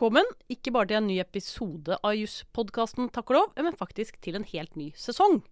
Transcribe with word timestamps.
Velkommen, 0.00 0.24
ikke 0.48 0.72
bare 0.72 0.88
til 0.88 0.96
en 0.96 1.08
ny 1.10 1.18
episode 1.20 1.96
av 2.00 2.14
Jusspodkasten, 2.16 3.10
Takk 3.12 3.34
og 3.34 3.36
lov, 3.36 3.50
men 3.60 3.74
faktisk 3.76 4.14
til 4.24 4.38
en 4.38 4.46
helt 4.48 4.72
ny 4.72 4.86
sesong. 4.96 5.42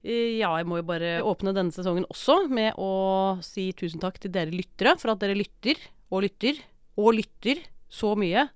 Eh, 0.00 0.38
Ja, 0.40 0.54
jeg 0.56 0.64
må 0.64 0.78
jo 0.78 0.86
bare 0.88 1.20
åpne 1.20 1.52
denne 1.52 1.68
sesongen 1.76 2.06
også 2.08 2.48
med 2.48 2.72
å 2.80 3.36
si 3.44 3.66
tusen 3.76 4.00
takk 4.00 4.16
til 4.16 4.32
dere 4.32 4.48
lyttere 4.48 4.96
for 4.96 5.12
at 5.12 5.20
dere 5.20 5.36
lytter 5.36 5.76
og 6.08 6.24
lytter 6.24 6.56
og 6.96 7.18
lytter 7.20 7.60
så 7.92 8.14
mye 8.16 8.48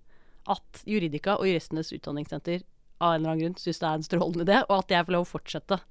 at 0.49 0.83
Juridika 0.89 1.37
og 1.37 1.45
Juristenes 1.45 1.93
Utdanningssenter 1.93 2.65
av 3.05 3.13
en 3.13 3.21
eller 3.21 3.35
annen 3.35 3.45
grunn 3.45 3.61
syns 3.61 3.85
det 3.85 3.91
er 3.91 4.01
en 4.01 4.09
strålende 4.09 4.49
idé, 4.49 4.65
og 4.71 4.79
at 4.79 4.97
jeg 4.97 5.05
får 5.05 5.19
lov 5.19 5.29
å 5.29 5.33
fortsette 5.37 5.83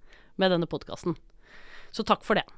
med 0.41 0.55
denne 0.57 0.65
podkasten. 0.65 1.13
Så 1.93 2.01
takk 2.01 2.25
for 2.25 2.33
det. 2.33 2.49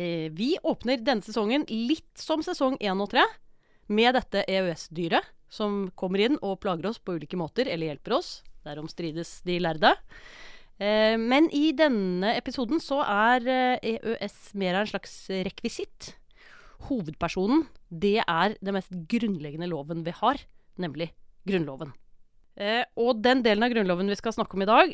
Eh, 0.00 0.32
Vi 0.32 0.56
åpner 0.64 0.96
denne 0.96 1.20
sesongen 1.20 1.68
litt 1.68 2.16
som 2.16 2.40
sesong 2.40 2.80
én 2.80 3.04
og 3.04 3.10
tre, 3.12 3.28
med 3.92 4.16
dette 4.16 4.48
EØS-dyret 4.48 5.35
som 5.56 5.86
kommer 5.96 6.26
inn 6.26 6.36
og 6.44 6.60
plager 6.62 6.90
oss 6.90 7.00
på 7.00 7.16
ulike 7.16 7.38
måter, 7.40 7.68
eller 7.72 7.90
hjelper 7.90 8.18
oss. 8.18 8.30
Derom 8.66 8.88
strides 8.90 9.40
de 9.46 9.58
lærde. 9.62 9.94
Eh, 10.78 11.16
Men 11.16 11.48
i 11.54 11.72
denne 11.72 12.34
episoden 12.36 12.82
så 12.82 13.00
er 13.02 13.46
eh, 13.48 13.96
EØS 13.96 14.54
mer 14.54 14.76
av 14.76 14.84
en 14.84 14.92
slags 14.92 15.14
rekvisitt. 15.48 16.14
Hovedpersonen, 16.90 17.64
det 17.88 18.18
er 18.20 18.56
den 18.60 18.76
mest 18.76 18.92
grunnleggende 19.08 19.70
loven 19.70 20.04
vi 20.04 20.12
har, 20.12 20.42
nemlig 20.78 21.12
Grunnloven. 21.46 21.94
Eh, 22.56 22.84
Og 22.96 23.22
den 23.22 23.42
delen 23.46 23.64
av 23.64 23.72
Grunnloven 23.72 24.10
vi 24.12 24.18
skal 24.18 24.34
snakke 24.36 24.58
om 24.58 24.64
i 24.66 24.68
dag, 24.68 24.92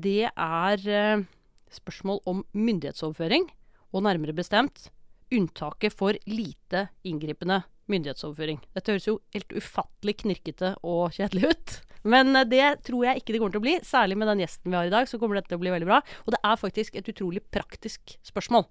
det 0.00 0.30
er 0.32 1.26
spørsmål 1.70 2.22
om 2.26 2.42
myndighetsoverføring, 2.50 3.46
og 3.92 4.02
nærmere 4.06 4.34
bestemt 4.34 4.88
unntaket 5.30 5.94
for 5.94 6.16
lite 6.26 6.88
inngripende 7.06 7.60
myndighetsoverføring. 7.92 8.60
Dette 8.76 8.94
høres 8.94 9.08
jo 9.08 9.18
helt 9.34 9.54
ufattelig 9.56 10.16
knirkete 10.22 10.74
og 10.86 11.16
kjedelig 11.16 11.52
ut. 11.52 11.78
Men 12.14 12.34
eh, 12.36 12.48
det 12.48 12.66
tror 12.86 13.06
jeg 13.08 13.20
ikke 13.20 13.34
det 13.34 13.42
kommer 13.42 13.56
til 13.56 13.62
å 13.62 13.66
bli. 13.66 13.76
Særlig 13.86 14.18
med 14.20 14.30
den 14.32 14.44
gjesten 14.44 14.70
vi 14.70 14.78
har 14.78 14.90
i 14.90 14.94
dag, 14.94 15.08
så 15.10 15.20
kommer 15.20 15.40
dette 15.40 15.52
til 15.52 15.60
å 15.60 15.64
bli 15.64 15.74
veldig 15.74 15.90
bra. 15.90 16.00
Og 16.26 16.36
det 16.36 16.40
er 16.42 16.60
faktisk 16.60 16.96
et 16.98 17.10
utrolig 17.12 17.44
praktisk 17.52 18.16
spørsmål. 18.26 18.68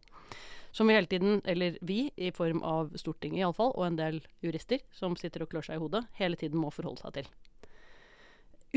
Som 0.76 0.90
vi 0.90 0.94
hele 0.94 1.10
tiden, 1.10 1.40
eller 1.50 1.80
vi, 1.82 2.12
i 2.14 2.30
form 2.36 2.62
av 2.66 2.92
Stortinget 3.00 3.42
iallfall, 3.42 3.72
og 3.74 3.88
en 3.88 3.98
del 3.98 4.20
jurister 4.46 4.84
som 4.94 5.16
sitter 5.18 5.44
og 5.44 5.50
klør 5.50 5.66
seg 5.66 5.80
i 5.80 5.82
hodet, 5.82 6.04
hele 6.20 6.38
tiden 6.38 6.62
må 6.62 6.70
forholde 6.74 7.02
seg 7.02 7.16
til. 7.18 7.32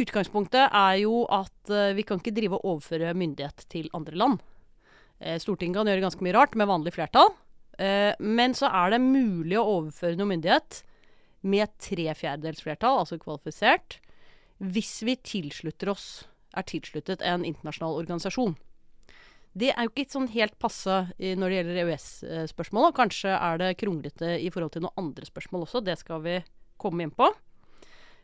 Utgangspunktet 0.00 0.72
er 0.72 0.94
jo 1.02 1.27
at 1.28 1.68
eh, 1.68 1.92
vi 1.92 2.04
kan 2.08 2.20
ikke 2.20 2.32
drive 2.32 2.56
og 2.56 2.77
overføre 2.77 3.12
myndighet 3.12 3.66
til 3.72 3.90
andre 3.92 4.16
land. 4.16 4.38
Eh, 5.20 5.36
Stortinget 5.42 5.82
kan 5.82 5.90
gjøre 5.90 6.04
ganske 6.06 6.24
mye 6.24 6.36
rart 6.38 6.56
med 6.56 6.70
vanlig 6.70 6.94
flertall. 6.96 7.34
Eh, 7.78 8.12
men 8.18 8.56
så 8.56 8.68
er 8.68 8.92
det 8.94 9.04
mulig 9.04 9.58
å 9.60 9.68
overføre 9.78 10.18
noe 10.18 10.30
myndighet 10.34 10.82
med 11.42 11.72
tre 11.82 12.10
fjerdedels 12.14 12.62
flertall, 12.62 13.00
altså 13.02 13.18
kvalifisert, 13.20 13.98
hvis 14.62 15.00
vi 15.06 15.16
tilslutter 15.18 15.90
oss, 15.90 16.06
er 16.54 16.66
tilsluttet 16.68 17.24
en 17.26 17.46
internasjonal 17.48 17.96
organisasjon. 18.02 18.54
Det 19.52 19.72
er 19.72 19.84
jo 19.84 19.92
ikke 19.92 20.14
sånn 20.14 20.30
helt 20.32 20.54
passe 20.62 20.94
når 21.18 21.50
det 21.50 21.56
gjelder 21.58 21.80
EØS-spørsmål. 21.82 22.86
og 22.88 22.96
Kanskje 22.96 23.32
er 23.36 23.58
det 23.60 23.72
kronglete 23.80 24.36
i 24.40 24.48
forhold 24.52 24.72
til 24.76 24.84
noen 24.86 25.02
andre 25.02 25.28
spørsmål 25.28 25.66
også. 25.66 25.82
Det 25.84 25.98
skal 26.00 26.22
vi 26.24 26.38
komme 26.80 27.04
inn 27.04 27.12
på. 27.12 27.28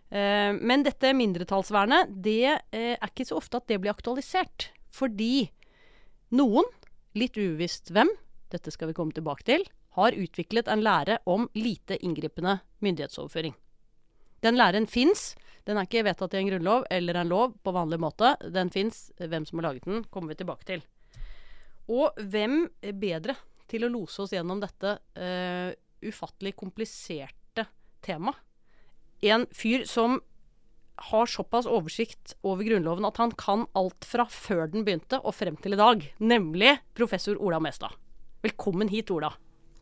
Eh, 0.08 0.54
men 0.56 0.86
dette 0.86 1.12
mindretallsvernet, 1.16 2.14
det 2.24 2.46
eh, 2.48 2.94
er 2.94 3.10
ikke 3.10 3.28
så 3.28 3.36
ofte 3.40 3.60
at 3.60 3.68
det 3.68 3.80
blir 3.82 3.92
aktualisert. 3.92 4.70
Fordi 4.94 5.50
noen, 6.32 6.68
litt 7.18 7.36
uvisst 7.36 7.92
hvem, 7.92 8.08
dette 8.52 8.72
skal 8.74 8.90
vi 8.90 8.96
komme 8.96 9.14
tilbake 9.16 9.46
til, 9.46 9.64
har 9.98 10.16
utviklet 10.16 10.68
en 10.70 10.82
lære 10.84 11.18
om 11.28 11.48
lite 11.58 11.98
inngripende 12.04 12.58
myndighetsoverføring. 12.84 13.54
Den 14.44 14.58
læren 14.58 14.86
fins. 14.86 15.32
Den 15.66 15.76
er 15.76 15.88
ikke 15.88 16.04
vedtatt 16.06 16.36
i 16.36 16.40
en 16.40 16.48
grunnlov 16.48 16.86
eller 16.94 17.18
en 17.18 17.32
lov 17.32 17.56
på 17.64 17.74
vanlig 17.74 17.98
måte. 18.00 18.36
Den 18.54 18.70
fins. 18.72 19.08
Hvem 19.18 19.44
som 19.48 19.58
har 19.58 19.70
laget 19.70 19.88
den, 19.88 20.04
kommer 20.12 20.32
vi 20.32 20.38
tilbake 20.40 20.68
til. 20.68 20.84
Og 21.88 22.16
hvem 22.30 22.62
er 22.84 22.96
bedre 22.96 23.34
til 23.68 23.84
å 23.84 23.92
lose 23.92 24.22
oss 24.22 24.32
gjennom 24.32 24.60
dette 24.62 24.94
uh, 25.18 25.70
ufattelig 26.04 26.54
kompliserte 26.56 27.66
temaet? 28.04 28.38
En 29.26 29.48
fyr 29.50 29.82
som 29.88 30.20
har 31.10 31.26
såpass 31.30 31.66
oversikt 31.66 32.36
over 32.46 32.66
Grunnloven 32.66 33.06
at 33.08 33.18
han 33.18 33.32
kan 33.38 33.64
alt 33.78 34.06
fra 34.06 34.28
før 34.30 34.68
den 34.70 34.86
begynte 34.86 35.18
og 35.22 35.34
frem 35.34 35.58
til 35.58 35.74
i 35.74 35.80
dag. 35.80 36.04
Nemlig 36.22 36.76
professor 36.94 37.38
Ola 37.42 37.58
Mestad. 37.62 37.94
Velkommen 38.38 38.86
hit, 38.92 39.10
Ola. 39.10 39.32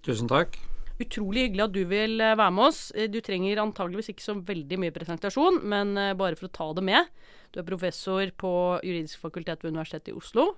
Tusen 0.06 0.30
takk. 0.30 0.54
Utrolig 0.96 1.42
hyggelig 1.44 1.64
at 1.66 1.72
du 1.74 1.82
vil 1.90 2.14
eh, 2.24 2.36
være 2.40 2.54
med 2.56 2.70
oss. 2.70 2.78
Eh, 2.96 3.08
Du 3.12 3.18
trenger 3.20 3.60
antageligvis 3.60 4.08
ikke 4.14 4.24
så 4.24 4.34
veldig 4.48 4.78
mye 4.80 4.94
presentasjon, 4.94 5.58
men 5.68 5.92
eh, 6.00 6.14
bare 6.16 6.38
for 6.38 6.48
å 6.48 6.54
ta 6.56 6.70
det 6.78 6.84
med. 6.88 7.10
Du 7.52 7.58
er 7.60 7.66
professor 7.68 8.30
på 8.40 8.52
juridisk 8.80 9.20
fakultet 9.20 9.60
ved 9.60 9.74
Universitetet 9.74 10.14
i 10.14 10.16
Oslo. 10.16 10.54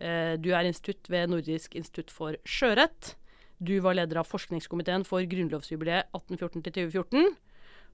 Du 0.00 0.46
er 0.56 0.64
institutt 0.64 1.10
ved 1.12 1.28
Nordisk 1.28 1.74
institutt 1.76 2.12
for 2.14 2.36
sjørett. 2.48 3.10
Du 3.60 3.74
var 3.84 3.98
leder 3.98 4.22
av 4.22 4.28
forskningskomiteen 4.30 5.02
for 5.04 5.26
grunnlovsjubileet 5.28 6.08
1814-2014. 6.16 7.34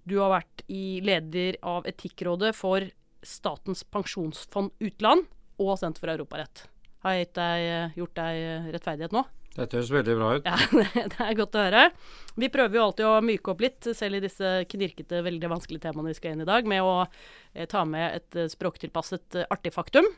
Du 0.07 0.15
har 0.21 0.31
vært 0.37 0.63
i 0.71 1.01
leder 1.03 1.59
av 1.67 1.89
Etikkrådet 1.91 2.53
for 2.55 2.87
Statens 3.27 3.83
pensjonsfond 3.91 4.71
utland 4.87 5.27
og 5.59 5.75
Senter 5.81 6.05
for 6.05 6.15
europarett. 6.15 6.69
Har 7.07 7.15
jeg 7.15 7.31
deg, 7.39 7.95
gjort 7.95 8.17
deg 8.19 8.71
rettferdighet 8.75 9.13
nå? 9.15 9.23
Dette 9.57 9.79
høres 9.79 9.93
veldig 9.93 10.15
bra 10.19 10.31
ut. 10.37 10.49
Ja, 10.49 10.57
det 11.15 11.23
er 11.23 11.37
godt 11.39 11.57
å 11.57 11.63
høre. 11.65 11.85
Vi 12.37 12.51
prøver 12.53 12.77
jo 12.77 12.85
alltid 12.89 13.09
å 13.09 13.13
myke 13.25 13.53
opp 13.53 13.63
litt, 13.65 13.89
selv 13.97 14.19
i 14.19 14.25
disse 14.27 14.51
knirkete, 14.69 15.23
veldig 15.25 15.51
vanskelige 15.55 15.87
temaene 15.87 16.13
vi 16.13 16.19
skal 16.19 16.35
inn 16.35 16.45
i 16.45 16.49
dag, 16.49 16.69
med 16.69 16.85
å 16.85 16.97
eh, 17.07 17.65
ta 17.71 17.87
med 17.89 18.19
et 18.19 18.37
eh, 18.37 18.51
språktilpasset 18.53 19.39
eh, 19.41 19.49
artig 19.55 19.73
faktum 19.73 20.09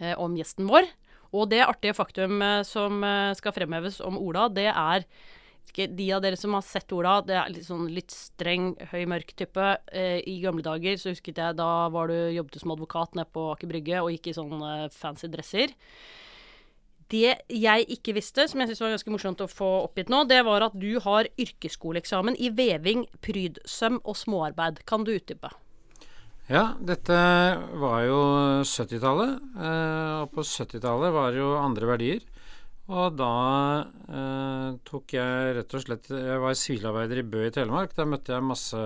eh, 0.00 0.16
om 0.18 0.34
gjesten 0.38 0.66
vår. 0.70 0.90
Og 1.36 1.50
det 1.52 1.62
artige 1.66 1.94
faktum 1.94 2.42
eh, 2.42 2.62
som 2.66 3.04
eh, 3.06 3.36
skal 3.38 3.54
fremheves 3.54 4.00
om 4.02 4.18
Ola, 4.18 4.48
det 4.50 4.70
er 4.72 5.06
ikke 5.72 5.88
de 5.98 6.06
av 6.16 6.22
dere 6.24 6.38
som 6.40 6.54
har 6.56 6.64
sett 6.66 6.92
Ola, 6.96 7.18
det 7.26 7.36
er 7.38 7.50
litt 7.52 7.66
sånn 7.66 7.88
litt 7.92 8.14
streng, 8.14 8.70
høy, 8.92 9.02
mørk 9.10 9.34
type. 9.38 9.66
Eh, 9.92 10.18
I 10.26 10.38
gamle 10.42 10.64
dager 10.66 10.98
så 11.00 11.12
husket 11.12 11.40
jeg 11.40 11.58
da 11.58 11.88
var 11.94 12.10
du 12.10 12.16
jobbet 12.34 12.60
som 12.62 12.74
advokat 12.74 13.18
nede 13.18 13.30
på 13.34 13.50
Aker 13.52 13.70
Brygge 13.70 14.00
og 14.02 14.10
gikk 14.14 14.30
i 14.30 14.36
sånne 14.38 14.72
fancy 14.94 15.30
dresser. 15.32 15.74
Det 17.08 17.38
jeg 17.48 17.86
ikke 17.94 18.12
visste, 18.18 18.44
som 18.50 18.60
jeg 18.60 18.68
syns 18.68 18.82
var 18.84 18.92
ganske 18.92 19.12
morsomt 19.14 19.40
å 19.40 19.48
få 19.48 19.68
oppgitt 19.86 20.10
nå, 20.12 20.26
det 20.28 20.42
var 20.44 20.66
at 20.66 20.74
du 20.76 20.98
har 21.00 21.30
yrkesskoleeksamen 21.40 22.36
i 22.36 22.50
veving, 22.52 23.06
prydsøm 23.24 24.02
og 24.04 24.18
småarbeid. 24.20 24.82
Kan 24.88 25.08
du 25.08 25.14
utdype? 25.14 25.54
Ja, 26.48 26.74
dette 26.80 27.16
var 27.80 28.02
jo 28.08 28.20
70-tallet. 28.64 29.40
Eh, 29.56 30.12
og 30.22 30.36
på 30.36 30.44
70-tallet 30.44 31.12
var 31.16 31.32
det 31.32 31.42
jo 31.42 31.54
andre 31.60 31.90
verdier. 31.94 32.22
Og 32.88 33.16
da 33.18 33.32
eh, 34.08 34.68
tok 34.88 35.12
jeg 35.12 35.56
rett 35.58 35.74
og 35.76 35.82
slett 35.84 36.06
Jeg 36.08 36.40
var 36.40 36.54
sivilarbeider 36.56 37.20
i 37.20 37.26
Bø 37.34 37.42
i 37.44 37.52
Telemark. 37.52 37.92
Der 37.96 38.08
møtte 38.08 38.32
jeg 38.32 38.46
masse 38.48 38.84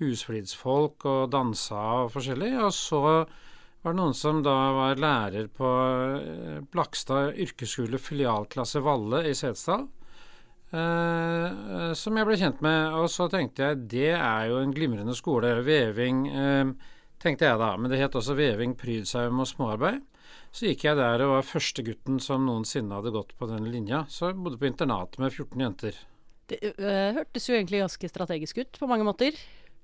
husflidsfolk 0.00 1.04
og 1.08 1.26
dansa 1.32 1.82
og 2.04 2.14
forskjellig. 2.14 2.54
Og 2.64 2.72
så 2.72 3.02
var 3.04 3.92
det 3.92 3.98
noen 4.00 4.16
som 4.16 4.40
da 4.44 4.56
var 4.76 5.02
lærer 5.02 5.50
på 5.52 5.68
eh, 6.16 6.64
Blakstad 6.72 7.36
yrkesskole 7.44 8.00
filialklasse 8.00 8.80
Valle 8.84 9.26
i 9.28 9.36
Setesdal. 9.36 9.84
Eh, 10.72 11.92
som 11.94 12.16
jeg 12.18 12.26
ble 12.26 12.40
kjent 12.40 12.64
med. 12.64 12.96
Og 13.02 13.12
så 13.12 13.28
tenkte 13.32 13.68
jeg 13.68 13.84
det 13.92 14.12
er 14.16 14.48
jo 14.50 14.62
en 14.62 14.74
glimrende 14.74 15.14
skole. 15.18 15.52
Veving, 15.66 16.24
eh, 16.32 16.72
tenkte 17.22 17.50
jeg 17.50 17.60
da. 17.60 17.74
Men 17.76 17.92
det 17.92 18.00
het 18.00 18.16
også 18.16 18.38
veving, 18.38 18.74
prydsaum 18.80 19.44
og 19.44 19.52
småarbeid. 19.52 20.00
Så 20.56 20.70
gikk 20.70 20.86
jeg 20.86 20.96
der 20.96 21.20
og 21.20 21.34
var 21.34 21.44
første 21.44 21.82
gutten 21.84 22.16
som 22.22 22.46
noensinne 22.48 22.96
hadde 22.96 23.12
gått 23.12 23.34
på 23.36 23.48
den 23.50 23.66
linja. 23.68 24.06
Så 24.08 24.30
jeg 24.30 24.38
bodde 24.40 24.56
på 24.56 24.70
internat 24.70 25.18
med 25.20 25.34
14 25.34 25.64
jenter. 25.66 25.98
Det 26.48 26.60
øh, 26.78 27.18
hørtes 27.18 27.48
jo 27.50 27.56
egentlig 27.58 27.82
ganske 27.82 28.08
strategisk 28.08 28.62
ut 28.62 28.78
på 28.80 28.88
mange 28.88 29.04
måter. 29.04 29.36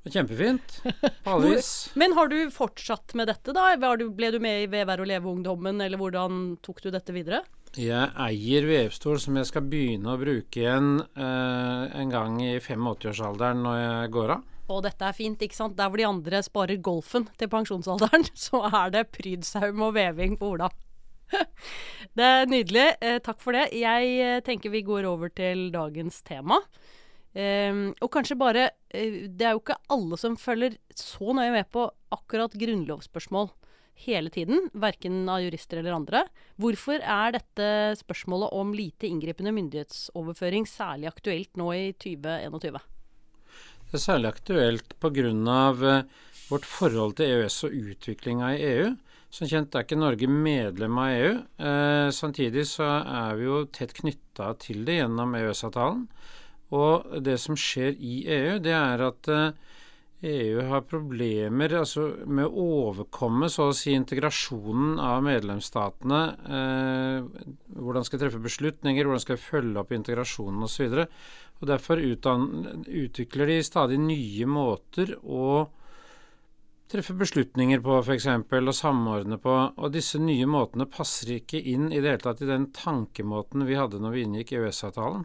Kjempefint. 0.08 0.78
På 1.24 1.36
alle 1.36 1.52
vis. 1.52 1.92
Men 1.94 2.16
har 2.16 2.26
du 2.26 2.38
fortsatt 2.50 3.12
med 3.14 3.28
dette, 3.30 3.52
da? 3.54 3.68
Du, 4.00 4.08
ble 4.16 4.32
du 4.34 4.40
med 4.42 4.64
i 4.64 4.70
Vevær 4.70 5.04
og 5.04 5.06
leve-ungdommen, 5.06 5.78
eller 5.84 6.00
hvordan 6.00 6.56
tok 6.64 6.80
du 6.82 6.88
dette 6.90 7.14
videre? 7.14 7.44
Jeg 7.78 8.08
eier 8.20 8.66
vevstol 8.66 9.20
som 9.22 9.38
jeg 9.38 9.48
skal 9.48 9.68
begynne 9.70 10.10
å 10.12 10.18
bruke 10.20 10.58
igjen 10.58 10.96
eh, 11.14 11.84
en 12.00 12.10
gang 12.12 12.40
i 12.42 12.56
85-årsalderen 12.58 13.62
når 13.62 13.78
jeg 13.78 14.10
går 14.16 14.34
av. 14.34 14.48
Og 14.72 14.84
dette 14.86 15.04
er 15.06 15.16
fint, 15.16 15.42
ikke 15.44 15.58
sant? 15.58 15.76
Der 15.78 15.90
hvor 15.90 16.00
de 16.00 16.08
andre 16.08 16.42
sparer 16.44 16.80
golfen 16.82 17.28
til 17.40 17.50
pensjonsalderen, 17.52 18.26
så 18.46 18.64
er 18.70 18.94
det 18.94 19.10
prydsaum 19.14 19.84
og 19.88 19.94
veving 19.98 20.38
på 20.40 20.54
Ola. 20.56 20.70
Det 22.16 22.24
er 22.24 22.50
nydelig. 22.50 22.88
Eh, 23.00 23.18
takk 23.24 23.40
for 23.40 23.56
det. 23.56 23.70
Jeg 23.72 24.08
eh, 24.20 24.40
tenker 24.44 24.72
vi 24.72 24.82
går 24.84 25.06
over 25.08 25.32
til 25.32 25.70
dagens 25.72 26.20
tema. 26.26 26.58
Eh, 27.32 27.72
og 28.04 28.10
kanskje 28.12 28.36
bare 28.36 28.66
eh, 28.92 29.24
Det 29.32 29.46
er 29.48 29.54
jo 29.54 29.62
ikke 29.62 29.78
alle 29.94 30.18
som 30.20 30.36
følger 30.36 30.76
så 30.92 31.32
nøye 31.32 31.54
med 31.54 31.70
på 31.72 31.86
akkurat 32.12 32.52
grunnlovsspørsmål 32.60 33.48
hele 34.04 34.32
tiden, 34.32 34.68
verken 34.72 35.24
av 35.30 35.42
jurister 35.44 35.80
eller 35.80 35.96
andre. 35.96 36.24
Hvorfor 36.60 37.00
er 37.00 37.36
dette 37.36 37.68
spørsmålet 38.00 38.52
om 38.56 38.72
lite 38.76 39.08
inngripende 39.08 39.52
myndighetsoverføring 39.54 40.66
særlig 40.68 41.12
aktuelt 41.12 41.56
nå 41.60 41.70
i 41.76 41.84
2021? 42.02 42.80
Det 43.92 43.98
er 43.98 44.06
særlig 44.06 44.28
aktuelt 44.30 44.94
pga. 45.04 46.04
vårt 46.48 46.64
forhold 46.64 47.16
til 47.16 47.26
EØS 47.26 47.64
og 47.64 47.74
utviklinga 47.76 48.46
i 48.56 48.62
EU. 48.64 48.86
Som 49.28 49.48
kjent 49.48 49.74
er 49.74 49.84
ikke 49.84 49.98
Norge 50.00 50.28
medlem 50.28 50.96
av 50.96 51.10
EU. 51.12 51.34
Eh, 51.60 52.08
samtidig 52.08 52.64
så 52.68 52.88
er 53.04 53.36
vi 53.36 53.44
jo 53.44 53.66
tett 53.68 53.92
knytta 53.92 54.54
til 54.64 54.86
det 54.86 54.96
gjennom 54.96 55.36
EØS-avtalen. 55.36 56.06
Og 56.72 57.20
det 57.20 57.36
som 57.40 57.56
skjer 57.56 57.92
i 58.00 58.24
EU, 58.32 58.58
det 58.64 58.72
er 58.72 59.04
at 59.10 59.28
eh, 59.28 59.52
EU 60.22 60.64
har 60.70 60.84
problemer 60.88 61.72
altså, 61.80 62.04
med 62.24 62.46
å 62.46 62.66
overkomme 62.86 63.48
så 63.52 63.68
å 63.68 63.76
si 63.76 63.92
integrasjonen 63.96 65.00
av 65.02 65.24
medlemsstatene. 65.26 66.20
Eh, 66.58 67.46
hvordan 67.76 68.08
skal 68.08 68.24
treffe 68.24 68.40
beslutninger, 68.40 69.04
hvordan 69.04 69.24
skal 69.24 69.40
følge 69.40 69.84
opp 69.84 69.92
integrasjonen 69.96 70.64
osv. 70.68 71.02
Og 71.62 71.68
Derfor 71.70 72.00
utvikler 72.02 73.46
de 73.46 73.60
stadig 73.62 74.00
nye 74.02 74.46
måter 74.50 75.14
å 75.22 75.68
treffe 76.92 77.14
beslutninger 77.16 77.80
på, 77.80 78.00
f.eks., 78.02 78.26
og 78.26 78.74
samordne 78.76 79.38
på. 79.40 79.54
Og 79.78 79.92
disse 79.94 80.18
nye 80.20 80.48
måtene 80.50 80.88
passer 80.90 81.36
ikke 81.38 81.60
inn 81.72 81.86
i 81.92 82.00
det 82.02 82.10
hele 82.10 82.24
tatt 82.24 82.42
i 82.42 82.50
den 82.50 82.66
tankemåten 82.74 83.62
vi 83.68 83.78
hadde 83.78 84.02
når 84.02 84.16
vi 84.16 84.24
inngikk 84.26 84.56
EØS-avtalen. 84.58 85.22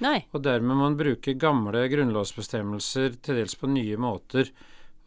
Nei. 0.00 0.20
Og 0.32 0.44
dermed 0.46 0.72
må 0.78 0.86
man 0.86 0.96
bruke 0.96 1.36
gamle 1.36 1.82
grunnlovsbestemmelser 1.92 3.18
til 3.20 3.42
dels 3.42 3.58
på 3.58 3.68
nye 3.68 3.98
måter. 4.00 4.48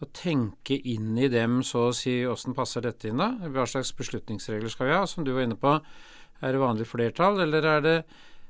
Og 0.04 0.12
tenke 0.14 0.76
inn 0.76 1.16
i 1.18 1.32
dem, 1.32 1.62
så 1.66 1.88
å 1.88 1.96
si, 1.96 2.20
åssen 2.28 2.54
passer 2.58 2.84
dette 2.84 3.08
inn, 3.10 3.24
da? 3.24 3.32
Hva 3.56 3.66
slags 3.70 3.94
beslutningsregler 3.98 4.70
skal 4.70 4.92
vi 4.92 4.98
ha? 5.00 5.08
Som 5.08 5.24
du 5.26 5.32
var 5.32 5.48
inne 5.48 5.58
på, 5.58 5.78
er 6.44 6.54
det 6.54 6.62
vanlig 6.62 6.90
flertall, 6.92 7.40
eller 7.46 7.72
er 7.72 7.84
det 7.88 7.98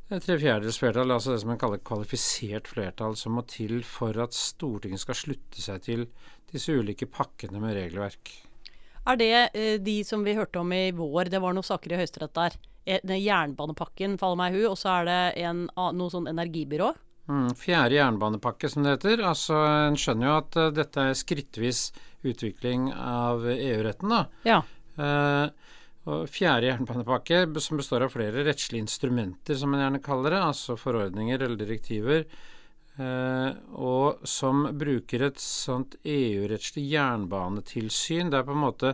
tre 0.10 0.38
fjerdedels 0.38 0.80
flertall, 0.82 1.12
altså 1.16 1.34
det 1.34 1.42
som 1.44 1.54
man 1.54 1.62
kaller 1.62 1.82
kvalifisert 1.86 2.68
flertall, 2.70 3.16
som 3.20 3.38
må 3.38 3.46
til 3.50 3.82
for 3.88 4.18
at 4.22 4.36
Stortinget 4.36 5.02
skal 5.04 5.18
slutte 5.18 5.64
seg 5.64 5.86
til 5.86 6.08
disse 6.52 6.74
ulike 6.76 7.08
pakkene 7.10 7.62
med 7.64 7.78
regelverk. 7.78 8.34
Er 9.10 9.18
det 9.20 9.32
eh, 9.52 9.80
de 9.84 9.98
som 10.08 10.24
vi 10.24 10.36
hørte 10.38 10.62
om 10.62 10.70
i 10.76 10.92
vår, 10.96 11.32
det 11.32 11.42
var 11.44 11.56
noen 11.56 11.66
saker 11.66 11.96
i 11.96 12.00
Høyesterett 12.00 12.36
der. 12.38 12.60
Eh, 12.86 13.02
den 13.04 13.20
jernbanepakken 13.24 14.20
faller 14.22 14.40
meg 14.40 14.56
hu, 14.56 14.62
og 14.70 14.78
så 14.80 15.00
er 15.00 15.10
det 15.10 15.20
en, 15.44 15.66
noe 15.76 16.14
sånn 16.14 16.30
energibyrå? 16.32 16.94
Mm, 17.32 17.54
fjerde 17.56 17.96
jernbanepakke, 17.96 18.70
som 18.70 18.84
det 18.84 18.98
heter. 18.98 19.24
Altså, 19.28 19.56
En 19.88 20.00
skjønner 20.00 20.28
jo 20.28 20.38
at 20.42 20.58
uh, 20.60 20.72
dette 20.76 21.06
er 21.08 21.16
skrittvis 21.16 21.86
utvikling 22.28 22.90
av 22.94 23.46
EU-retten. 23.48 24.12
da. 24.12 24.24
Ja. 24.48 24.60
Uh, 25.00 25.48
og 26.04 26.26
fjerde 26.28 26.68
jernbanepakke, 26.68 27.46
som 27.64 27.80
består 27.80 28.06
av 28.06 28.16
flere 28.16 28.44
rettslige 28.48 28.84
instrumenter, 28.84 29.56
som 29.56 29.72
man 29.72 29.86
gjerne 29.86 30.04
kaller 30.04 30.36
det, 30.36 30.42
altså 30.50 30.76
forordninger 30.80 31.46
eller 31.46 31.60
direktiver, 31.60 32.26
Eh, 32.94 33.50
og 33.82 34.22
som 34.30 34.68
bruker 34.78 35.24
et 35.26 35.40
sånt 35.42 35.96
EU-rettslig 36.06 36.92
jernbanetilsyn. 36.92 38.30
Det 38.30 38.38
er 38.40 38.44
på 38.46 38.54
en 38.54 38.66
måte 38.68 38.94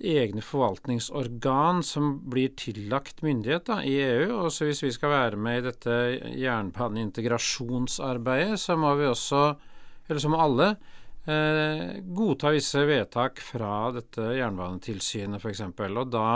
egne 0.00 0.40
forvaltningsorgan 0.40 1.82
som 1.84 2.24
blir 2.32 2.48
tillagt 2.56 3.20
myndighet 3.26 3.66
da, 3.68 3.82
i 3.84 4.00
EU. 4.00 4.32
Og 4.38 4.48
så 4.54 4.64
hvis 4.68 4.84
vi 4.86 4.92
skal 4.96 5.10
være 5.12 5.36
med 5.36 5.58
i 5.58 5.66
dette 5.68 5.94
jernbaneintegrasjonsarbeidet, 6.40 8.56
så 8.62 8.72
må 8.80 8.90
vi 8.96 9.04
også, 9.10 9.42
eller 10.08 10.20
så 10.24 10.30
må 10.32 10.36
alle, 10.40 10.68
eh, 11.26 12.00
godta 12.16 12.54
visse 12.54 12.84
vedtak 12.88 13.42
fra 13.44 13.90
dette 13.96 14.32
jernbanetilsynet 14.38 15.42
f.eks. 15.42 15.62
Og 15.68 16.10
da 16.12 16.30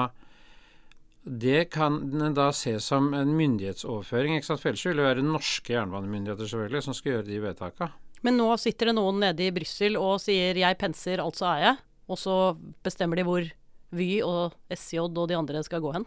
det 1.25 1.71
kan 1.73 2.03
da 2.37 2.51
ses 2.53 2.85
som 2.85 3.15
en 3.17 3.31
myndighetsoverføring. 3.37 4.37
ikke 4.37 4.51
sant? 4.51 4.61
For 4.61 4.71
ellers 4.73 4.87
vil 4.87 5.01
det 5.01 5.07
være 5.07 5.25
norske 5.25 5.73
jernbanemyndigheter 5.73 6.51
selvfølgelig 6.51 6.85
som 6.85 6.97
skal 6.97 7.15
gjøre 7.15 7.29
de 7.31 7.39
vedtakene. 7.47 7.93
Men 8.25 8.37
nå 8.41 8.51
sitter 8.61 8.91
det 8.91 8.97
noen 8.97 9.21
nede 9.21 9.47
i 9.47 9.53
Brussel 9.53 9.97
og 10.01 10.21
sier 10.21 10.57
'jeg 10.57 10.79
penser, 10.79 11.21
altså 11.21 11.47
er 11.57 11.61
jeg', 11.65 11.81
og 12.09 12.19
så 12.19 12.57
bestemmer 12.83 13.17
de 13.17 13.25
hvor 13.25 13.51
Vy 13.95 14.21
og 14.27 14.53
SJ 14.71 14.99
og 14.99 15.29
de 15.29 15.37
andre 15.37 15.63
skal 15.63 15.81
gå 15.81 15.93
hen? 15.93 16.07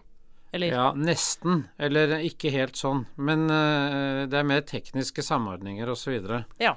Eller? 0.54 0.68
Ja, 0.68 0.92
nesten. 0.94 1.68
Eller 1.80 2.20
ikke 2.24 2.52
helt 2.52 2.76
sånn. 2.76 3.06
Men 3.16 3.50
uh, 3.52 4.28
det 4.28 4.38
er 4.38 4.48
mer 4.48 4.62
tekniske 4.62 5.24
samordninger 5.24 5.90
osv. 5.92 6.20
Ja. 6.60 6.76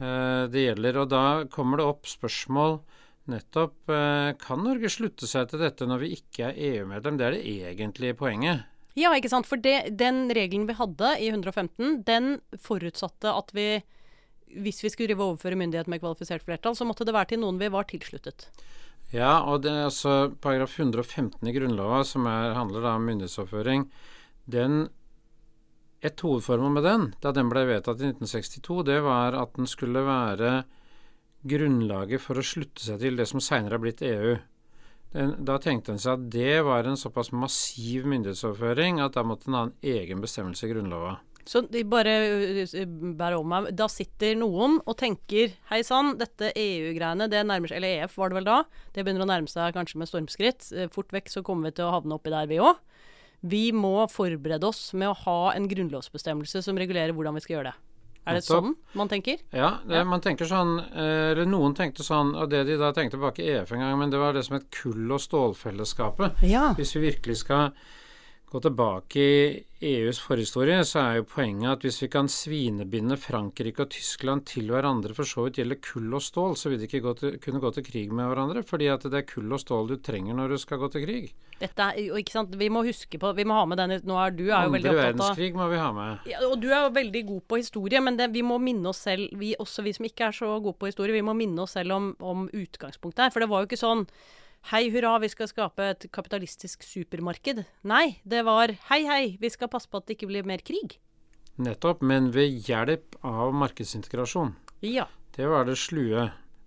Uh, 0.00 0.44
det 0.52 0.68
gjelder. 0.68 1.00
Og 1.02 1.10
da 1.12 1.24
kommer 1.52 1.80
det 1.80 1.88
opp 1.88 2.10
spørsmål 2.10 2.80
Nettopp. 3.26 3.90
Eh, 3.90 4.32
kan 4.38 4.60
Norge 4.62 4.86
slutte 4.92 5.26
seg 5.26 5.48
til 5.50 5.58
dette 5.58 5.86
når 5.88 6.04
vi 6.04 6.12
ikke 6.14 6.52
er 6.52 6.58
EU-medlem? 6.68 7.16
Det 7.18 7.26
er 7.26 7.34
det 7.34 7.54
egentlige 7.72 8.14
poenget. 8.18 8.66
Ja, 8.96 9.10
ikke 9.18 9.32
sant. 9.32 9.48
For 9.50 9.60
det, 9.60 9.96
den 9.98 10.28
regelen 10.30 10.68
vi 10.68 10.76
hadde 10.78 11.10
i 11.20 11.32
115, 11.32 12.04
den 12.06 12.36
forutsatte 12.62 13.34
at 13.34 13.50
vi 13.56 13.82
hvis 14.62 14.78
vi 14.84 14.92
skulle 14.92 15.16
overføre 15.18 15.58
myndighet 15.58 15.88
med 15.90 16.00
kvalifisert 16.00 16.44
flertall, 16.46 16.76
så 16.78 16.86
måtte 16.86 17.04
det 17.04 17.14
være 17.16 17.32
til 17.32 17.42
noen 17.42 17.58
vi 17.60 17.70
var 17.72 17.88
tilsluttet. 17.90 18.46
Ja, 19.10 19.42
og 19.42 19.64
det 19.64 19.72
er 19.72 19.88
altså 19.88 20.30
paragraf 20.42 20.78
115 20.78 21.42
i 21.46 21.54
Grunnlova, 21.54 22.04
som 22.06 22.26
er, 22.30 22.54
handler 22.56 22.86
da 22.86 22.94
om 22.98 23.06
myndighetsoverføring, 23.10 23.88
den 24.50 24.86
Et 26.04 26.20
hovedformål 26.20 26.74
med 26.76 26.84
den, 26.84 27.06
da 27.24 27.32
den 27.32 27.48
ble 27.52 27.64
vedtatt 27.68 28.02
i 28.02 28.10
1962, 28.10 28.82
det 28.88 28.98
var 29.06 29.36
at 29.38 29.54
den 29.56 29.68
skulle 29.70 30.02
være 30.04 30.58
grunnlaget 31.46 32.22
for 32.22 32.38
å 32.38 32.44
slutte 32.44 32.84
seg 32.84 33.00
til 33.00 33.16
det 33.16 33.28
som 33.30 33.42
seinere 33.42 33.78
har 33.78 33.84
blitt 33.84 34.02
EU. 34.04 34.34
Den, 35.14 35.32
da 35.48 35.56
tenkte 35.62 35.94
en 35.94 36.02
seg 36.02 36.18
at 36.18 36.26
det 36.34 36.58
var 36.66 36.84
en 36.84 36.98
såpass 37.00 37.30
massiv 37.32 38.04
myndighetsoverføring 38.10 39.00
at 39.00 39.16
da 39.16 39.24
måtte 39.24 39.48
en 39.48 39.56
ha 39.56 39.64
en 39.68 39.76
egen 39.96 40.20
bestemmelse 40.20 40.66
i 40.66 40.74
Grunnlova. 40.74 41.16
Så 41.46 41.62
de 41.70 41.84
bare 41.86 42.12
bærer 43.14 43.36
om 43.38 43.46
meg. 43.46 43.68
Da 43.78 43.86
sitter 43.90 44.34
noen 44.38 44.80
og 44.82 44.96
tenker 44.98 45.52
hei 45.70 45.78
sann, 45.86 46.16
dette 46.18 46.50
EU-greiene, 46.58 47.28
det 47.30 47.44
nærmer 47.46 47.70
seg 47.70 47.78
Eller 47.78 48.02
EF 48.02 48.16
var 48.18 48.32
det 48.32 48.40
vel 48.40 48.48
da. 48.48 48.56
Det 48.92 49.04
begynner 49.06 49.22
å 49.22 49.30
nærme 49.30 49.50
seg 49.50 49.76
kanskje 49.76 50.00
med 50.02 50.10
stormskritt. 50.10 50.66
Eh, 50.74 50.90
fort 50.92 51.14
vekk 51.14 51.30
så 51.30 51.44
kommer 51.46 51.70
vi 51.70 51.78
til 51.78 51.86
å 51.86 51.94
havne 51.94 52.18
oppi 52.18 52.34
der, 52.34 52.50
vi 52.50 52.58
òg. 52.58 52.82
Vi 53.40 53.70
må 53.72 53.98
forberede 54.10 54.68
oss 54.68 54.92
med 54.96 55.10
å 55.10 55.18
ha 55.26 55.40
en 55.54 55.68
grunnlovsbestemmelse 55.68 56.62
som 56.64 56.78
regulerer 56.78 57.14
hvordan 57.16 57.36
vi 57.36 57.44
skal 57.44 57.58
gjøre 57.58 57.72
det. 57.72 57.76
Er 58.26 58.40
det 58.40 58.46
sånn 58.46 58.72
man 58.98 59.10
tenker? 59.10 59.42
Ja, 59.54 59.76
det, 59.86 60.00
man 60.08 60.22
tenker 60.24 60.48
sånn 60.50 60.80
eh, 60.82 61.30
Eller 61.30 61.46
noen 61.46 61.76
tenkte 61.78 62.02
sånn, 62.02 62.32
og 62.34 62.50
det 62.50 62.64
de 62.66 62.78
da 62.80 62.90
tenkte 62.94 63.20
bak 63.22 63.38
i 63.38 63.46
EF 63.52 63.70
en 63.70 63.84
gang, 63.84 63.94
men 64.00 64.10
det 64.10 64.18
var 64.18 64.34
det 64.34 64.42
som 64.48 64.56
het 64.58 64.66
kull- 64.74 65.14
og 65.14 65.22
stålfellesskapet. 65.22 66.42
Ja. 66.50 66.72
Hvis 66.78 66.96
vi 66.96 67.04
virkelig 67.06 67.38
skal 67.44 67.70
gå 68.50 68.60
tilbake 68.62 69.22
i 69.22 69.92
EUs 69.92 70.18
forhistorie, 70.22 70.80
så 70.86 71.02
er 71.02 71.20
jo 71.20 71.28
poenget 71.30 71.70
at 71.70 71.86
hvis 71.86 72.00
vi 72.02 72.10
kan 72.10 72.28
svinebinde 72.30 73.18
Frankrike 73.20 73.84
og 73.84 73.90
Tyskland 73.94 74.46
til 74.50 74.70
hverandre, 74.74 75.14
for 75.14 75.28
så 75.28 75.46
vidt 75.46 75.60
gjelder 75.60 75.82
kull 75.82 76.14
og 76.14 76.22
stål, 76.22 76.54
så 76.58 76.70
vil 76.72 76.82
de 76.82 76.88
ikke 76.90 77.02
gå 77.06 77.14
til, 77.20 77.38
kunne 77.42 77.62
gå 77.62 77.72
til 77.74 77.86
krig 77.86 78.14
med 78.14 78.30
hverandre. 78.30 78.62
Fordi 78.66 78.90
at 78.90 79.06
det 79.06 79.22
er 79.22 79.28
kull 79.28 79.54
og 79.54 79.62
stål 79.62 79.92
du 79.92 79.96
trenger 80.02 80.38
når 80.38 80.54
du 80.54 80.62
skal 80.62 80.82
gå 80.82 80.90
til 80.94 81.06
krig. 81.06 81.34
Dette 81.56 81.86
Vi 82.60 82.68
må 82.72 82.82
huske 82.84 83.18
på, 83.20 83.30
vi 83.36 83.44
må 83.48 83.56
ha 83.56 83.66
med 83.68 83.80
den 83.80 83.94
nå 84.04 84.16
er 84.20 84.34
du 84.36 84.44
er 84.50 84.66
jo 84.66 84.74
veldig 84.74 84.90
opptatt 84.90 85.02
av 85.02 85.06
Andre 85.06 85.06
verdenskrig 85.06 85.50
må 85.56 85.68
vi 85.72 85.78
ha 85.80 85.90
med. 85.96 86.26
Ja, 86.28 86.40
og 86.44 86.58
du 86.60 86.68
er 86.68 86.82
jo 86.84 86.94
veldig 86.96 87.22
god 87.30 87.44
på 87.48 87.60
historie, 87.62 88.02
men 88.04 88.18
det, 88.18 88.28
vi 88.34 88.42
må 88.44 88.58
minne 88.62 88.90
oss 88.92 89.04
selv, 89.06 89.30
vi, 89.40 89.54
også 89.62 89.84
vi 89.86 89.94
som 89.96 90.08
ikke 90.08 90.28
er 90.28 90.36
så 90.36 90.50
gode 90.60 90.76
på 90.80 90.90
historie, 90.90 91.16
vi 91.16 91.24
må 91.24 91.36
minne 91.38 91.64
oss 91.64 91.76
selv 91.78 91.96
om, 91.96 92.10
om 92.20 92.44
utgangspunktet 92.52 93.24
her. 93.24 93.32
For 93.32 93.44
det 93.44 93.48
var 93.52 93.64
jo 93.64 93.70
ikke 93.70 93.80
sånn 93.80 94.04
Hei 94.66 94.88
hurra, 94.90 95.12
vi 95.22 95.28
skal 95.30 95.46
skape 95.46 95.84
et 95.92 96.04
kapitalistisk 96.10 96.82
supermarked. 96.82 97.60
Nei, 97.86 98.16
det 98.26 98.40
var 98.48 98.72
hei 98.88 99.04
hei, 99.06 99.20
vi 99.38 99.50
skal 99.52 99.70
passe 99.70 99.86
på 99.86 100.00
at 100.00 100.08
det 100.08 100.16
ikke 100.16 100.26
blir 100.32 100.48
mer 100.48 100.64
krig. 100.66 100.96
Nettopp, 101.62 102.02
men 102.02 102.32
ved 102.34 102.66
hjelp 102.66 103.14
av 103.22 103.54
markedsintegrasjon. 103.54 104.56
Ja. 104.82 105.06
Det 105.36 105.46
var 105.46 105.68
det 105.68 105.78
slue. 105.78 106.26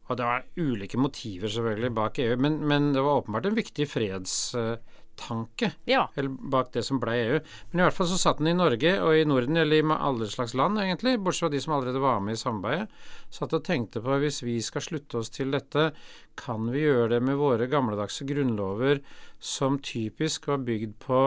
Og 0.10 0.18
det 0.18 0.25
var 0.25 0.46
ulike 0.58 0.98
motiver 0.98 1.51
selvfølgelig 1.51 1.92
bak 1.94 2.22
EU, 2.24 2.38
men, 2.42 2.58
men 2.68 2.94
det 2.96 3.04
var 3.06 3.22
åpenbart 3.22 3.46
en 3.46 3.58
viktig 3.58 3.86
fredstanke 3.86 5.70
ja. 5.86 6.08
bak 6.50 6.72
det 6.74 6.82
som 6.88 6.98
ble 7.01 7.18
EU. 7.20 7.36
Men 7.70 7.84
i 7.84 7.86
hvert 7.86 7.98
fall 7.98 8.10
så 8.10 8.18
satt 8.18 8.42
den 8.42 8.50
i 8.50 8.58
Norge 8.58 8.96
og 9.06 9.13
i 9.13 9.28
Norden, 9.30 9.60
eller 9.62 9.84
i 9.84 9.98
alle 10.00 10.30
slags 10.34 10.56
land 10.58 10.82
egentlig, 10.82 11.20
bortsett 11.22 11.46
fra 11.46 11.51
de 11.54 11.62
som 11.62 11.75
allerede 11.78 12.01
var 12.01 12.24
med 12.25 12.39
i 12.39 12.42
samarbeidet, 12.42 12.89
satt 13.38 13.54
og 13.54 13.63
tenkte 13.68 14.01
på 14.06 14.18
hvis 14.24 14.42
vi 14.48 14.58
skal 14.66 14.88
slutte 14.88 15.22
oss 15.22 15.30
til 15.36 15.54
dette, 15.54 15.92
kan 16.39 16.72
vi 16.74 16.88
gjøre 16.88 17.13
det 17.13 17.22
med 17.30 17.38
våre 17.38 17.70
gamledagse 17.70 18.25
grunnlover 18.25 19.04
som 19.38 19.78
typisk 19.84 20.50
var 20.50 20.66
bygd 20.66 20.98
på 21.06 21.24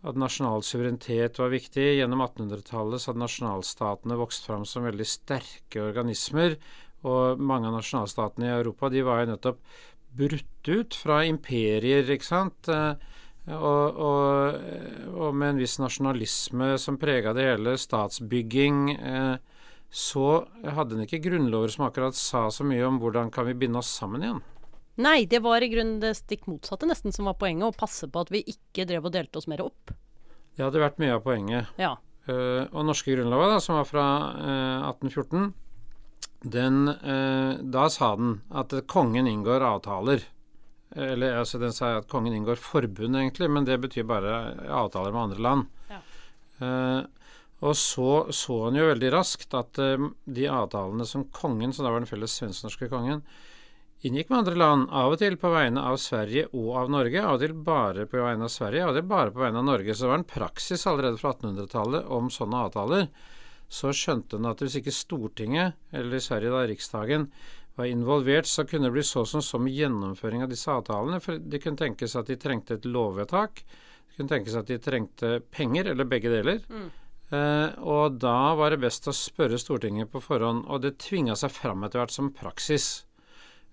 at 0.00 0.16
nasjonal 0.16 0.62
suverenitet 0.64 1.40
var 1.40 1.50
viktig. 1.52 1.86
Gjennom 1.98 2.22
1800-tallet 2.24 3.02
så 3.02 3.10
hadde 3.10 3.24
nasjonalstatene 3.24 4.16
vokst 4.20 4.46
fram 4.48 4.64
som 4.68 4.86
veldig 4.88 5.06
sterke 5.08 5.82
organismer. 5.84 6.56
Og 7.08 7.40
mange 7.40 7.70
av 7.70 7.78
nasjonalstatene 7.78 8.50
i 8.50 8.56
Europa 8.58 8.90
de 8.92 9.04
var 9.06 9.22
jo 9.22 9.30
nettopp 9.32 9.62
brutt 10.16 10.68
ut 10.68 10.96
fra 10.98 11.22
imperier, 11.28 12.04
ikke 12.12 12.26
sant. 12.26 12.68
Eh, 12.68 12.94
og, 13.50 13.96
og, 13.96 14.58
og, 15.14 15.30
med 15.34 15.54
en 15.54 15.62
viss 15.62 15.78
nasjonalisme 15.80 16.74
som 16.78 16.98
prega 17.00 17.32
det 17.34 17.46
hele, 17.48 17.76
statsbygging, 17.80 18.82
eh, 18.98 19.36
så 19.90 20.26
hadde 20.76 20.98
en 20.98 21.06
ikke 21.06 21.22
grunnlover 21.24 21.72
som 21.72 21.86
akkurat 21.88 22.14
sa 22.14 22.44
så 22.52 22.66
mye 22.66 22.84
om 22.86 23.00
hvordan 23.02 23.32
kan 23.34 23.48
vi 23.48 23.56
binde 23.58 23.80
oss 23.80 23.90
sammen 23.96 24.26
igjen. 24.26 24.42
Nei, 25.00 25.24
det 25.30 25.40
var 25.42 25.64
i 25.64 25.70
grunnen 25.72 25.98
det 26.02 26.12
stikk 26.18 26.44
motsatte 26.50 26.86
nesten 26.86 27.14
som 27.14 27.30
var 27.30 27.38
poenget, 27.40 27.70
å 27.70 27.76
passe 27.76 28.06
på 28.10 28.22
at 28.22 28.30
vi 28.34 28.44
ikke 28.52 28.84
drev 28.90 29.08
og 29.08 29.14
delte 29.16 29.40
oss 29.40 29.48
mer 29.50 29.62
opp. 29.64 29.94
Det 30.54 30.66
hadde 30.66 30.82
vært 30.82 31.00
mye 31.00 31.16
av 31.16 31.24
poenget. 31.24 31.70
Ja. 31.80 31.94
Uh, 32.28 32.68
og 32.68 32.84
norske 32.84 33.14
grunnlover, 33.14 33.54
da, 33.54 33.62
som 33.64 33.78
var 33.78 33.88
fra 33.88 34.06
uh, 34.36 34.90
1814, 34.92 35.46
den 36.40 36.88
eh, 36.88 37.58
Da 37.60 37.88
sa 37.90 38.14
den 38.16 38.40
at 38.48 38.72
kongen 38.88 39.28
inngår 39.28 39.60
avtaler. 39.60 40.24
Eller 40.96 41.38
altså 41.38 41.60
den 41.60 41.72
sa 41.72 41.92
at 41.98 42.08
kongen 42.10 42.34
inngår 42.34 42.58
forbund, 42.58 43.16
egentlig, 43.16 43.50
men 43.50 43.64
det 43.68 43.78
betyr 43.78 44.08
bare 44.08 44.40
avtaler 44.66 45.12
med 45.14 45.22
andre 45.22 45.44
land. 45.44 45.68
Ja. 45.90 46.00
Eh, 46.66 47.02
og 47.60 47.76
så 47.76 48.32
så 48.32 48.56
han 48.64 48.78
jo 48.78 48.88
veldig 48.88 49.12
raskt 49.12 49.54
at 49.54 49.78
eh, 49.78 50.08
de 50.24 50.48
avtalene 50.48 51.06
som 51.06 51.28
kongen, 51.34 51.74
som 51.76 51.84
da 51.84 51.92
var 51.92 52.02
den 52.02 52.10
felles 52.10 52.34
svensk-norske 52.40 52.88
kongen, 52.90 53.22
inngikk 54.00 54.30
med 54.32 54.38
andre 54.40 54.56
land, 54.56 54.86
av 54.96 55.12
og 55.12 55.20
til 55.20 55.36
på 55.38 55.50
vegne 55.52 55.82
av 55.84 55.98
Sverige 56.00 56.46
og 56.56 56.70
av 56.80 56.92
Norge, 56.92 57.20
av 57.20 57.36
og 57.36 57.44
til 57.44 57.52
bare 57.66 58.06
på 58.08 58.22
vegne 58.24 58.48
av 58.48 58.54
Sverige, 58.54 58.86
av 58.86 58.94
og 58.94 58.96
til 58.96 59.10
bare 59.12 59.34
på 59.34 59.44
vegne 59.44 59.60
av 59.60 59.68
Norge. 59.68 59.94
Så 59.94 60.06
det 60.06 60.12
var 60.14 60.22
en 60.22 60.30
praksis 60.32 60.86
allerede 60.88 61.20
fra 61.20 61.34
1800-tallet 61.36 62.08
om 62.16 62.32
sånne 62.32 62.64
avtaler. 62.66 63.10
Så 63.70 63.92
skjønte 63.94 64.38
han 64.38 64.50
at 64.50 64.62
hvis 64.64 64.80
ikke 64.80 64.94
Stortinget, 64.94 65.76
eller 65.94 66.18
i 66.18 66.24
Sverige 66.24 66.52
da 66.52 66.64
Riksdagen, 66.66 67.28
var 67.78 67.86
involvert, 67.86 68.48
så 68.50 68.64
kunne 68.66 68.88
det 68.88 68.96
bli 68.96 69.04
så 69.06 69.22
som 69.24 69.42
så 69.42 69.60
med 69.62 69.76
gjennomføring 69.76 70.42
av 70.44 70.50
disse 70.50 70.70
avtalene. 70.72 71.20
For 71.22 71.38
det 71.38 71.62
kunne 71.62 71.78
tenkes 71.78 72.16
at 72.18 72.30
de 72.30 72.38
trengte 72.40 72.76
et 72.76 72.88
lovvedtak. 72.88 73.62
Det 73.62 74.16
kunne 74.18 74.32
tenkes 74.32 74.56
at 74.58 74.70
de 74.70 74.80
trengte 74.82 75.36
penger, 75.54 75.92
eller 75.92 76.08
begge 76.10 76.32
deler. 76.32 76.58
Eh, 77.30 77.68
og 77.86 78.18
da 78.18 78.56
var 78.58 78.74
det 78.74 78.82
best 78.82 79.06
å 79.06 79.14
spørre 79.14 79.60
Stortinget 79.60 80.10
på 80.10 80.22
forhånd, 80.24 80.64
og 80.66 80.82
det 80.82 80.98
tvinga 81.04 81.38
seg 81.38 81.54
fram 81.54 81.86
etter 81.86 82.02
hvert 82.02 82.16
som 82.16 82.32
praksis. 82.34 82.88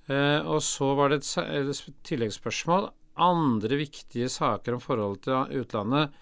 Eh, 0.08 0.40
og 0.46 0.62
så 0.64 0.94
var 0.96 1.12
det 1.12 1.24
et, 1.24 1.34
et 1.74 1.98
tilleggsspørsmål. 2.08 2.92
Andre 3.18 3.82
viktige 3.82 4.30
saker 4.30 4.78
om 4.78 4.84
forholdet 4.84 5.26
til 5.26 5.64
utlandet, 5.64 6.14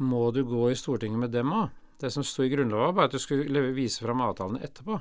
må 0.00 0.30
du 0.32 0.40
gå 0.48 0.70
i 0.72 0.78
Stortinget 0.80 1.20
med 1.26 1.36
dem 1.36 1.52
òg? 1.52 1.68
Det 2.02 2.10
som 2.10 2.24
sto 2.26 2.42
i 2.42 2.50
Grunnloven, 2.50 2.88
var 2.90 2.96
bare 2.96 3.10
at 3.12 3.14
du 3.14 3.22
skulle 3.22 3.62
vise 3.76 4.02
fram 4.02 4.22
avtalene 4.24 4.62
etterpå. 4.66 4.98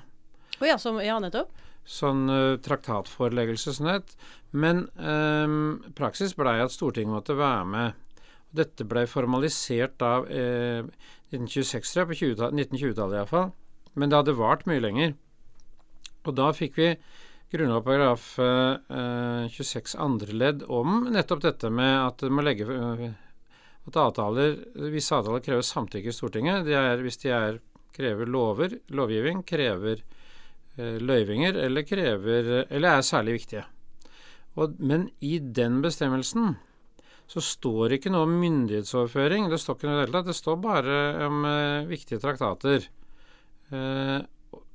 Oh, 0.61 0.67
ja, 0.67 0.77
som, 0.77 0.99
ja, 1.01 1.17
nettopp. 1.21 1.49
Sånn 1.81 2.27
uh, 2.29 2.59
traktatforeleggelse, 2.61 3.73
sånn 3.73 3.89
het. 3.89 4.13
Men 4.53 4.83
um, 5.01 5.79
praksis 5.97 6.35
blei 6.37 6.59
at 6.61 6.73
Stortinget 6.75 7.15
måtte 7.15 7.37
være 7.39 7.65
med. 7.73 8.21
Dette 8.53 8.85
blei 8.85 9.05
formalisert 9.07 10.03
av 10.03 10.25
eh, 10.27 10.83
1926, 11.31 11.93
tror 11.93 12.01
jeg, 12.01 12.09
på 12.09 12.17
20-tallet- 12.19 12.57
1920-tallet 12.67 13.19
iallfall. 13.21 13.51
Men 13.95 14.11
det 14.11 14.17
hadde 14.19 14.35
vart 14.35 14.65
mye 14.67 14.83
lenger. 14.83 15.13
Og 16.27 16.35
da 16.35 16.49
fikk 16.53 16.75
vi 16.77 16.89
Grunnlov 17.51 17.83
paragraf 17.83 18.25
eh, 18.39 19.47
26 19.51 19.95
andre 19.99 20.35
ledd 20.35 20.61
om 20.71 21.01
nettopp 21.11 21.41
dette 21.43 21.71
med 21.71 21.95
at 21.99 22.21
det 22.23 22.31
må 22.31 22.43
legge 22.45 22.67
eh, 22.75 23.09
at 23.89 23.97
avtaler, 23.97 24.57
visse 24.93 25.15
avtaler 25.15 25.43
krever 25.43 25.65
samtykke 25.65 26.11
i 26.11 26.15
Stortinget. 26.15 26.65
De 26.67 26.75
er, 26.77 27.01
hvis 27.01 27.19
de 27.23 27.31
er, 27.33 27.59
krever 27.95 28.29
lover, 28.29 28.77
lovgivning, 28.93 29.41
krever 29.47 30.03
eh, 30.77 30.97
løyvinger 31.01 31.57
eller 31.65 31.87
krever 31.87 32.51
eller 32.63 32.97
er 32.97 33.05
særlig 33.05 33.39
viktige. 33.41 33.65
Og, 34.59 34.75
men 34.79 35.09
i 35.23 35.39
den 35.39 35.79
bestemmelsen 35.83 36.55
så 37.31 37.41
står 37.43 37.89
det 37.89 38.01
ikke 38.01 38.11
noe 38.11 38.27
om 38.27 38.33
myndighetsoverføring. 38.41 39.47
Det 39.51 39.59
står 39.61 39.77
ikke 39.77 39.87
noe 39.87 40.03
i 40.03 40.11
det. 40.11 40.35
Står 40.35 40.57
bare 40.59 40.97
om 41.27 41.45
eh, 41.47 41.87
viktige 41.87 42.19
traktater. 42.19 42.87
Eh, 43.71 44.17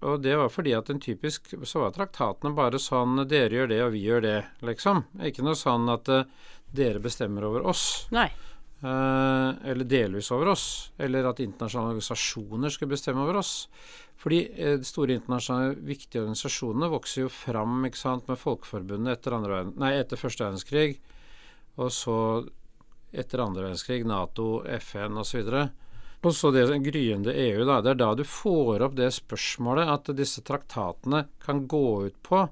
og 0.07 0.23
det 0.25 0.37
var 0.41 0.49
fordi 0.53 0.73
at 0.77 0.89
en 0.93 1.01
typisk 1.03 1.53
så 1.69 1.83
var 1.83 1.93
traktatene 1.93 2.55
bare 2.57 2.81
sånn 2.81 3.27
Dere 3.29 3.59
gjør 3.59 3.71
det, 3.73 3.81
og 3.85 3.93
vi 3.93 4.05
gjør 4.07 4.25
det, 4.25 4.37
liksom. 4.65 5.05
Ikke 5.29 5.45
noe 5.45 5.59
sånn 5.59 5.89
at 5.93 6.09
eh, 6.13 6.25
dere 6.77 7.03
bestemmer 7.05 7.45
over 7.49 7.69
oss. 7.69 8.07
Nei. 8.15 8.31
Eh, 8.87 9.71
eller 9.71 9.85
delvis 9.85 10.31
over 10.31 10.53
oss, 10.53 10.93
eller 10.99 11.27
at 11.27 11.41
internasjonale 11.43 11.97
organisasjoner 11.97 12.71
skal 12.71 12.91
bestemme 12.91 13.25
over 13.25 13.41
oss. 13.41 13.55
Fordi 14.21 14.43
eh, 14.55 14.77
de 14.79 14.87
store 14.87 15.17
internasjonale 15.17 15.75
viktige 15.89 16.23
organisasjonene 16.23 16.91
vokser 16.93 17.25
jo 17.25 17.33
fram 17.33 17.89
sant, 17.99 18.29
med 18.29 18.39
Folkeforbundet 18.39 19.17
etter, 19.17 19.39
verden, 19.41 19.75
nei, 19.81 19.97
etter 19.97 20.21
første 20.21 20.47
verdenskrig, 20.47 21.01
og 21.81 21.91
så 21.93 22.19
etter 23.17 23.43
andre 23.43 23.67
verdenskrig 23.67 24.07
Nato, 24.07 24.63
FN 24.79 25.19
osv. 25.19 25.51
Og 26.23 26.33
så 26.35 26.51
det 26.55 26.69
gryende 26.87 27.35
EU. 27.35 27.65
da, 27.65 27.81
Det 27.81 27.91
er 27.91 28.01
da 28.05 28.15
du 28.15 28.25
får 28.25 28.87
opp 28.87 28.97
det 28.99 29.13
spørsmålet 29.15 29.89
at 29.89 30.17
disse 30.17 30.43
traktatene 30.47 31.27
kan 31.43 31.67
gå 31.67 32.07
ut 32.07 32.23
på 32.23 32.47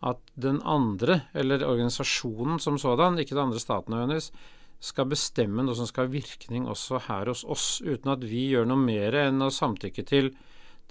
at 0.00 0.20
den 0.34 0.60
andre, 0.62 1.22
eller 1.34 1.66
organisasjonen 1.66 2.60
som 2.62 2.78
sådan, 2.78 3.18
ikke 3.18 3.34
den 3.34 3.48
andre 3.48 3.62
staten 3.62 3.94
nødvendigvis, 3.94 4.30
skal 4.78 5.08
bestemme 5.10 5.64
noe 5.66 5.74
som 5.74 5.88
skal 5.88 6.06
ha 6.06 6.12
virkning 6.12 6.68
også 6.70 7.00
her 7.08 7.30
hos 7.32 7.42
oss, 7.44 7.80
uten 7.82 8.12
at 8.14 8.22
vi 8.22 8.48
gjør 8.52 8.68
noe 8.70 8.78
mer 8.78 9.16
enn 9.24 9.42
å 9.42 9.50
samtykke 9.50 10.04
til 10.06 10.30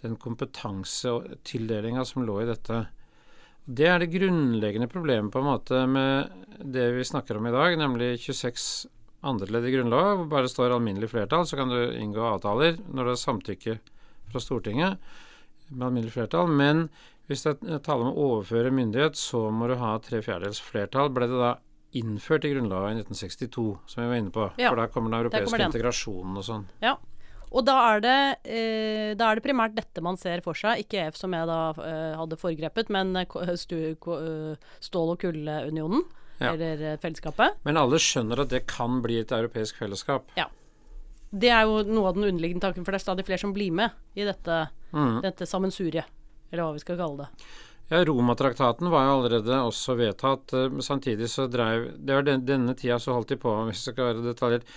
den 0.02 0.18
kompetansetildelinga 0.22 2.04
som 2.06 2.26
lå 2.28 2.42
i 2.44 2.50
dette. 2.50 2.84
Det 3.68 3.88
er 3.90 4.00
det 4.00 4.12
grunnleggende 4.14 4.90
problemet 4.92 5.32
på 5.34 5.42
en 5.42 5.50
måte 5.50 5.82
med 5.92 6.46
det 6.64 6.92
vi 6.96 7.08
snakker 7.08 7.40
om 7.40 7.48
i 7.50 7.56
dag, 7.56 7.78
nemlig 7.80 8.14
26 8.24 8.88
andre 9.28 9.50
ledd 9.52 9.68
i 9.68 9.74
Grunnloven, 9.74 10.22
hvor 10.22 10.30
bare 10.32 10.52
står 10.52 10.76
alminnelig 10.76 11.10
flertall, 11.12 11.48
så 11.48 11.58
kan 11.60 11.72
du 11.72 11.80
inngå 11.98 12.22
avtaler 12.24 12.78
når 12.88 13.10
det 13.10 13.14
er 13.16 13.24
samtykke 13.24 13.78
fra 14.32 14.42
Stortinget 14.44 15.10
med 15.72 15.88
alminnelig 15.90 16.14
flertall. 16.16 16.52
Men 16.52 16.88
hvis 17.28 17.44
det 17.44 17.58
er 17.66 17.82
tale 17.84 18.06
om 18.06 18.14
å 18.14 18.28
overføre 18.32 18.72
myndighet, 18.72 19.20
så 19.20 19.48
må 19.52 19.68
du 19.68 19.76
ha 19.82 19.96
tre 20.04 20.22
fjerdedels 20.24 20.62
flertall. 20.64 21.12
Ble 21.12 21.28
det 21.28 21.42
da 21.42 21.56
innført 21.96 22.46
i 22.46 22.52
Grunnloven 22.54 22.98
i 22.98 23.04
1962, 23.04 23.78
som 23.88 24.04
vi 24.04 24.10
var 24.10 24.16
inne 24.20 24.34
på. 24.34 24.50
Ja, 24.60 24.70
For 24.72 24.82
da 24.82 24.88
kommer 24.92 25.12
den 25.14 25.20
europeiske 25.22 25.46
kommer 25.46 25.64
den. 25.64 25.72
integrasjonen 25.72 26.38
og 26.38 26.44
sånn. 26.48 26.66
Ja. 26.84 26.98
Og 27.48 27.64
da 27.64 27.78
er, 27.94 28.02
det, 28.04 28.18
eh, 28.44 29.14
da 29.16 29.30
er 29.32 29.40
det 29.40 29.44
primært 29.46 29.76
dette 29.78 30.02
man 30.04 30.18
ser 30.20 30.42
for 30.44 30.54
seg, 30.54 30.82
ikke 30.84 31.06
EF 31.08 31.16
som 31.16 31.32
jeg 31.32 31.48
da 31.48 31.60
eh, 31.80 32.16
hadde 32.20 32.36
foregrepet, 32.42 32.90
men 32.92 33.16
eh, 33.16 33.54
stu, 33.56 33.78
eh, 33.96 34.72
stål- 34.84 35.14
og 35.16 35.20
kullunionen, 35.24 36.04
Ja. 36.40 36.52
eller 36.54 36.82
eh, 36.92 36.98
fellesskapet. 37.02 37.56
Men 37.64 37.78
alle 37.78 37.98
skjønner 37.98 38.44
at 38.44 38.50
det 38.52 38.66
kan 38.68 39.00
bli 39.02 39.22
et 39.24 39.32
europeisk 39.32 39.80
fellesskap. 39.80 40.28
Ja. 40.36 40.50
Det 41.32 41.50
er 41.50 41.64
jo 41.68 41.82
noe 41.88 42.10
av 42.12 42.16
den 42.20 42.28
underliggende 42.28 42.62
tanken, 42.68 42.86
for 42.86 42.92
det 42.92 43.00
er 43.02 43.06
stadig 43.08 43.26
flere 43.26 43.40
som 43.42 43.54
blir 43.56 43.72
med 43.72 43.92
i 44.16 44.24
dette, 44.28 44.68
mm. 44.92 45.22
dette 45.24 45.48
sammensuriet, 45.48 46.06
eller 46.52 46.64
hva 46.64 46.76
vi 46.76 46.84
skal 46.84 47.00
kalle 47.00 47.26
det. 47.26 47.48
Ja, 47.90 48.02
Romatraktaten 48.06 48.90
var 48.92 49.06
jo 49.08 49.16
allerede 49.22 49.62
også 49.64 49.96
vedtatt. 49.96 50.54
eh, 50.54 50.80
Samtidig 50.84 51.30
så 51.32 51.48
dreiv 51.48 51.94
Det 51.98 52.14
var 52.14 52.22
den, 52.28 52.46
denne 52.46 52.76
tida 52.76 53.00
så 53.00 53.14
holdt 53.16 53.30
de 53.30 53.38
på, 53.38 53.54
hvis 53.70 53.86
det 53.86 53.94
skal 53.94 54.10
være 54.12 54.26
detaljert, 54.28 54.68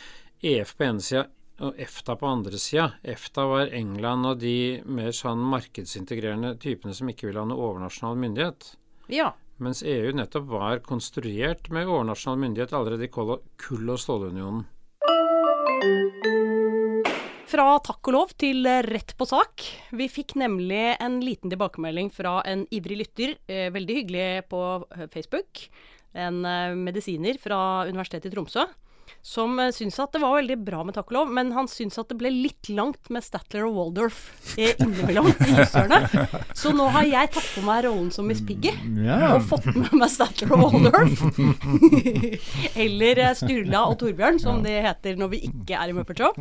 EF 0.43 0.77
på 0.77 0.87
ene 0.87 1.03
sida 1.05 1.27
og 1.61 1.77
EFTA 1.77 2.15
på 2.17 2.27
andre 2.27 2.57
sida. 2.59 2.87
EFTA 3.05 3.45
var 3.45 3.75
England 3.77 4.27
og 4.27 4.39
de 4.41 4.81
mer 4.87 5.11
sånn 5.13 5.43
markedsintegrerende 5.53 6.55
typene 6.63 6.95
som 6.97 7.11
ikke 7.13 7.29
ville 7.29 7.43
ha 7.43 7.45
noe 7.51 7.61
overnasjonal 7.61 8.17
myndighet. 8.17 8.71
Ja. 9.13 9.35
Mens 9.61 9.83
EU 9.85 10.15
nettopp 10.17 10.47
var 10.49 10.81
konstruert 10.87 11.69
med 11.69 11.91
overnasjonal 11.91 12.41
myndighet 12.41 12.73
allerede 12.73 13.05
i 13.05 13.13
kull- 13.13 13.93
og 13.93 14.01
stålunionen. 14.01 14.65
Fra 17.51 17.81
takk 17.83 18.07
og 18.07 18.15
lov 18.15 18.33
til 18.39 18.63
rett 18.87 19.11
på 19.19 19.27
sak. 19.27 19.65
Vi 19.99 20.07
fikk 20.07 20.37
nemlig 20.39 20.93
en 21.03 21.17
liten 21.19 21.51
tilbakemelding 21.51 22.13
fra 22.15 22.37
en 22.47 22.63
ivrig 22.71 23.01
lytter, 23.01 23.33
eh, 23.51 23.73
veldig 23.75 23.97
hyggelig 23.97 24.27
på 24.53 24.61
Facebook. 25.11 25.65
En 26.15 26.45
eh, 26.47 26.77
medisiner 26.79 27.41
fra 27.43 27.89
Universitetet 27.89 28.31
i 28.31 28.37
Tromsø. 28.37 28.69
Som 29.23 29.59
uh, 29.61 29.69
syns 29.75 29.99
at 30.03 30.15
det 30.15 30.23
var 30.23 30.37
veldig 30.39 30.59
bra 30.65 30.83
med 30.87 30.97
takk 30.97 31.11
og 31.13 31.19
lov, 31.19 31.33
men 31.37 31.53
han 31.57 31.69
syns 31.71 31.99
at 32.01 32.11
det 32.13 32.19
ble 32.21 32.33
litt 32.33 32.71
langt 32.73 33.11
med 33.13 33.25
Statler 33.25 33.67
og 33.69 33.77
Waldorf 33.79 34.21
eh, 34.57 34.75
innimellom 34.79 35.31
i 35.47 35.51
jussørene. 35.59 36.29
Så 36.57 36.75
nå 36.77 36.89
har 36.95 37.09
jeg 37.09 37.33
tatt 37.37 37.51
på 37.55 37.65
meg 37.67 37.85
rollen 37.89 38.11
som 38.15 38.29
Miss 38.31 38.43
Piggy. 38.45 38.73
yeah. 38.97 39.37
Og 39.37 39.47
fått 39.51 39.69
med 39.75 39.93
meg 39.97 40.11
Statler 40.13 40.55
og 40.57 40.65
Waldorf. 40.67 41.25
Eller 42.87 43.25
uh, 43.27 43.33
Sturla 43.39 43.85
og 43.91 43.99
Torbjørn, 44.03 44.41
som 44.43 44.63
det 44.65 44.79
heter 44.87 45.19
når 45.21 45.35
vi 45.35 45.45
ikke 45.51 45.81
er 45.81 45.93
i 45.93 45.97
Muppet 45.97 46.23
Show. 46.23 46.37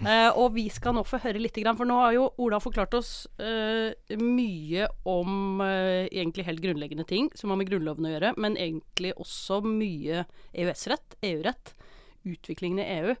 Uh, 0.00 0.30
og 0.40 0.54
vi 0.56 0.68
skal 0.72 0.96
nå 0.96 1.04
få 1.06 1.20
høre 1.22 1.40
litt, 1.42 1.56
grann, 1.60 1.76
for 1.76 1.88
nå 1.88 1.98
har 2.00 2.14
jo 2.16 2.28
Ola 2.40 2.60
forklart 2.62 2.94
oss 2.96 3.10
eh, 3.42 4.16
mye 4.20 4.86
om 5.08 5.60
eh, 5.64 6.06
egentlig 6.08 6.46
helt 6.46 6.62
grunnleggende 6.64 7.06
ting 7.08 7.30
som 7.34 7.52
har 7.52 7.60
med 7.60 7.70
Grunnloven 7.70 8.08
å 8.08 8.14
gjøre, 8.14 8.32
men 8.40 8.56
egentlig 8.60 9.12
også 9.20 9.60
mye 9.66 10.24
EØS-rett, 10.52 11.18
EU-rett, 11.26 11.74
utviklingen 12.28 12.82
i 12.82 12.88
EU. 12.98 13.14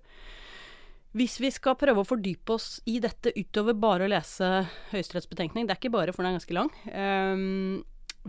Hvis 1.18 1.40
vi 1.42 1.50
skal 1.50 1.78
prøve 1.78 2.04
å 2.04 2.06
fordype 2.06 2.54
oss 2.54 2.76
i 2.86 3.00
dette 3.02 3.32
utover 3.34 3.74
bare 3.74 4.06
å 4.06 4.10
lese 4.12 4.50
Høyesteretts 4.92 5.30
betenkning, 5.30 5.66
det 5.66 5.74
er 5.74 5.80
ikke 5.80 5.94
bare, 5.96 6.14
for 6.14 6.22
den 6.22 6.30
er 6.30 6.38
ganske 6.38 6.54
lang, 6.54 6.70
um, 6.94 7.80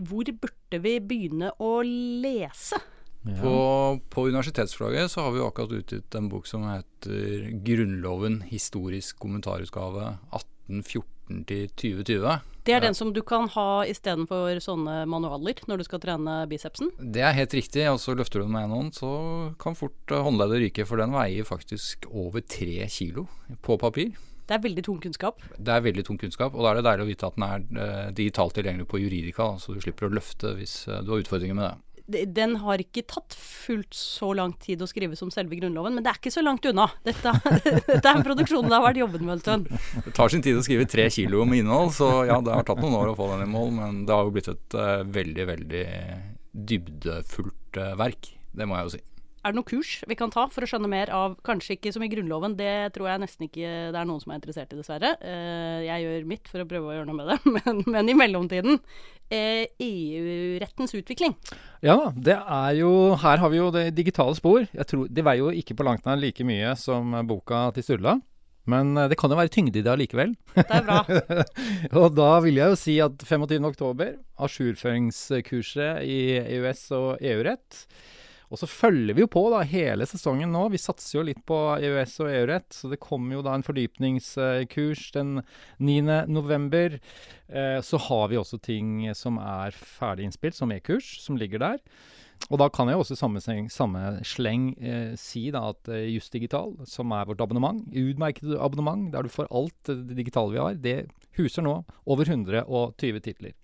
hvor 0.02 0.26
burde 0.42 0.80
vi 0.82 0.96
begynne 1.04 1.52
å 1.62 1.76
lese? 1.86 2.80
På, 3.22 4.00
på 4.10 4.24
universitetsflagget 4.26 5.12
så 5.12 5.22
har 5.22 5.34
vi 5.34 5.38
jo 5.38 5.46
akkurat 5.46 5.76
utgitt 5.76 6.16
en 6.18 6.26
bok 6.32 6.48
som 6.50 6.64
heter 6.66 7.52
'Grunnloven 7.62 8.40
historisk 8.48 9.20
kommentarutgave 9.22 10.16
1814 10.34 11.44
til 11.46 11.68
2020'. 11.78 12.51
Det 12.62 12.74
er 12.76 12.84
den 12.84 12.94
som 12.94 13.10
du 13.10 13.22
kan 13.26 13.48
ha 13.56 13.82
istedenfor 13.90 14.60
sånne 14.62 15.02
manualer 15.10 15.58
når 15.66 15.82
du 15.82 15.86
skal 15.88 16.02
trene 16.02 16.34
bicepsen. 16.50 16.92
Det 16.98 17.24
er 17.26 17.34
helt 17.34 17.56
riktig, 17.58 17.88
og 17.90 17.98
så 17.98 18.14
løfter 18.14 18.38
du 18.38 18.46
den 18.46 18.54
med 18.54 18.68
en 18.68 18.76
hånd, 18.76 18.92
så 18.94 19.10
kan 19.62 19.74
fort 19.78 20.14
eh, 20.14 20.22
håndleddet 20.22 20.62
ryke, 20.66 20.86
for 20.86 21.02
den 21.02 21.14
veier 21.16 21.48
faktisk 21.48 22.06
over 22.10 22.44
tre 22.46 22.86
kilo 22.86 23.26
på 23.66 23.78
papir. 23.82 24.12
Det 24.42 24.48
Det 24.52 24.58
er 24.58 24.62
veldig 24.68 24.84
tung 24.84 24.98
kunnskap. 25.00 25.42
Det 25.56 25.72
er 25.72 25.80
veldig 25.80 26.04
tung 26.04 26.18
kunnskap, 26.18 26.54
og 26.54 26.62
da 26.62 26.70
er 26.70 26.74
det 26.74 26.84
deilig 26.84 27.04
å 27.04 27.08
vite 27.08 27.26
at 27.26 27.36
den 27.38 27.44
er 27.46 27.62
eh, 27.82 28.10
digitalt 28.12 28.54
tilgjengelig 28.54 28.86
på 28.90 28.98
Juridika, 29.00 29.58
så 29.58 29.72
du 29.72 29.80
slipper 29.80 30.06
å 30.06 30.12
løfte 30.12 30.54
hvis 30.58 30.88
eh, 30.88 31.02
du 31.02 31.12
har 31.14 31.22
utfordringer 31.22 31.54
med 31.54 31.64
det. 31.70 31.91
Den 32.06 32.56
har 32.62 32.82
ikke 32.82 33.04
tatt 33.08 33.36
fullt 33.36 33.94
så 33.94 34.32
lang 34.36 34.54
tid 34.62 34.82
å 34.82 34.88
skrive 34.90 35.16
som 35.18 35.30
selve 35.32 35.58
Grunnloven, 35.58 35.94
men 35.96 36.04
det 36.04 36.12
er 36.12 36.20
ikke 36.20 36.34
så 36.34 36.44
langt 36.44 36.66
unna. 36.68 36.88
Dette, 37.06 37.34
dette 37.88 38.02
er 38.02 38.12
en 38.12 38.26
produksjon 38.26 38.68
det 38.68 38.76
har 38.76 38.84
vært 38.86 39.02
jobbet 39.02 39.24
med 39.24 39.36
en 39.36 39.44
stund. 39.44 39.70
Det 40.06 40.14
tar 40.16 40.32
sin 40.32 40.42
tid 40.44 40.58
å 40.58 40.64
skrive 40.64 40.88
tre 40.90 41.06
kilo 41.12 41.44
med 41.48 41.62
innhold, 41.62 41.92
så 41.96 42.10
ja, 42.28 42.40
det 42.44 42.54
har 42.54 42.66
tatt 42.66 42.80
noen 42.82 42.98
år 42.98 43.12
å 43.12 43.16
få 43.18 43.28
den 43.34 43.46
i 43.46 43.50
mål, 43.50 43.70
men 43.76 44.02
det 44.08 44.16
har 44.16 44.26
jo 44.26 44.34
blitt 44.34 44.50
et 44.50 44.76
uh, 44.78 45.04
veldig, 45.06 45.46
veldig 45.52 45.86
dybdefullt 46.72 47.80
uh, 47.80 47.94
verk. 48.00 48.32
Det 48.52 48.68
må 48.68 48.78
jeg 48.78 48.88
jo 48.88 48.94
si. 48.96 49.02
Er 49.42 49.50
det 49.50 49.58
noe 49.58 49.66
kurs 49.66 49.96
vi 50.06 50.14
kan 50.18 50.30
ta 50.30 50.44
for 50.52 50.62
å 50.62 50.68
skjønne 50.70 50.90
mer 50.90 51.10
av 51.14 51.34
Kanskje 51.46 51.74
ikke 51.74 51.90
som 51.94 52.04
i 52.06 52.08
Grunnloven, 52.12 52.54
det 52.58 52.92
tror 52.94 53.08
jeg 53.10 53.22
nesten 53.24 53.48
ikke 53.48 53.70
det 53.90 53.98
er 53.98 54.06
noen 54.06 54.22
som 54.22 54.30
er 54.30 54.38
interessert 54.38 54.70
i, 54.70 54.78
dessverre. 54.78 55.16
Eh, 55.18 55.82
Jeg 55.88 56.04
gjør 56.04 56.28
mitt 56.30 56.50
for 56.50 56.62
å 56.62 56.68
prøve 56.70 56.92
å 56.92 56.94
gjøre 56.94 57.08
noe 57.10 57.18
med 57.18 57.32
det, 57.32 57.38
men, 57.56 57.82
men 57.90 58.12
i 58.12 58.16
mellomtiden 58.18 58.78
eh, 59.34 59.66
EU-rettens 59.82 60.94
utvikling. 60.98 61.34
Ja 61.82 61.98
da, 61.98 62.12
det 62.30 62.38
er 62.38 62.76
jo 62.78 62.92
Her 63.22 63.42
har 63.42 63.50
vi 63.50 63.58
jo 63.58 63.70
det 63.74 63.88
digitale 63.98 64.38
spor. 64.38 64.62
Jeg 64.70 64.88
tror, 64.88 65.08
Det 65.10 65.26
veier 65.26 65.42
jo 65.42 65.56
ikke 65.62 65.76
på 65.78 65.88
langt 65.90 66.06
nær 66.06 66.20
like 66.22 66.46
mye 66.46 66.76
som 66.78 67.16
boka 67.26 67.70
til 67.74 67.88
Sturla. 67.88 68.20
Men 68.70 68.94
eh, 68.94 69.08
det 69.10 69.18
kan 69.18 69.32
jo 69.32 69.38
være 69.40 69.50
tyngde 69.50 69.80
i 69.80 69.84
det 69.84 69.90
allikevel. 69.90 70.36
Det 70.54 70.68
er 70.70 70.86
bra. 70.86 71.02
og 71.98 72.14
da 72.14 72.32
vil 72.44 72.62
jeg 72.62 72.74
jo 72.74 72.78
si 72.78 72.98
at 73.02 73.26
25.10, 73.26 74.18
ajourføringskurset 74.46 76.02
i 76.06 76.20
EØS 76.38 76.84
og 76.98 77.08
EU-rett. 77.32 77.86
Og 78.52 78.60
så 78.60 78.68
følger 78.68 79.16
vi 79.16 79.24
jo 79.24 79.30
på 79.32 79.46
da 79.48 79.62
hele 79.64 80.04
sesongen 80.04 80.50
nå. 80.52 80.66
Vi 80.74 80.80
satser 80.80 81.16
jo 81.18 81.24
litt 81.24 81.40
på 81.48 81.56
EØS 81.78 82.18
og 82.20 82.28
EU-rett. 82.28 82.68
Så 82.76 82.90
det 82.92 83.00
kommer 83.00 83.38
jo 83.38 83.44
da 83.46 83.54
en 83.56 83.64
fordypningskurs 83.64 85.06
den 85.16 85.38
9. 85.80 86.02
november. 86.28 86.98
Eh, 87.48 87.78
så 87.80 88.00
har 88.10 88.26
vi 88.28 88.40
også 88.40 88.60
ting 88.60 89.06
som 89.16 89.40
er 89.40 89.72
ferdig 89.72 90.28
innspilt, 90.28 90.58
som 90.58 90.74
e-kurs, 90.74 91.14
som 91.24 91.40
ligger 91.40 91.64
der. 91.64 91.80
Og 92.50 92.60
da 92.60 92.68
kan 92.74 92.90
jeg 92.90 93.00
også 93.00 93.16
i 93.16 93.20
samme, 93.22 93.40
samme 93.72 94.04
sleng 94.26 94.68
eh, 94.82 95.16
si 95.20 95.46
da 95.54 95.68
at 95.70 95.88
eh, 95.88 96.10
Just 96.12 96.34
Digital, 96.34 96.74
som 96.90 97.14
er 97.16 97.28
vårt 97.30 97.40
abonnement, 97.40 97.86
utmerket 97.88 98.52
abonnement 98.58 99.08
der 99.14 99.24
du 99.24 99.32
får 99.32 99.48
alt 99.48 99.92
eh, 99.92 100.04
det 100.10 100.18
digitale 100.18 100.52
vi 100.52 100.60
har, 100.60 100.76
det 100.76 100.96
huser 101.38 101.64
nå 101.64 101.78
over 102.04 102.28
120 102.28 103.24
titler. 103.24 103.56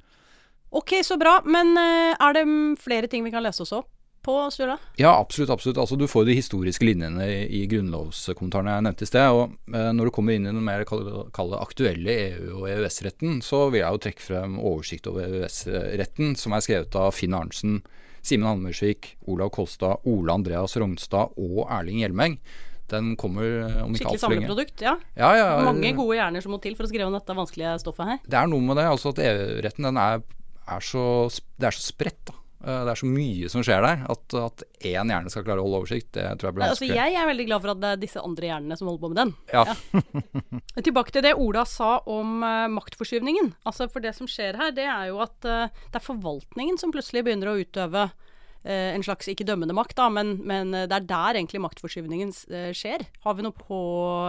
Ok, 0.71 1.01
så 1.05 1.19
bra. 1.21 1.41
Men 1.45 1.77
eh, 1.77 2.15
er 2.15 2.39
det 2.39 2.49
flere 2.81 3.11
ting 3.11 3.27
vi 3.27 3.35
kan 3.35 3.45
lese 3.45 3.67
oss 3.67 3.77
opp 3.77 3.93
på, 4.25 4.35
Sturla? 4.55 4.77
Ja, 5.01 5.13
absolutt. 5.19 5.51
absolutt. 5.55 5.79
Altså, 5.83 5.97
du 5.99 6.07
får 6.11 6.27
de 6.29 6.37
historiske 6.39 6.85
linjene 6.87 7.27
i, 7.47 7.63
grunnlovskommentarene 7.71 8.75
jeg 8.77 8.87
nevnte 8.89 9.07
i 9.07 9.11
sted. 9.11 9.29
og 9.33 9.75
eh, 9.75 9.91
Når 9.97 10.09
du 10.11 10.15
kommer 10.15 10.37
inn 10.37 10.47
i 10.47 10.53
den 10.53 10.65
mer 10.65 10.85
kalle 10.89 11.61
aktuelle 11.63 12.17
EU- 12.29 12.61
og 12.63 12.69
EØS-retten, 12.73 13.41
så 13.45 13.67
vil 13.73 13.83
jeg 13.83 13.97
jo 13.97 14.03
trekke 14.07 14.25
frem 14.25 14.59
oversikt 14.61 15.09
over 15.11 15.27
EØS-retten, 15.29 16.35
som 16.41 16.57
er 16.57 16.65
skrevet 16.65 16.99
av 17.01 17.13
Finn 17.17 17.37
Arntzen, 17.39 17.81
Simen 18.23 18.49
Hammersvik, 18.51 19.15
Olav 19.31 19.53
Kolstad, 19.55 20.03
Ole 20.11 20.35
Andreas 20.35 20.75
Rognstad 20.77 21.37
og 21.39 21.61
Erling 21.71 22.03
Hjelmeng. 22.03 22.39
Den 22.89 23.13
kommer 23.21 23.45
eh, 23.45 23.79
om 23.85 23.93
ikke 23.93 24.01
Skikkelig 24.01 24.17
altfor 24.17 24.33
lenge. 24.33 24.49
samleprodukt, 24.49 24.83
ja. 24.85 24.95
Ja, 25.21 25.31
ja, 25.37 25.47
Mange 25.67 25.93
gode 25.97 26.17
hjerner 26.17 26.45
som 26.45 26.55
må 26.57 26.61
til 26.65 26.77
for 26.77 26.89
å 26.89 26.91
skrive 26.91 27.09
om 27.11 27.17
dette 27.17 27.37
vanskelige 27.37 27.77
stoffet 27.85 28.09
her. 28.15 28.21
Det 28.25 28.39
er 28.41 28.49
noe 28.49 28.65
med 28.65 28.81
det, 28.81 28.87
altså 28.89 29.13
at 29.13 29.21
EU-retten 29.25 29.89
den 29.91 30.01
er, 30.01 30.23
er 30.69 30.85
så, 30.85 31.03
det 31.61 31.69
er 31.69 31.77
så 31.77 31.85
spredt. 31.91 32.23
da. 32.33 32.37
Eh, 32.59 32.85
Det 32.85 32.91
er 32.91 32.99
så 32.99 33.07
mye 33.07 33.49
som 33.53 33.63
skjer 33.63 33.85
der, 33.85 34.01
at, 34.11 34.35
at 34.35 34.63
én 34.83 35.13
hjerne 35.13 35.31
skal 35.31 35.45
klare 35.47 35.63
å 35.63 35.67
holde 35.67 35.83
oversikt, 35.85 36.11
det 36.17 36.27
tror 36.41 36.51
jeg 36.51 36.57
blir 36.57 36.65
vanskelig. 36.67 36.91
Altså, 36.91 36.99
jeg 36.99 37.19
er 37.21 37.29
veldig 37.31 37.47
glad 37.51 37.63
for 37.65 37.73
at 37.75 37.83
det 37.83 37.91
er 37.93 38.01
disse 38.03 38.23
andre 38.23 38.49
hjernene 38.51 38.79
som 38.79 38.89
holder 38.91 39.03
på 39.05 39.11
med 39.13 39.21
den. 39.21 39.35
Ja. 39.55 40.83
Tilbake 40.89 41.15
til 41.15 41.27
det 41.29 41.37
Ola 41.39 41.63
sa 41.69 41.91
om 42.11 42.41
uh, 42.43 42.67
maktforskyvningen. 42.75 43.53
Altså, 43.63 43.87
for 43.93 44.03
det 44.03 44.17
som 44.19 44.31
skjer 44.31 44.59
her, 44.59 44.73
det 44.75 44.89
er 44.91 45.13
jo 45.13 45.21
at 45.23 45.39
uh, 45.47 45.69
det 45.71 46.01
er 46.01 46.09
forvaltningen 46.09 46.81
som 46.83 46.95
plutselig 46.95 47.23
begynner 47.29 47.53
å 47.53 47.59
utøve 47.63 48.09
uh, 48.11 48.91
en 48.91 49.07
slags 49.07 49.31
ikke 49.31 49.47
dømmende 49.47 49.77
makt, 49.79 49.95
da, 50.01 50.09
men, 50.11 50.41
men 50.43 50.75
det 50.75 50.97
er 50.99 51.07
der 51.07 51.39
egentlig 51.39 51.63
maktforskyvningen 51.63 52.35
skjer. 52.75 53.07
Har 53.23 53.39
vi 53.39 53.47
noe 53.47 53.55
på 53.55 53.79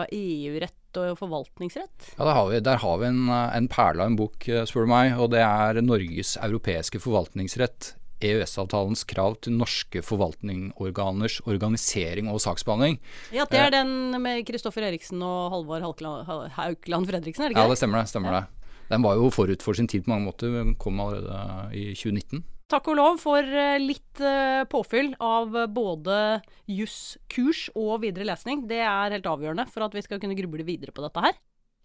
EU-rett 0.05 0.99
og 1.01 1.17
forvaltningsrett? 1.17 2.13
Ja, 2.13 2.27
der 2.27 2.35
har 2.37 2.51
vi, 2.53 2.61
der 2.65 2.83
har 2.85 3.01
vi 3.01 3.09
en, 3.09 3.23
en 3.29 3.69
perle 3.73 4.05
av 4.05 4.13
en 4.13 4.19
bok, 4.21 4.45
spør 4.69 4.85
du 4.85 4.93
meg, 4.93 5.15
og 5.17 5.33
det 5.33 5.41
er 5.41 5.81
Norges 5.81 6.37
europeiske 6.37 7.01
forvaltningsrett. 7.01 7.95
EØS-avtalens 8.21 9.05
krav 9.09 9.37
til 9.45 9.55
norske 9.57 10.01
forvaltningsorganers 10.05 11.39
organisering 11.47 12.29
og 12.31 12.41
saksbehandling. 12.43 12.99
Ja, 13.35 13.45
det 13.49 13.59
er 13.59 13.73
den 13.79 14.21
med 14.21 14.45
Kristoffer 14.47 14.85
Eriksen 14.89 15.21
og 15.25 15.51
Halvor 15.53 15.83
Haukland 15.83 17.09
Fredriksen, 17.09 17.45
er 17.45 17.53
det 17.53 17.57
Ja, 17.57 17.65
ikke 17.65 17.75
det 17.75 17.81
stemmer 17.81 18.01
det. 18.03 18.09
stemmer 18.11 18.31
det. 18.39 18.45
Den 18.89 19.03
var 19.05 19.15
jo 19.19 19.29
forut 19.29 19.61
for 19.61 19.77
sin 19.77 19.87
tid 19.87 20.05
på 20.05 20.09
mange 20.09 20.25
måter. 20.25 20.49
Den 20.51 20.75
kom 20.75 20.99
allerede 20.99 21.69
i 21.77 21.91
2019. 21.93 22.43
Takk 22.69 22.87
og 22.91 22.97
lov 22.99 23.15
for 23.17 23.41
eh, 23.41 23.79
litt 23.81 24.19
eh, 24.21 24.63
påfyll 24.69 25.15
av 25.19 25.55
eh, 25.57 25.65
både 25.73 26.41
jusskurs 26.69 27.69
og 27.73 28.03
videre 28.03 28.27
lesning. 28.29 28.67
Det 28.69 28.77
er 28.81 29.15
helt 29.15 29.25
avgjørende 29.29 29.65
for 29.71 29.85
at 29.87 29.95
vi 29.97 30.03
skal 30.05 30.21
kunne 30.21 30.37
gruble 30.37 30.65
videre 30.67 30.93
på 30.93 31.01
dette 31.05 31.23
her. 31.23 31.33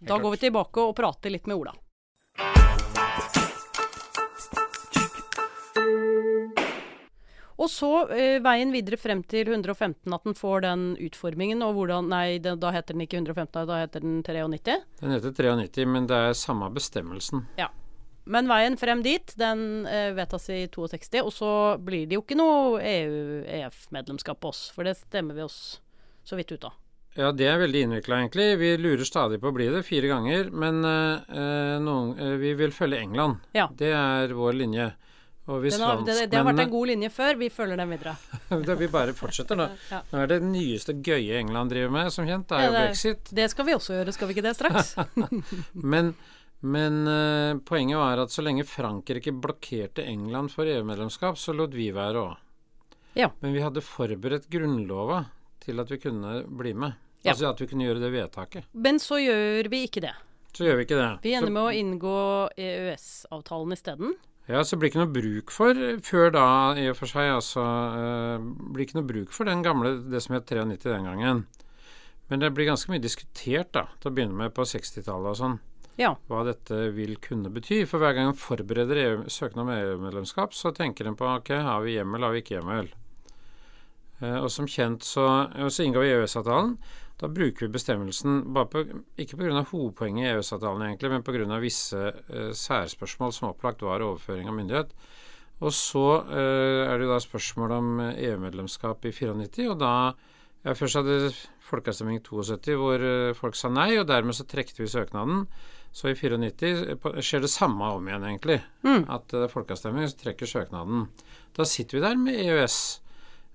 Da 0.05 0.19
går 0.21 0.35
vi 0.35 0.43
tilbake 0.43 0.83
og 0.85 0.97
prater 0.99 1.33
litt 1.33 1.47
med 1.49 1.57
Ola. 1.57 1.73
Og 7.65 7.71
så 7.73 7.91
eh, 8.13 8.39
veien 8.45 8.73
videre 8.75 8.99
frem 9.01 9.23
til 9.25 9.49
115, 9.49 10.13
at 10.13 10.27
den 10.27 10.37
får 10.37 10.65
den 10.67 10.83
utformingen 11.07 11.65
og 11.65 11.79
hvordan 11.79 12.11
Nei, 12.13 12.37
det, 12.45 12.59
da 12.61 12.75
heter 12.75 12.97
den 12.97 13.07
ikke 13.07 13.23
115, 13.23 13.65
da 13.71 13.81
heter 13.81 14.05
den 14.05 14.21
93. 14.27 14.85
Den 15.01 15.17
heter 15.17 15.33
93, 15.33 15.89
men 15.89 16.11
det 16.11 16.21
er 16.29 16.37
samme 16.39 16.69
bestemmelsen. 16.75 17.47
Ja. 17.61 17.71
Men 18.25 18.49
veien 18.49 18.79
frem 18.81 19.03
dit, 19.05 19.35
den 19.41 19.85
eh, 19.89 20.13
vedtas 20.17 20.49
i 20.53 20.63
62, 20.73 21.21
og 21.25 21.33
så 21.33 21.51
blir 21.81 22.07
det 22.09 22.17
jo 22.17 22.25
ikke 22.25 22.39
noe 22.41 22.81
EU-EF-medlemskap 22.81 24.41
på 24.41 24.53
oss, 24.53 24.67
for 24.73 24.89
det 24.89 24.97
stemmer 25.01 25.37
vi 25.37 25.45
oss 25.45 25.61
så 26.25 26.39
vidt 26.39 26.55
ut 26.55 26.65
av. 26.71 26.81
Ja, 27.15 27.31
det 27.31 27.47
er 27.47 27.61
veldig 27.63 27.85
innvikla, 27.87 28.19
egentlig. 28.19 28.47
Vi 28.59 28.73
lurer 28.81 29.07
stadig 29.07 29.39
på 29.43 29.53
å 29.53 29.55
bli 29.55 29.69
det, 29.71 29.85
fire 29.87 30.11
ganger. 30.11 30.49
Men 30.51 30.81
eh, 30.89 31.29
eh, 31.31 31.75
noen, 31.83 32.15
eh, 32.19 32.35
vi 32.41 32.55
vil 32.59 32.75
følge 32.75 32.99
England. 33.05 33.45
Ja. 33.55 33.69
Det 33.71 33.93
er 33.95 34.35
vår 34.35 34.57
linje. 34.59 34.89
Har, 35.47 35.61
det, 35.61 36.31
det 36.31 36.39
har 36.39 36.47
vært 36.47 36.61
en 36.65 36.71
god 36.73 36.89
linje 36.89 37.11
før, 37.13 37.37
vi 37.37 37.51
følger 37.53 37.77
den 37.77 37.91
videre. 37.93 38.15
Det- 38.65 38.77
Vi 38.81 38.87
bare 38.89 39.13
fortsetter 39.13 39.59
nå. 39.61 39.67
Ja. 39.91 39.99
Nå 40.13 40.23
er 40.23 40.31
det 40.31 40.39
nyeste 40.43 40.95
gøye 41.05 41.37
England 41.43 41.69
driver 41.75 41.93
med, 41.93 42.09
som 42.15 42.25
kjent. 42.25 42.55
Er 42.57 42.65
jo 42.71 42.73
brexit. 42.79 43.29
Det 43.29 43.51
skal 43.53 43.67
vi 43.69 43.75
også 43.77 43.99
gjøre, 43.99 44.15
skal 44.17 44.31
vi 44.31 44.37
ikke 44.39 44.47
det 44.47 44.55
straks? 44.57 44.95
Men, 45.95 46.15
men 46.65 46.95
uh, 47.05 47.59
poenget 47.69 47.99
var 48.01 48.23
at 48.23 48.33
så 48.33 48.41
lenge 48.41 48.65
Frankrike 48.65 49.35
blokkerte 49.37 50.01
England 50.09 50.49
for 50.55 50.65
EU-medlemskap, 50.65 51.37
så 51.37 51.53
lot 51.53 51.75
vi 51.77 51.91
være 51.93 52.23
òg. 52.23 52.39
Ja. 53.21 53.29
Men 53.45 53.53
vi 53.53 53.61
hadde 53.61 53.83
forberedt 53.85 54.49
Grunnlova 54.51 55.27
til 55.61 55.79
at 55.85 55.93
vi 55.93 55.99
kunne 56.01 56.39
bli 56.49 56.73
med. 56.73 56.97
Ja. 57.21 57.35
Altså 57.35 57.51
at 57.53 57.61
vi 57.61 57.69
kunne 57.69 57.85
gjøre 57.85 58.01
det 58.01 58.11
vedtaket. 58.17 58.65
Men 58.73 58.97
så 59.01 59.21
gjør 59.21 59.69
vi 59.73 59.85
ikke 59.91 60.01
det. 60.09 60.15
Så 60.57 60.65
gjør 60.65 60.81
vi 60.81 60.87
ikke 60.89 60.97
det. 61.03 61.11
Vi 61.25 61.35
ender 61.37 61.53
så, 61.53 61.55
med 61.59 61.69
å 61.69 61.75
inngå 61.85 62.17
EØS-avtalen 62.57 63.77
isteden. 63.77 64.17
Ja, 64.51 64.61
så 64.65 64.77
blir 64.77 64.91
ikke 64.91 65.01
noe 65.01 65.13
bruk 65.13 65.53
for 65.55 65.79
før 66.05 66.33
da, 66.35 66.47
i 66.77 66.89
og 66.91 66.99
for 66.99 67.09
seg. 67.09 67.31
Altså 67.33 67.63
eh, 67.65 68.49
blir 68.75 68.85
ikke 68.85 68.99
noe 68.99 69.09
bruk 69.09 69.33
for 69.33 69.49
den 69.49 69.65
gamle, 69.65 69.97
det 70.13 70.21
som 70.25 70.37
het 70.37 70.51
93 70.51 70.91
den 70.91 71.09
gangen. 71.09 71.45
Men 72.29 72.41
det 72.41 72.51
blir 72.57 72.69
ganske 72.69 72.93
mye 72.93 73.03
diskutert 73.05 73.73
da, 73.77 73.87
til 74.01 74.11
å 74.11 74.17
begynne 74.17 74.37
med 74.37 74.53
på 74.57 74.67
60-tallet 74.69 75.33
og 75.33 75.41
sånn. 75.41 75.57
Ja. 75.95 76.17
hva 76.27 76.41
dette 76.43 76.89
vil 76.91 77.15
kunne 77.23 77.53
bety. 77.55 77.85
For 77.87 78.03
hver 78.03 78.17
gang 78.17 78.33
en 78.33 78.39
forbereder 78.39 78.99
EU, 78.99 79.17
søknad 79.31 79.63
om 79.63 79.73
EU-medlemskap, 79.77 80.57
så 80.57 80.73
tenker 80.75 81.07
en 81.07 81.17
på 81.19 81.29
ok, 81.29 81.53
har 81.63 81.85
vi 81.85 81.95
hjemmel, 81.95 82.27
har 82.27 82.35
vi 82.35 82.43
ikke 82.43 82.57
hjemmel. 82.57 82.91
Eh, 84.21 84.39
og 84.41 84.51
som 84.53 84.69
kjent 84.71 85.07
så, 85.07 85.29
så 85.71 85.87
inngår 85.87 86.05
vi 86.05 86.13
EØS-avtalen. 86.17 86.75
Da 87.21 87.31
bruker 87.31 87.67
vi 87.67 87.75
bestemmelsen 87.77 88.41
bare 88.55 88.71
på, 88.71 88.83
ikke 89.23 89.39
pga. 89.39 89.63
hovedpoenget 89.71 90.25
i 90.25 90.31
EØS-avtalen, 90.33 90.83
egentlig, 90.89 91.11
men 91.13 91.27
pga. 91.27 91.59
visse 91.63 92.01
eh, 92.11 92.51
særspørsmål 92.51 93.33
som 93.33 93.51
opplagt 93.53 93.83
var 93.87 94.03
overføring 94.03 94.49
av 94.51 94.59
myndighet. 94.59 94.95
Og 95.63 95.73
så 95.73 96.07
eh, 96.27 96.83
er 96.89 96.99
det 96.99 97.07
jo 97.07 97.13
da 97.13 97.21
spørsmål 97.23 97.77
om 97.79 98.01
eh, 98.03 98.23
EU-medlemskap 98.29 99.07
i 99.07 99.15
94, 99.15 99.69
og 99.71 99.79
da 99.83 99.95
ja, 100.65 100.73
Først 100.73 100.97
hadde 100.97 101.29
folkeavstemning 101.61 102.23
i 102.23 102.25
72 102.25 102.77
hvor 102.81 103.03
eh, 103.05 103.37
folk 103.37 103.57
sa 103.59 103.69
nei, 103.69 103.93
og 104.01 104.09
dermed 104.09 104.37
så 104.37 104.47
trekte 104.49 104.81
vi 104.81 104.91
søknaden. 104.91 105.45
Så 105.95 106.11
i 106.11 106.17
94 106.19 106.97
skjer 107.23 107.45
det 107.45 107.53
samme 107.53 107.87
om 107.95 108.09
igjen, 108.09 108.25
egentlig. 108.27 108.57
Mm. 108.83 109.05
At 109.13 109.29
det 109.31 109.45
er 109.45 109.53
folkeavstemning, 109.53 110.09
så 110.11 110.19
trekker 110.25 110.51
søknaden. 110.51 111.05
Da 111.55 111.67
sitter 111.69 112.01
vi 112.01 112.03
der 112.03 112.17
med 112.19 112.41
EØS. 112.41 112.79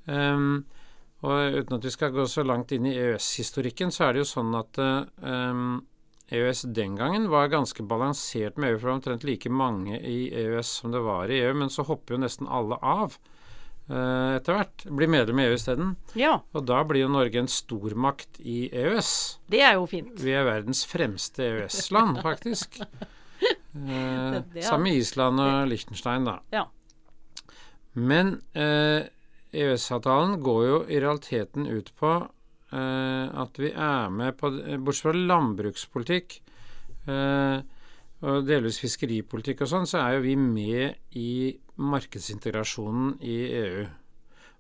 Ehm, 0.08 0.62
og 1.22 1.56
uten 1.60 1.76
at 1.78 1.84
vi 1.86 1.92
skal 1.92 2.14
gå 2.16 2.24
så 2.32 2.44
langt 2.48 2.72
inn 2.72 2.86
i 2.88 2.94
EØS-historikken, 2.96 3.92
så 3.92 4.06
er 4.08 4.14
det 4.16 4.22
jo 4.24 4.30
sånn 4.30 4.54
at 4.56 4.78
ehm, 4.80 5.82
EØS 6.32 6.62
den 6.78 6.94
gangen 6.96 7.26
var 7.32 7.50
ganske 7.52 7.84
balansert 7.84 8.56
med 8.62 8.72
EU, 8.72 8.78
for 8.78 8.86
det 8.86 8.92
var 8.92 8.98
omtrent 9.00 9.24
like 9.28 9.50
mange 9.50 9.98
i 10.00 10.30
EØS 10.32 10.70
som 10.84 10.94
det 10.94 11.02
var 11.04 11.28
i 11.34 11.42
EU, 11.42 11.54
men 11.58 11.70
så 11.74 11.84
hopper 11.88 12.16
jo 12.16 12.22
nesten 12.24 12.48
alle 12.48 12.78
av. 12.82 13.18
eh, 13.90 14.36
etter 14.38 14.54
hvert. 14.54 14.84
Blir 14.94 15.10
medlem 15.10 15.40
i 15.42 15.48
EU 15.50 15.56
isteden. 15.58 15.96
Ja, 16.14 16.36
Og 16.54 16.66
da 16.70 16.84
blir 16.86 17.02
jo 17.02 17.10
Norge 17.10 17.40
en 17.42 17.48
stormakt 17.50 18.38
i 18.40 18.70
EØS. 18.70 19.40
det 19.50 19.62
er 19.66 19.74
jo 19.80 19.88
fint. 19.90 20.14
Vi 20.22 20.32
er 20.38 20.46
verdens 20.46 20.86
fremste 20.86 21.44
EØS-land, 21.52 22.22
faktisk. 22.24 22.80
Eh. 23.70 24.42
Sammen 24.66 24.84
med 24.90 24.98
Island 24.98 25.40
og 25.40 25.68
Liechtenstein, 25.70 26.26
da. 26.26 26.40
Ja. 26.52 26.64
Men 27.94 28.42
eh, 28.58 29.06
EØS-avtalen 29.56 30.38
går 30.46 30.62
jo 30.68 30.78
i 30.86 31.00
realiteten 31.02 31.66
ut 31.68 31.90
på 31.98 32.12
eh, 32.20 33.26
at 33.44 33.60
vi 33.60 33.72
er 33.74 34.14
med 34.14 34.38
på 34.38 34.52
Bortsett 34.78 35.08
fra 35.08 35.14
landbrukspolitikk 35.18 36.36
eh, 37.10 37.62
og 38.20 38.44
delvis 38.46 38.82
fiskeripolitikk 38.84 39.64
og 39.64 39.72
sånn, 39.72 39.88
så 39.88 40.02
er 40.04 40.18
jo 40.18 40.26
vi 40.26 40.36
med 40.40 41.16
i 41.18 41.56
markedsintegrasjonen 41.80 43.14
i 43.24 43.38
EU. 43.62 43.86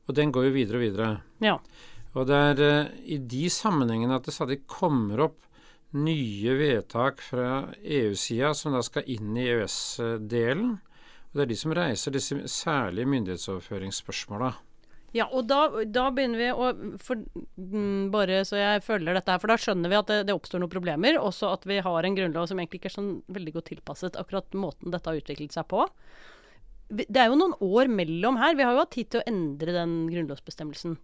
Og 0.07 0.15
den 0.15 0.31
går 0.33 0.47
jo 0.47 0.55
videre 0.55 0.79
og 0.79 0.85
videre. 0.85 1.09
Ja. 1.43 1.57
Og 2.17 2.25
det 2.29 2.39
er 2.53 2.63
eh, 2.65 2.93
i 3.13 3.19
de 3.21 3.45
sammenhengene 3.53 4.17
at 4.17 4.25
det 4.25 4.33
stadig 4.33 4.63
kommer 4.69 5.27
opp 5.27 5.43
nye 5.99 6.53
vedtak 6.57 7.21
fra 7.25 7.67
EU-sida 7.81 8.53
som 8.57 8.73
da 8.73 8.81
skal 8.85 9.07
inn 9.09 9.37
i 9.37 9.47
EØS-delen. 9.51 10.73
Og 11.29 11.37
det 11.37 11.45
er 11.45 11.51
de 11.51 11.59
som 11.59 11.75
reiser 11.77 12.15
disse 12.15 12.39
særlige 12.49 13.09
myndighetsoverføringsspørsmåla. 13.11 14.53
Ja, 15.15 15.25
og 15.33 15.47
da, 15.49 15.63
da 15.89 16.07
begynner 16.13 16.37
vi 16.37 16.49
å 16.53 16.69
for, 17.01 17.21
mm, 17.57 18.09
Bare 18.13 18.43
så 18.45 18.59
jeg 18.59 18.83
følger 18.85 19.17
dette 19.17 19.33
her, 19.33 19.41
for 19.41 19.49
da 19.49 19.57
skjønner 19.57 19.89
vi 19.89 19.97
at 19.97 20.11
det, 20.11 20.19
det 20.29 20.35
oppstår 20.37 20.61
noen 20.61 20.73
problemer. 20.73 21.17
Også 21.21 21.49
at 21.53 21.65
vi 21.69 21.79
har 21.85 22.05
en 22.05 22.17
grunnlov 22.17 22.49
som 22.49 22.61
egentlig 22.61 22.83
ikke 22.83 22.91
er 22.91 22.97
sånn 22.99 23.13
veldig 23.33 23.55
godt 23.57 23.71
tilpasset 23.71 24.19
akkurat 24.21 24.57
måten 24.57 24.93
dette 24.93 25.09
har 25.09 25.17
utviklet 25.17 25.55
seg 25.55 25.65
på. 25.71 25.87
Det 26.89 27.21
er 27.21 27.29
jo 27.29 27.37
noen 27.37 27.57
år 27.61 27.89
mellom 27.93 28.37
her. 28.41 28.57
Vi 28.57 28.65
har 28.65 28.75
jo 28.75 28.83
hatt 28.83 28.93
tid 28.95 29.09
til 29.13 29.21
å 29.21 29.27
endre 29.29 29.75
den 29.75 29.97
grunnlovsbestemmelsen 30.09 30.97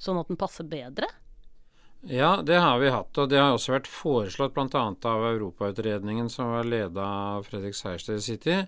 sånn 0.00 0.20
at 0.20 0.30
den 0.30 0.38
passer 0.40 0.66
bedre. 0.66 1.10
Ja, 2.08 2.38
det 2.42 2.56
har 2.56 2.78
vi 2.80 2.88
hatt, 2.88 3.12
og 3.20 3.28
det 3.28 3.36
har 3.36 3.52
også 3.52 3.74
vært 3.74 3.90
foreslått 3.90 4.54
bl.a. 4.56 4.84
av 5.10 5.26
Europautredningen, 5.34 6.30
som 6.32 6.54
var 6.54 6.64
leda 6.64 7.04
av 7.36 7.44
Fredrik 7.50 7.76
Sejersted 7.76 8.16
i 8.16 8.24
sin. 8.24 8.64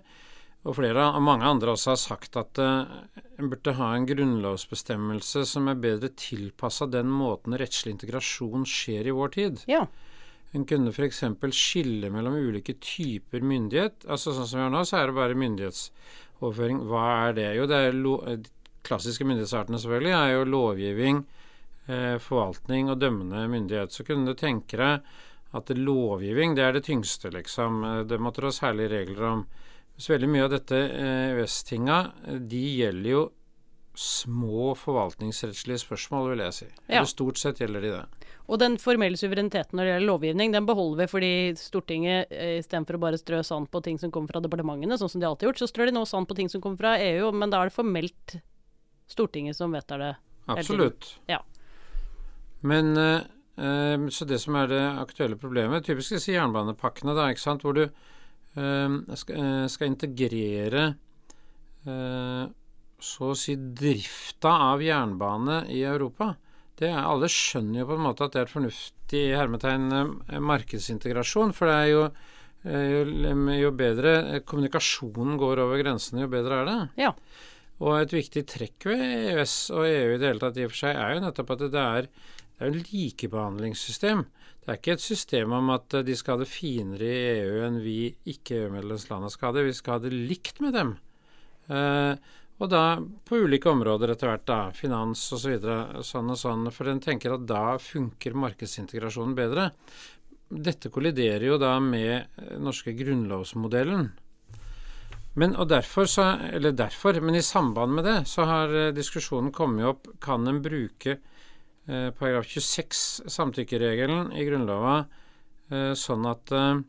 Og 0.63 0.77
flere 0.77 1.09
og 1.11 1.23
mange 1.25 1.47
andre 1.47 1.73
også 1.73 1.91
har 1.91 1.99
sagt 1.99 2.37
at 2.39 2.59
eh, 2.61 2.93
en 3.41 3.49
burde 3.51 3.73
ha 3.75 3.89
en 3.97 4.05
grunnlovsbestemmelse 4.07 5.43
som 5.49 5.67
er 5.67 5.81
bedre 5.83 6.13
tilpassa 6.15 6.87
den 6.87 7.09
måten 7.11 7.57
rettslig 7.59 7.97
integrasjon 7.97 8.63
skjer 8.69 9.09
i 9.11 9.15
vår 9.17 9.33
tid. 9.35 9.63
Ja. 9.67 9.83
En 10.55 10.63
kunne 10.69 10.93
f.eks. 10.93 11.23
skille 11.57 12.11
mellom 12.13 12.37
ulike 12.37 12.77
typer 12.79 13.43
myndighet. 13.43 14.05
Altså 14.07 14.35
Sånn 14.37 14.47
som 14.47 14.61
vi 14.61 14.63
har 14.67 14.71
nå, 14.71 14.83
så 14.87 14.99
er 15.01 15.09
det 15.09 15.17
bare 15.17 15.39
myndighetsoverføring. 15.41 16.83
Hva 16.87 17.05
er 17.25 17.35
det? 17.39 17.47
Jo, 17.57 17.65
det 17.67 17.79
er 17.79 17.97
de 17.97 18.51
klassiske 18.87 19.25
myndighetsartene 19.27 19.79
selvfølgelig 19.81 20.13
er 20.15 20.31
jo 20.35 20.47
lovgivning, 20.53 21.23
eh, 21.89 22.15
forvaltning 22.21 22.91
og 22.93 23.01
dømmende 23.01 23.47
myndighet. 23.51 23.91
Så 23.91 24.05
kunne 24.07 24.29
du 24.29 24.37
tenke 24.39 24.79
deg 24.79 25.11
at 25.53 25.75
lovgivning, 25.75 26.55
det 26.55 26.63
er 26.63 26.77
det 26.77 26.85
tyngste, 26.87 27.33
liksom. 27.33 27.83
Eh, 27.83 28.03
Det 28.07 28.19
måtte 28.21 28.41
du 28.41 28.47
ha 28.47 28.51
særlige 28.55 28.93
regler 28.93 29.27
om. 29.31 29.45
Så 30.03 30.11
veldig 30.11 30.27
mye 30.27 30.43
av 30.43 30.51
dette 30.51 30.75
eh, 30.75 31.31
EØS-tinga, 31.31 31.97
de 32.51 32.63
gjelder 32.81 33.09
jo 33.13 33.23
små 33.95 34.73
forvaltningsrettslige 34.75 35.79
spørsmål, 35.83 36.33
vil 36.33 36.41
jeg 36.43 36.55
si. 36.57 36.67
Ja. 36.89 36.97
Eller 36.97 37.09
stort 37.11 37.39
sett 37.39 37.61
gjelder 37.61 37.85
de 37.85 37.91
det. 37.93 38.29
Og 38.51 38.59
den 38.59 38.75
formelle 38.81 39.15
suvereniteten 39.15 39.77
når 39.77 39.85
det 39.85 39.91
gjelder 39.93 40.09
lovgivning, 40.09 40.51
den 40.51 40.65
beholder 40.67 41.03
vi 41.03 41.07
fordi 41.13 41.31
Stortinget 41.55 42.33
eh, 42.35 42.57
istedenfor 42.59 42.97
å 42.97 43.03
bare 43.05 43.19
strø 43.21 43.39
sand 43.47 43.69
på 43.71 43.79
ting 43.85 44.01
som 44.01 44.11
kommer 44.11 44.33
fra 44.33 44.41
departementene, 44.43 44.97
sånn 44.99 45.13
som 45.13 45.23
de 45.23 45.29
alltid 45.29 45.47
har 45.47 45.53
gjort, 45.53 45.61
så 45.63 45.69
strør 45.71 45.91
de 45.91 45.95
nå 45.95 46.03
sand 46.09 46.27
på 46.27 46.37
ting 46.41 46.51
som 46.51 46.63
kommer 46.65 46.81
fra 46.81 46.97
EU, 46.99 47.29
men 47.31 47.53
da 47.53 47.61
er 47.61 47.71
det 47.71 47.77
formelt 47.77 48.35
Stortinget 49.13 49.55
som 49.55 49.71
vedtar 49.75 50.03
det. 50.03 50.11
Absolutt. 50.51 51.13
Ja. 51.31 51.39
Men 52.67 52.97
eh, 52.99 53.21
eh, 53.55 54.09
Så 54.11 54.27
det 54.27 54.41
som 54.43 54.59
er 54.59 54.67
det 54.73 54.83
aktuelle 54.99 55.39
problemet, 55.39 55.87
typisk 55.87 56.17
disse 56.17 56.35
jernbanepakkene, 56.35 57.15
da, 57.15 57.29
ikke 57.31 57.45
sant, 57.45 57.63
hvor 57.63 57.77
du 57.77 57.85
skal, 58.53 59.35
eh, 59.35 59.67
skal 59.67 59.89
integrere 59.89 60.83
eh, 61.87 62.43
så 63.03 63.31
å 63.31 63.37
si 63.37 63.55
drifta 63.55 64.53
av 64.71 64.83
jernbane 64.83 65.63
i 65.73 65.81
Europa. 65.83 66.33
Det 66.77 66.89
er, 66.89 67.01
alle 67.01 67.29
skjønner 67.29 67.81
jo 67.81 67.89
på 67.89 67.97
en 67.97 68.05
måte 68.05 68.25
at 68.25 68.35
det 68.35 68.41
er 68.41 68.47
et 68.47 68.53
fornuftig 68.53 69.23
hermetegn 69.37 69.89
eh, 69.97 70.39
markedsintegrasjon, 70.39 71.53
for 71.55 71.71
det 71.71 71.79
er 71.81 71.91
jo 71.93 72.05
jo, 72.63 72.99
jo 73.59 73.69
bedre 73.75 74.39
kommunikasjonen 74.47 75.33
går 75.35 75.59
over 75.65 75.81
grensene, 75.81 76.21
jo 76.23 76.29
bedre 76.31 76.61
er 76.61 76.69
det. 76.69 76.77
Ja. 77.01 77.09
Og 77.83 77.97
et 77.97 78.13
viktig 78.15 78.45
trekk 78.47 78.87
ved 78.87 79.01
EØS 79.33 79.55
og 79.75 79.83
EU 79.83 80.13
i 80.13 80.19
det 80.21 80.29
hele 80.29 80.39
tatt 80.39 80.61
i 80.61 80.63
og 80.63 80.71
for 80.71 80.79
seg 80.85 80.95
er 80.95 81.17
jo 81.17 81.25
nettopp 81.25 81.51
at 81.57 81.65
det 81.73 81.81
er, 81.81 82.07
det 82.07 82.63
er 82.63 82.71
et 82.71 82.93
likebehandlingssystem. 82.93 84.23
Det 84.63 84.71
er 84.71 84.79
ikke 84.79 84.93
et 84.95 85.03
system 85.03 85.51
om 85.57 85.73
at 85.73 85.93
eh, 85.97 86.05
de 86.07 86.15
skal 86.15 86.37
ha 86.37 86.43
det 86.45 86.51
finere 86.51 87.09
i 87.09 87.25
EU 87.41 87.65
enn 87.67 87.81
vi 87.83 87.97
ikke-EU-medlemslandene 88.31 89.31
skal 89.33 89.49
ha 89.49 89.57
det. 89.57 89.65
Vi 89.67 89.75
skal 89.75 89.97
ha 89.97 90.03
det 90.05 90.13
likt 90.15 90.61
med 90.63 90.77
dem. 90.77 90.95
Eh, 91.67 92.15
og 92.63 92.69
da 92.71 92.83
på 93.27 93.41
ulike 93.43 93.67
områder 93.67 94.13
etter 94.13 94.29
hvert, 94.29 94.45
da. 94.47 94.59
Finans 94.77 95.25
osv. 95.35 95.41
Så 95.41 95.51
videre, 95.51 96.03
sånn 96.07 96.31
og 96.31 96.39
sånn. 96.39 96.69
For 96.71 96.87
en 96.87 97.03
tenker 97.03 97.35
at 97.35 97.43
da 97.49 97.75
funker 97.81 98.37
markedsintegrasjonen 98.39 99.35
bedre. 99.35 99.67
Dette 100.47 100.91
kolliderer 100.93 101.43
jo 101.49 101.59
da 101.59 101.75
med 101.83 102.31
den 102.37 102.63
norske 102.63 102.93
grunnlovsmodellen. 102.95 104.11
Men 105.35 105.57
derfor 105.67 106.07
så, 106.07 106.29
derfor, 106.71 107.19
men 107.19 107.35
i 107.35 107.43
samband 107.43 107.97
med 107.97 108.05
det 108.05 108.19
så 108.29 108.47
har 108.47 108.75
eh, 108.77 108.91
diskusjonen 108.95 109.51
kommet 109.51 109.89
opp 109.89 110.07
Kan 110.21 110.47
en 110.47 110.61
bruke 110.63 111.17
eh, 111.87 112.09
paragraf 112.15 112.47
26, 112.47 113.03
samtykkeregelen 113.31 114.33
i 114.37 114.45
Grunnlova, 114.47 114.97
eh, 115.69 115.93
sånn 115.99 116.27
at 116.29 116.55
eh, 116.57 116.81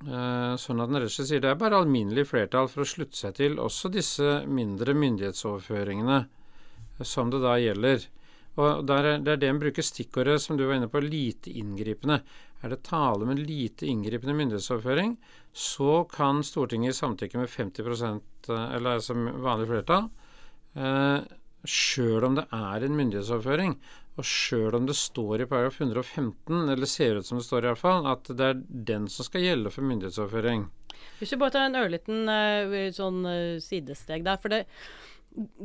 Sånn 0.00 0.78
at 0.80 0.88
den 0.88 0.96
rett 0.96 1.10
og 1.10 1.12
slett 1.12 1.28
sier 1.28 1.42
det 1.44 1.50
er 1.50 1.58
bare 1.60 1.76
alminnelig 1.76 2.22
flertall 2.30 2.70
for 2.72 2.86
å 2.86 2.88
slutte 2.88 3.18
seg 3.18 3.34
til 3.36 3.58
også 3.60 3.90
disse 3.92 4.38
mindre 4.48 4.94
myndighetsoverføringene 4.96 6.22
som 7.04 7.28
det 7.28 7.42
da 7.44 7.58
gjelder. 7.60 8.06
Og 8.56 8.86
der 8.88 9.04
er, 9.04 9.18
Det 9.18 9.32
er 9.32 9.36
det 9.42 9.50
en 9.50 9.60
bruker 9.60 9.84
stikkordet 9.84 10.40
som 10.40 10.56
du 10.56 10.64
var 10.64 10.78
inne 10.78 10.88
på, 10.88 11.02
lite 11.04 11.52
inngripende. 11.52 12.22
Er 12.62 12.72
det 12.72 12.82
tale 12.82 13.24
om 13.24 13.30
en 13.30 13.44
lite 13.44 13.86
inngripende 13.86 14.34
myndighetsoverføring, 14.40 15.18
så 15.52 16.04
kan 16.08 16.42
Stortinget 16.42 16.96
samtykke 16.96 17.38
med 17.38 17.48
50 17.48 17.84
eh, 17.84 18.74
eller 18.76 18.90
altså 18.96 19.14
vanlig 19.14 19.68
flertall, 19.68 20.10
sjøl 21.68 22.26
om 22.26 22.38
det 22.38 22.46
er 22.54 22.86
en 22.86 22.96
myndighetsoverføring. 22.98 23.76
Og 24.18 24.26
sjøl 24.26 24.76
om 24.76 24.88
det 24.88 24.96
står 24.98 25.44
i 25.44 25.48
paragraf 25.48 25.80
115, 25.80 26.68
eller 26.72 26.88
ser 26.90 27.20
ut 27.20 27.26
som 27.26 27.40
det 27.40 27.46
står 27.46 27.68
iallfall, 27.68 28.08
at 28.10 28.32
det 28.36 28.48
er 28.48 28.64
den 28.92 29.08
som 29.12 29.26
skal 29.26 29.46
gjelde 29.46 29.72
for 29.72 29.86
myndighetsoverføring. 29.86 30.66
Hvis 31.20 31.32
vi 31.32 31.38
bare 31.40 31.54
tar 31.54 31.68
en 31.68 31.78
ørliten 31.80 32.28
eh, 32.32 32.90
sånn 32.96 33.22
eh, 33.28 33.60
sidesteg 33.64 34.26
der. 34.26 34.40
For 34.40 34.52
det, 34.52 34.64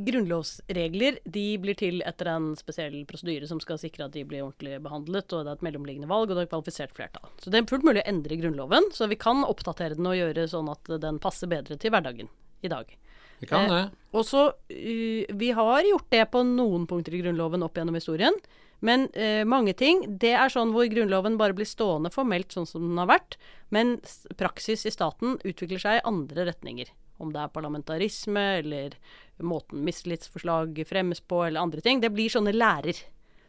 grunnlovsregler 0.05 1.17
de 1.25 1.45
blir 1.61 1.77
til 1.79 2.03
etter 2.05 2.29
en 2.35 2.51
spesiell 2.59 2.99
prosedyre 3.09 3.47
som 3.49 3.59
skal 3.63 3.79
sikre 3.81 4.05
at 4.05 4.13
de 4.13 4.25
blir 4.27 4.43
ordentlig 4.45 4.77
behandlet, 4.85 5.33
og 5.33 5.45
det 5.45 5.53
er 5.53 5.59
et 5.59 5.65
mellomliggende 5.65 6.09
valg, 6.11 6.29
og 6.29 6.37
det 6.37 6.45
er 6.45 6.51
kvalifisert 6.51 6.93
flertall. 6.95 7.31
Så 7.41 7.51
det 7.51 7.61
er 7.61 7.69
fullt 7.71 7.87
mulig 7.87 8.03
å 8.03 8.09
endre 8.11 8.37
Grunnloven, 8.41 8.91
så 8.93 9.09
vi 9.11 9.19
kan 9.19 9.43
oppdatere 9.47 9.97
den 9.97 10.09
og 10.09 10.19
gjøre 10.19 10.47
sånn 10.51 10.69
at 10.71 10.93
den 11.01 11.19
passer 11.23 11.51
bedre 11.51 11.79
til 11.81 11.93
hverdagen 11.95 12.29
i 12.65 12.71
dag. 12.71 12.93
Vi 13.39 13.47
kan 13.49 13.65
Eh, 13.65 13.73
det. 13.73 13.89
Og 14.15 14.25
så 14.25 14.47
uh, 14.47 15.23
Vi 15.29 15.51
har 15.51 15.81
gjort 15.83 16.09
det 16.09 16.25
på 16.31 16.43
noen 16.43 16.87
punkter 16.87 17.13
i 17.13 17.21
Grunnloven 17.23 17.63
opp 17.63 17.77
gjennom 17.77 17.97
historien. 17.97 18.35
Men 18.79 19.07
uh, 19.15 19.43
mange 19.47 19.73
ting 19.73 20.03
det 20.21 20.33
er 20.35 20.51
sånn 20.51 20.73
hvor 20.75 20.87
Grunnloven 20.91 21.37
bare 21.37 21.55
blir 21.55 21.67
stående 21.67 22.11
formelt 22.13 22.51
sånn 22.51 22.67
som 22.69 22.83
den 22.85 22.99
har 23.01 23.09
vært, 23.09 23.37
men 23.73 23.97
praksis 24.37 24.85
i 24.85 24.93
staten 24.93 25.39
utvikler 25.43 25.81
seg 25.81 25.99
i 25.99 26.05
andre 26.07 26.47
retninger. 26.51 26.91
Om 27.17 27.31
det 27.31 27.41
er 27.41 27.53
parlamentarisme 27.55 28.43
eller 28.59 28.95
måten 29.39 29.83
mistillitsforslag 29.87 30.81
fremmes 30.87 31.21
på 31.23 31.45
eller 31.45 31.63
andre 31.63 31.83
ting. 31.83 32.01
Det 32.03 32.11
blir 32.11 32.31
sånne 32.31 32.55
lærer 32.55 32.99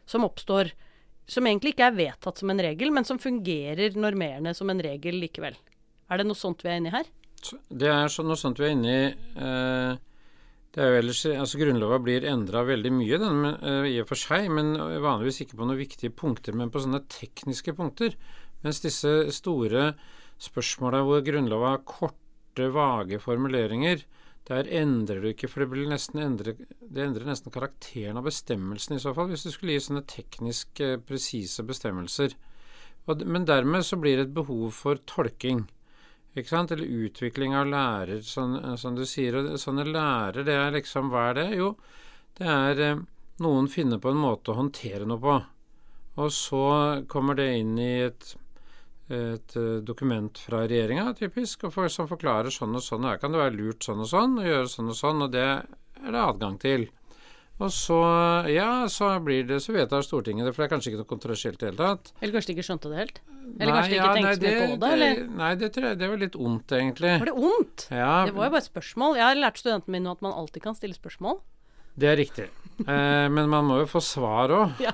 som 0.07 0.25
oppstår, 0.27 0.70
som 1.27 1.46
egentlig 1.46 1.75
ikke 1.75 1.88
er 1.90 1.99
vedtatt 1.99 2.38
som 2.38 2.51
en 2.53 2.62
regel, 2.62 2.92
men 2.94 3.07
som 3.07 3.18
fungerer 3.18 3.99
normerende 3.99 4.55
som 4.55 4.70
en 4.70 4.83
regel 4.83 5.18
likevel. 5.18 5.59
Er 6.07 6.22
det 6.22 6.29
noe 6.29 6.38
sånt 6.38 6.62
vi 6.62 6.70
er 6.70 6.79
inne 6.79 6.92
i 6.92 6.94
her? 6.94 7.11
Det 7.68 7.88
er 7.92 8.12
sånn, 8.12 8.28
noe 8.30 8.40
sånt 8.40 8.61
vi 8.61 8.68
er 8.68 8.74
inne 8.74 8.92
i. 8.94 9.06
Eh, 9.46 10.02
det 10.76 10.82
er 10.85 10.90
jo 10.92 10.98
ellers, 11.00 11.22
altså 11.32 11.61
Grunnlova 11.61 11.96
blir 12.04 12.26
endra 12.28 12.61
veldig 12.68 12.92
mye 12.92 13.18
den, 13.22 13.38
men, 13.44 13.54
eh, 13.64 13.87
i 13.94 14.00
og 14.02 14.11
for 14.11 14.20
seg, 14.20 14.50
men 14.52 14.74
vanligvis 14.76 15.40
ikke 15.44 15.56
på 15.56 15.68
noen 15.68 15.80
viktige 15.80 16.12
punkter, 16.12 16.52
men 16.52 16.72
på 16.72 16.82
sånne 16.85 17.00
tekniske 17.09 17.72
punkter. 17.78 18.16
Mens 18.64 18.82
disse 18.85 19.12
store 19.32 19.94
spørsmåla 20.42 21.00
hvor 21.06 21.24
Grunnlova 21.24 21.76
har 21.76 21.87
korte, 21.88 22.22
vage 22.72 23.18
formuleringer, 23.20 24.04
der 24.48 24.68
endrer 24.70 25.20
du 25.20 25.28
ikke, 25.28 25.48
for 25.50 25.64
det, 25.64 25.88
endre, 26.22 26.54
det 26.56 27.02
endrer 27.02 27.26
nesten 27.26 27.52
karakteren 27.52 28.20
av 28.20 28.28
bestemmelsen 28.28 28.96
i 28.96 29.00
så 29.02 29.12
fall, 29.16 29.28
hvis 29.32 29.44
du 29.44 29.50
skulle 29.52 29.74
gi 29.74 29.82
sånne 29.88 30.04
teknisk 30.09 30.80
eh, 30.85 30.98
presise 31.02 31.64
bestemmelser. 31.66 32.37
Og, 33.06 33.24
men 33.26 33.46
dermed 33.48 33.85
så 33.87 33.98
blir 33.98 34.20
det 34.20 34.28
et 34.28 34.37
behov 34.37 34.70
for 34.76 35.00
tolking. 35.11 35.66
Ikke 36.37 36.53
sant? 36.53 36.72
Eller 36.75 37.07
utvikling 37.07 37.57
av 37.57 37.68
lærer, 37.70 38.20
som, 38.20 38.57
som 38.77 38.96
du 38.96 39.05
sier. 39.09 39.38
Og 39.40 39.61
sånne 39.61 39.87
lærer, 39.88 40.44
det 40.44 40.57
er 40.57 40.75
liksom 40.77 41.12
Hva 41.12 41.31
er 41.31 41.38
det? 41.40 41.46
Jo, 41.57 41.70
det 42.37 42.49
er 42.53 42.83
eh, 42.85 43.05
noen 43.44 43.70
finner 43.72 44.01
på 44.03 44.12
en 44.12 44.20
måte 44.20 44.53
å 44.53 44.59
håndtere 44.59 45.09
noe 45.09 45.22
på. 45.22 45.37
Og 46.16 46.33
så 46.33 46.66
kommer 47.12 47.37
det 47.37 47.49
inn 47.61 47.75
i 47.81 47.90
et, 48.07 48.29
et 49.12 49.57
eh, 49.57 49.72
dokument 49.85 50.38
fra 50.40 50.62
regjeringa, 50.64 51.11
typisk, 51.18 51.66
for, 51.72 51.88
som 51.92 52.09
forklarer 52.09 52.53
sånn 52.53 52.77
og 52.77 52.85
sånn. 52.85 53.09
Her 53.09 53.20
kan 53.22 53.33
det 53.33 53.40
være 53.40 53.57
lurt 53.57 53.88
sånn 53.88 54.05
og 54.05 54.12
sånn, 54.12 54.38
og 54.40 54.49
gjøre 54.49 54.70
sånn 54.72 54.92
og 54.92 55.01
sånn, 55.01 55.27
og 55.27 55.35
det 55.37 55.49
er 55.49 56.12
det 56.12 56.22
adgang 56.22 56.61
til. 56.61 56.88
Og 57.56 57.70
så, 57.72 57.96
ja, 58.52 58.84
så 58.92 59.14
blir 59.24 59.46
det, 59.48 59.62
så 59.64 59.72
vedtar 59.72 60.02
Stortinget 60.04 60.44
det, 60.44 60.52
for 60.52 60.60
det 60.62 60.66
er 60.66 60.72
kanskje 60.74 60.90
ikke 60.92 60.98
noe 61.00 61.08
kontroversielt 61.08 61.56
i 61.56 61.64
det 61.64 61.70
hele 61.70 61.78
tatt. 61.80 62.10
Eller 62.20 62.34
kanskje 62.36 62.50
de 62.50 62.54
ikke 62.58 62.66
skjønte 62.68 62.90
det 62.92 62.98
helt? 63.00 63.20
Eller 63.56 63.72
kanskje 63.78 63.92
de 63.92 63.96
ikke 63.96 64.10
tenkte 64.18 64.26
nei, 64.26 64.52
mye 64.52 64.66
på 64.74 64.76
det, 64.82 64.90
eller? 64.96 65.20
Nei, 65.40 65.48
det 65.62 65.70
tror 65.72 65.86
jeg 65.88 65.98
det 66.02 66.10
var 66.12 66.20
litt 66.20 66.36
ondt, 66.36 66.74
egentlig. 66.76 67.12
Var 67.22 67.30
det 67.30 67.36
ondt? 67.52 67.86
Ja, 67.96 68.10
Det 68.28 68.34
var 68.36 68.50
jo 68.50 68.54
bare 68.58 68.60
et 68.60 68.68
spørsmål. 68.68 69.16
Jeg 69.16 69.24
har 69.30 69.40
lært 69.40 69.60
studentene 69.62 69.96
mine 69.96 70.12
at 70.12 70.24
man 70.26 70.36
alltid 70.36 70.66
kan 70.66 70.76
stille 70.76 70.98
spørsmål. 70.98 71.40
det 71.96 72.08
er 72.12 72.16
riktig. 72.20 72.46
Eh, 72.84 73.26
men 73.32 73.48
man 73.48 73.64
må 73.64 73.78
jo 73.80 73.86
få 73.88 74.02
svar 74.04 74.52
òg. 74.52 74.76
Ja, 74.84 74.92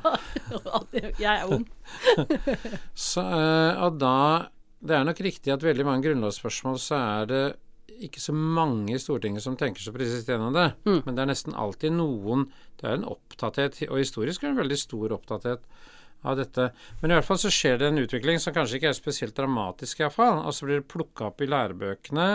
jeg 1.18 1.32
er 1.32 1.50
ond. 1.50 1.66
Så, 2.94 3.24
eh, 3.26 3.82
og 3.82 3.98
da 3.98 4.14
Det 4.82 4.94
er 5.00 5.04
nok 5.06 5.18
riktig 5.22 5.50
at 5.54 5.62
veldig 5.62 5.84
mange 5.86 6.02
grunnlovsspørsmål 6.06 6.78
så 6.82 6.96
er 6.98 7.26
det 7.30 7.42
ikke 8.06 8.22
så 8.22 8.34
mange 8.34 8.94
i 8.96 9.00
Stortinget 9.00 9.44
som 9.44 9.56
tenker 9.58 9.84
så 9.84 9.94
presist 9.94 10.28
gjennom 10.28 10.54
det. 10.56 10.68
Mm. 10.86 11.00
Men 11.06 11.16
det 11.16 11.24
er 11.24 11.30
nesten 11.32 11.56
alltid 11.58 11.94
noen 11.96 12.48
Det 12.80 12.88
er 12.88 12.98
en 12.98 13.08
opptatthet, 13.12 13.78
og 13.88 14.00
historisk 14.00 14.42
er 14.42 14.50
det 14.50 14.56
en 14.56 14.62
veldig 14.64 14.80
stor 14.80 15.14
opptatthet 15.18 15.64
av 16.22 16.36
dette. 16.38 16.68
Men 17.00 17.10
i 17.10 17.16
hvert 17.16 17.26
fall 17.26 17.40
så 17.42 17.50
skjer 17.52 17.80
det 17.80 17.88
en 17.90 18.02
utvikling 18.02 18.38
som 18.42 18.54
kanskje 18.54 18.78
ikke 18.78 18.90
er 18.92 18.98
spesielt 18.98 19.38
dramatisk, 19.38 20.02
iallfall. 20.02 20.42
Og 20.46 20.54
så 20.54 20.68
blir 20.68 20.80
det 20.80 20.90
plukka 20.90 21.30
opp 21.30 21.42
i 21.42 21.48
lærebøkene. 21.50 22.28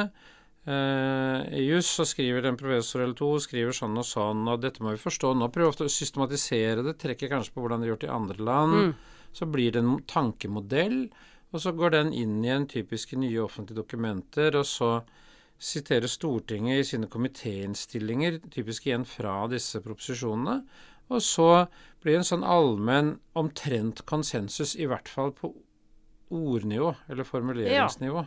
Eh, 0.68 1.54
I 1.62 1.64
juss 1.70 1.94
så 1.96 2.06
skriver 2.08 2.50
en 2.50 2.60
professor 2.60 3.04
eller 3.04 3.16
to 3.16 3.30
skriver 3.40 3.76
sånn 3.76 3.96
og 4.00 4.08
sånn, 4.08 4.44
og 4.52 4.60
dette 4.64 4.84
må 4.84 4.92
vi 4.96 5.00
forstå 5.00 5.32
nå. 5.38 5.48
Prøver 5.54 5.72
ofte 5.72 5.88
å 5.88 5.94
systematisere 5.94 6.84
det, 6.84 6.98
trekker 7.00 7.32
kanskje 7.32 7.56
på 7.56 7.64
hvordan 7.64 7.84
det 7.84 7.88
er 7.88 7.94
gjort 7.94 8.08
i 8.08 8.16
andre 8.18 8.50
land. 8.50 8.76
Mm. 8.76 9.30
Så 9.38 9.48
blir 9.52 9.72
det 9.72 9.84
en 9.84 10.02
tankemodell, 10.10 11.00
og 11.56 11.64
så 11.64 11.72
går 11.76 11.96
den 11.96 12.12
inn 12.16 12.42
i 12.44 12.52
en 12.52 12.68
typisk 12.68 13.16
nye 13.16 13.40
offentlige 13.46 13.80
dokumenter, 13.80 14.60
og 14.60 14.68
så 14.68 14.92
siterer 15.60 16.08
Stortinget 16.08 16.80
i 16.82 16.88
sine 16.92 17.10
komitéinnstillinger, 17.12 18.40
typisk 18.54 18.88
igjen 18.88 19.06
fra 19.10 19.40
disse 19.52 19.82
proposisjonene. 19.82 20.62
Og 21.08 21.24
så 21.24 21.50
blir 22.04 22.18
det 22.18 22.22
en 22.22 22.30
sånn 22.32 22.46
allmenn, 22.46 23.16
omtrent 23.40 24.04
konsensus, 24.10 24.76
i 24.76 24.88
hvert 24.90 25.10
fall 25.10 25.32
på 25.36 25.54
ordnivå, 26.36 26.92
eller 27.08 27.28
formuleringsnivå. 27.28 28.26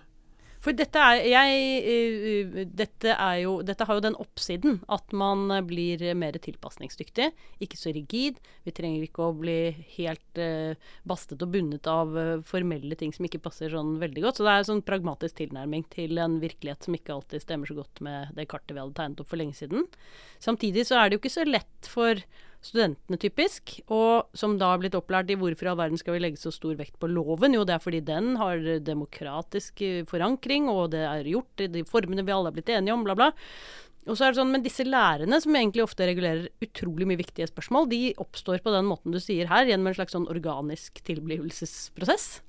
For 0.61 0.77
dette 0.77 1.01
er, 1.01 1.23
jeg, 1.25 1.61
uh, 1.81 2.49
uh, 2.53 2.59
dette 2.77 3.15
er 3.15 3.37
jo 3.43 3.55
Dette 3.65 3.87
har 3.89 3.97
jo 3.97 4.05
den 4.05 4.17
oppsiden 4.21 4.81
at 4.93 5.15
man 5.17 5.47
uh, 5.49 5.63
blir 5.65 6.03
mer 6.19 6.37
tilpasningsdyktig. 6.37 7.31
Ikke 7.65 7.79
så 7.81 7.95
rigid. 7.97 8.41
Vi 8.67 8.75
trenger 8.77 9.07
ikke 9.07 9.31
å 9.31 9.37
bli 9.37 9.73
helt 9.97 10.41
bastet 11.09 11.41
og 11.43 11.53
bundet 11.55 11.89
av 11.91 12.13
formelle 12.47 12.97
ting 12.99 13.13
som 13.15 13.27
ikke 13.27 13.41
passer 13.43 13.73
sånn 13.73 13.97
veldig 14.03 14.25
godt. 14.25 14.39
Så 14.39 14.47
det 14.47 14.53
er 14.53 14.63
en 14.63 14.69
sånn 14.69 14.85
pragmatisk 14.87 15.41
tilnærming 15.41 15.87
til 15.93 16.21
en 16.23 16.39
virkelighet 16.43 16.87
som 16.87 16.97
ikke 16.97 17.17
alltid 17.17 17.45
stemmer 17.45 17.71
så 17.71 17.79
godt 17.81 18.03
med 18.05 18.37
det 18.37 18.47
kartet 18.51 18.77
vi 18.77 18.83
hadde 18.83 18.97
tegnet 18.99 19.25
opp 19.25 19.33
for 19.33 19.41
lenge 19.41 19.57
siden. 19.59 19.89
Samtidig 20.43 20.87
så 20.89 21.01
er 21.01 21.09
det 21.09 21.19
jo 21.19 21.23
ikke 21.25 21.35
så 21.39 21.49
lett 21.49 21.91
for 21.91 22.21
studentene, 22.61 23.17
typisk, 23.21 23.79
og 23.89 24.29
som 24.37 24.59
da 24.61 24.73
har 24.75 24.81
blitt 24.83 24.97
opplært 24.99 25.31
i 25.33 25.37
hvorfor 25.41 25.65
i 25.65 25.71
all 25.73 25.79
verden 25.81 26.01
skal 26.01 26.15
vi 26.17 26.21
legge 26.21 26.41
så 26.41 26.53
stor 26.53 26.75
vekt 26.77 26.99
på 27.01 27.09
loven? 27.09 27.55
Jo, 27.57 27.65
det 27.65 27.77
er 27.79 27.85
fordi 27.85 28.01
den 28.05 28.35
har 28.41 28.61
demokratisk 28.85 29.81
eh, 29.87 30.03
forankring, 30.09 30.69
og 30.69 30.91
det 30.93 31.05
er 31.09 31.31
gjort 31.33 31.65
i 31.65 31.71
de 31.73 31.85
formene 31.89 32.25
vi 32.27 32.35
alle 32.37 32.51
har 32.53 32.57
blitt 32.59 32.69
enige 32.75 32.97
om, 32.97 33.07
bla, 33.07 33.17
bla. 33.17 33.31
Og 34.09 34.17
så 34.17 34.25
er 34.27 34.33
det 34.33 34.41
sånn, 34.41 34.51
Men 34.53 34.63
disse 34.65 34.85
lærerne, 34.85 35.41
som 35.45 35.57
egentlig 35.57 35.85
ofte 35.85 36.07
regulerer 36.09 36.49
utrolig 36.65 37.07
mye 37.09 37.21
viktige 37.21 37.49
spørsmål, 37.51 37.89
de 37.91 38.15
oppstår 38.21 38.63
på 38.65 38.73
den 38.73 38.89
måten 38.89 39.13
du 39.13 39.21
sier 39.21 39.47
her, 39.51 39.67
gjennom 39.69 39.91
en 39.91 39.97
slags 39.99 40.17
sånn 40.17 40.29
organisk 40.33 41.03
tilblivelsesprosess. 41.05 42.41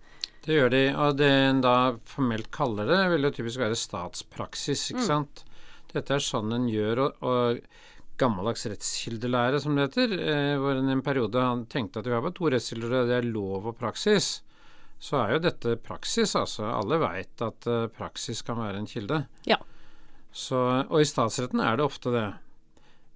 Det 0.41 0.55
gjør 0.57 0.71
de, 0.73 0.83
og 0.97 1.17
det 1.19 1.27
en 1.29 1.59
da 1.61 1.75
formelt 2.09 2.49
kaller 2.55 2.87
det, 2.89 3.01
vil 3.13 3.27
jo 3.27 3.33
typisk 3.35 3.61
være 3.61 3.77
statspraksis, 3.77 4.87
ikke 4.91 5.03
Mm. 5.03 5.07
sant. 5.07 5.43
Dette 5.93 6.15
er 6.15 6.23
sånn 6.23 6.53
en 6.55 6.67
gjør, 6.71 7.03
og, 7.05 7.21
og 7.21 7.61
gammeldags 8.21 8.67
rettskildelære, 8.69 9.59
som 9.63 9.75
det 9.75 9.89
heter, 9.89 10.15
eh, 10.21 10.53
hvor 10.61 10.77
en 10.77 10.89
i 10.89 10.95
en 10.95 11.03
periode 11.05 11.41
han 11.41 11.65
tenkte 11.71 12.01
at 12.01 12.07
vi 12.07 12.15
har 12.15 12.23
bare 12.23 12.37
to 12.37 12.51
rettskilder, 12.53 12.95
og 13.01 13.09
det 13.09 13.17
er 13.17 13.29
lov 13.29 13.67
og 13.73 13.77
praksis. 13.79 14.39
Så 15.01 15.17
er 15.17 15.35
jo 15.35 15.41
dette 15.47 15.75
praksis, 15.81 16.35
altså. 16.37 16.67
Alle 16.69 17.01
veit 17.01 17.41
at 17.41 17.67
eh, 17.67 17.89
praksis 17.97 18.43
kan 18.45 18.61
være 18.61 18.83
en 18.83 18.89
kilde. 18.89 19.23
Ja. 19.49 19.57
Så, 20.31 20.61
og 20.87 21.01
i 21.01 21.09
statsretten 21.09 21.59
er 21.59 21.79
det 21.79 21.87
ofte 21.87 22.13
det. 22.13 22.27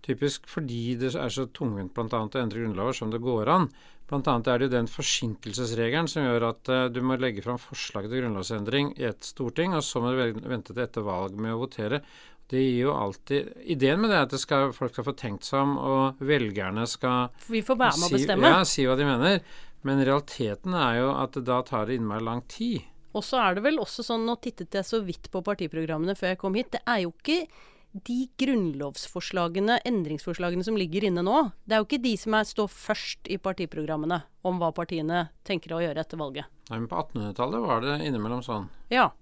Typisk 0.05 0.49
fordi 0.49 0.95
det 1.01 1.15
er 1.17 1.31
så 1.33 1.47
tungvint 1.49 1.93
bl.a. 1.95 2.05
å 2.09 2.41
endre 2.41 2.61
grunnlover 2.61 2.97
som 2.97 3.13
det 3.13 3.23
går 3.23 3.49
an. 3.53 3.69
Annet 4.05 4.47
er 4.47 4.59
det 4.61 4.67
jo 4.67 4.73
den 4.75 4.89
forsinkelsesregelen 4.91 6.07
som 6.09 6.27
gjør 6.27 6.43
at 6.51 6.69
eh, 6.69 6.83
du 6.93 6.99
må 7.01 7.17
legge 7.17 7.41
fram 7.41 7.57
forslag 7.57 8.05
til 8.05 8.21
grunnlovsendring 8.21 8.93
i 9.01 9.07
et 9.09 9.25
storting, 9.25 9.73
og 9.73 9.81
så 9.85 10.01
må 10.03 10.13
du 10.13 10.41
vente 10.45 10.75
til 10.75 10.83
etter 10.83 11.05
valg 11.05 11.33
med 11.41 11.55
å 11.55 11.63
votere. 11.63 12.03
Det 12.51 12.62
gir 12.62 12.84
jo 12.84 12.93
alltid 12.93 13.53
Ideen 13.73 14.01
med 14.03 14.12
det 14.12 14.17
er 14.19 14.25
at 14.27 14.34
det 14.36 14.39
skal, 14.41 14.73
folk 14.75 14.93
skal 14.93 15.08
få 15.08 15.15
tenkt 15.17 15.47
seg 15.47 15.63
om, 15.63 15.77
og 15.81 16.19
velgerne 16.21 16.86
skal 16.89 17.31
vi 17.49 17.63
får 17.65 17.79
være 17.79 17.97
med 17.97 18.05
å 18.05 18.12
si, 18.12 18.17
bestemme. 18.19 18.51
ja, 18.53 18.65
si 18.69 18.86
hva 18.86 18.97
de 18.99 19.08
mener. 19.08 19.39
Men 19.86 20.01
realiteten 20.05 20.73
er 20.77 20.99
jo 21.01 21.13
at 21.13 21.38
da 21.45 21.62
tar 21.65 21.89
det 21.89 21.97
innmari 21.99 22.25
lang 22.25 22.43
tid. 22.49 22.86
Og 23.15 23.23
så 23.23 23.39
er 23.41 23.55
det 23.58 23.63
vel 23.65 23.79
også 23.79 24.03
sånn, 24.03 24.25
nå 24.27 24.36
tittet 24.43 24.75
jeg 24.75 24.86
så 24.86 24.99
vidt 25.05 25.29
på 25.31 25.41
partiprogrammene 25.45 26.17
før 26.19 26.34
jeg 26.34 26.41
kom 26.41 26.58
hit, 26.58 26.73
det 26.75 26.81
er 26.89 27.05
jo 27.05 27.13
ikke 27.13 27.45
de 27.95 28.17
grunnlovsforslagene, 28.41 29.77
endringsforslagene 29.88 30.65
som 30.67 30.75
ligger 30.75 31.05
inne 31.08 31.23
nå, 31.23 31.38
det 31.63 31.77
er 31.77 31.84
jo 31.84 31.88
ikke 31.88 32.01
de 32.03 32.15
som 32.19 32.36
er, 32.36 32.47
står 32.49 32.67
først 32.71 33.29
i 33.31 33.38
partiprogrammene 33.39 34.19
om 34.45 34.60
hva 34.60 34.73
partiene 34.75 35.29
tenker 35.47 35.77
å 35.77 35.79
gjøre 35.79 36.03
etter 36.03 36.19
valget. 36.19 36.49
Nei, 36.69 36.81
men 36.81 36.89
på 36.91 36.97
1800-tallet 36.99 37.63
var 37.63 37.86
det 37.86 37.99
innimellom 38.03 38.43
sånn. 38.43 38.67
Ja. 38.91 39.13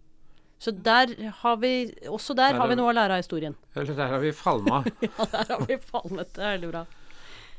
Så 0.63 0.71
der 0.71 1.11
har 1.41 1.57
vi 1.59 1.91
Også 2.07 2.33
der 2.33 2.53
Der 2.53 2.61
har 2.61 2.69
vi 2.71 2.75
noe 2.79 2.93
å 2.93 2.95
lære 2.95 3.17
av 3.17 3.23
historien. 3.23 3.55
Eller 3.75 3.97
der 3.97 4.13
har 4.15 4.21
vi 4.23 4.31
falma. 4.31 4.83
Ja, 5.03 5.25
der 5.31 5.49
har 5.51 5.65
vi 5.67 5.77
falmet. 5.77 6.29
Det 6.35 6.43
er 6.43 6.53
veldig 6.55 6.69
bra. 6.71 6.83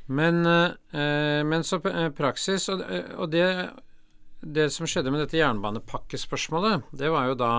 Men, 0.07 0.45
eh, 0.47 1.43
men 1.45 1.65
så 1.65 1.81
eh, 1.89 2.11
praksis 2.17 2.69
Og, 2.73 2.83
og 3.17 3.31
det, 3.33 3.47
det 4.41 4.71
som 4.73 4.89
skjedde 4.89 5.13
med 5.13 5.23
dette 5.25 5.39
jernbanepakkespørsmålet, 5.39 6.91
det 6.93 7.09
var 7.13 7.31
jo 7.31 7.37
da 7.41 7.53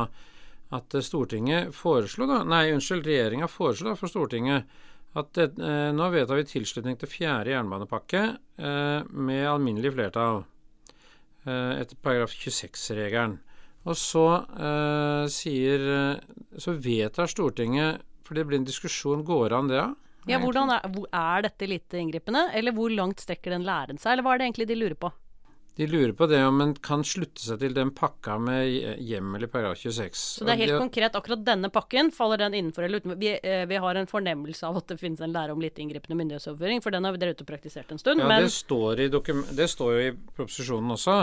at 0.73 0.97
eh, 0.97 1.05
Stortinget 1.05 1.73
foreslo 1.77 2.27
da 2.29 2.43
Nei, 2.45 2.67
unnskyld, 2.73 3.05
regjeringa 3.05 3.49
foreslo 3.49 3.91
da 3.91 3.97
for 3.97 4.11
Stortinget 4.11 4.69
at 5.15 5.31
det, 5.37 5.47
eh, 5.63 5.91
nå 5.95 6.09
vedtar 6.11 6.41
vi 6.41 6.47
tilslutning 6.49 6.97
til 6.99 7.09
fjerde 7.09 7.53
jernbanepakke 7.53 8.23
eh, 8.59 9.05
med 9.09 9.45
alminnelig 9.47 9.93
flertall 9.95 10.41
eh, 11.47 11.79
etter 11.79 11.95
paragraf 12.03 12.33
26-regelen. 12.35 13.37
Og 13.85 13.97
så 13.99 14.25
eh, 14.57 15.25
sier 15.29 15.83
eh, 15.93 16.23
Så 16.57 16.73
vedtar 16.81 17.29
Stortinget 17.29 18.01
For 18.25 18.37
det 18.37 18.47
blir 18.49 18.57
en 18.61 18.67
diskusjon. 18.67 19.25
Går 19.25 19.53
an 19.53 19.69
det, 19.69 19.81
ja? 19.81 20.39
Hvordan 20.41 20.71
er, 20.73 20.87
er 21.13 21.43
dette 21.45 21.67
lite 21.69 21.99
inngripende, 22.01 22.47
eller 22.57 22.73
hvor 22.73 22.89
langt 22.89 23.21
strekker 23.21 23.53
den 23.53 23.65
læren 23.67 23.99
seg, 24.01 24.15
eller 24.15 24.25
hva 24.25 24.33
er 24.33 24.41
det 24.41 24.47
egentlig 24.47 24.65
de 24.71 24.77
lurer 24.79 24.97
på? 24.97 25.11
De 25.75 25.87
lurer 25.87 26.13
på 26.15 26.27
det 26.31 26.39
om 26.47 26.61
en 26.63 26.71
kan 26.79 27.01
slutte 27.03 27.43
seg 27.43 27.59
til 27.59 27.73
den 27.75 27.89
pakka 27.95 28.37
med 28.39 28.95
hjemmel 29.03 29.43
i 29.43 29.49
paragraf 29.51 29.81
26. 29.81 30.21
Så 30.39 30.45
det 30.47 30.53
er 30.53 30.61
helt 30.61 30.71
det, 30.71 30.77
konkret, 30.79 31.17
akkurat 31.19 31.41
denne 31.43 31.67
pakken, 31.73 32.13
faller 32.15 32.39
den 32.45 32.55
innenfor 32.55 32.87
eller 32.87 33.03
utenfor? 33.03 33.19
Vi, 33.19 33.33
eh, 33.35 33.65
vi 33.67 33.81
har 33.83 33.99
en 33.99 34.07
fornemmelse 34.07 34.69
av 34.69 34.79
at 34.79 34.93
det 34.93 34.97
finnes 35.01 35.19
en 35.19 35.35
lære 35.35 35.51
om 35.51 35.59
lite 35.59 35.83
inngripende 35.83 36.15
myndighetsoverføring, 36.21 36.79
for 36.81 36.95
den 36.95 37.03
har 37.03 37.19
dere 37.19 37.35
ute 37.35 37.43
og 37.43 37.49
praktisert 37.49 37.91
en 37.91 37.99
stund. 37.99 38.23
ja, 38.23 38.29
men 38.31 38.47
det, 38.47 38.53
står 38.55 39.03
i 39.03 39.09
det 39.11 39.67
står 39.73 39.91
jo 39.97 40.05
i 40.05 40.13
proposisjonen 40.37 40.95
også. 40.95 41.17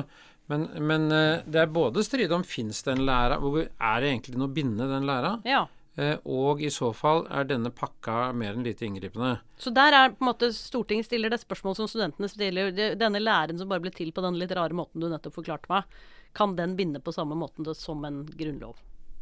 Men, 0.51 0.67
men 0.81 1.13
eh, 1.13 1.45
det 1.47 1.63
er 1.63 1.71
både 1.73 2.03
strid 2.05 2.33
om 2.35 2.45
fins 2.45 2.83
den 2.87 3.05
læra, 3.07 3.39
hvor 3.41 3.63
er 3.63 4.03
det 4.03 4.11
egentlig 4.11 4.41
noe 4.41 4.53
bindende 4.53 4.89
den 4.91 5.07
læra, 5.09 5.37
ja. 5.49 5.63
eh, 5.97 6.17
og 6.29 6.63
i 6.63 6.71
så 6.73 6.91
fall 6.97 7.25
er 7.31 7.47
denne 7.49 7.73
pakka 7.75 8.33
mer 8.37 8.57
enn 8.57 8.67
lite 8.67 8.87
inngripende. 8.89 9.37
Så 9.63 9.73
der 9.75 9.97
er 9.97 10.15
på 10.15 10.25
en 10.25 10.31
måte 10.33 10.51
Stortinget 10.57 11.09
stiller 11.09 11.33
det 11.33 11.41
spørsmål 11.45 11.79
som 11.79 11.91
studentene 11.91 12.31
stiller. 12.31 12.73
Denne 12.99 13.23
læren 13.23 13.61
som 13.61 13.71
bare 13.71 13.85
ble 13.85 13.95
til 13.95 14.11
på 14.13 14.25
den 14.25 14.41
litt 14.41 14.55
rare 14.59 14.77
måten 14.77 15.03
du 15.03 15.09
nettopp 15.13 15.39
forklarte 15.39 15.71
meg, 15.73 16.01
kan 16.37 16.57
den 16.57 16.75
binde 16.79 17.01
på 17.05 17.15
samme 17.15 17.37
måten 17.39 17.69
som 17.77 18.05
en 18.09 18.25
grunnlov? 18.27 18.81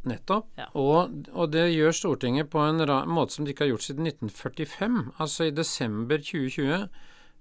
Nettopp. 0.08 0.46
Ja. 0.56 0.70
Og, 0.80 1.28
og 1.36 1.50
det 1.52 1.66
gjør 1.74 1.92
Stortinget 1.92 2.48
på 2.50 2.62
en 2.64 2.80
måte 3.12 3.36
som 3.36 3.44
de 3.44 3.52
ikke 3.52 3.66
har 3.66 3.74
gjort 3.74 3.84
siden 3.84 4.08
1945. 4.08 5.00
Altså 5.20 5.50
i 5.50 5.54
desember 5.54 6.22
2020 6.22 6.86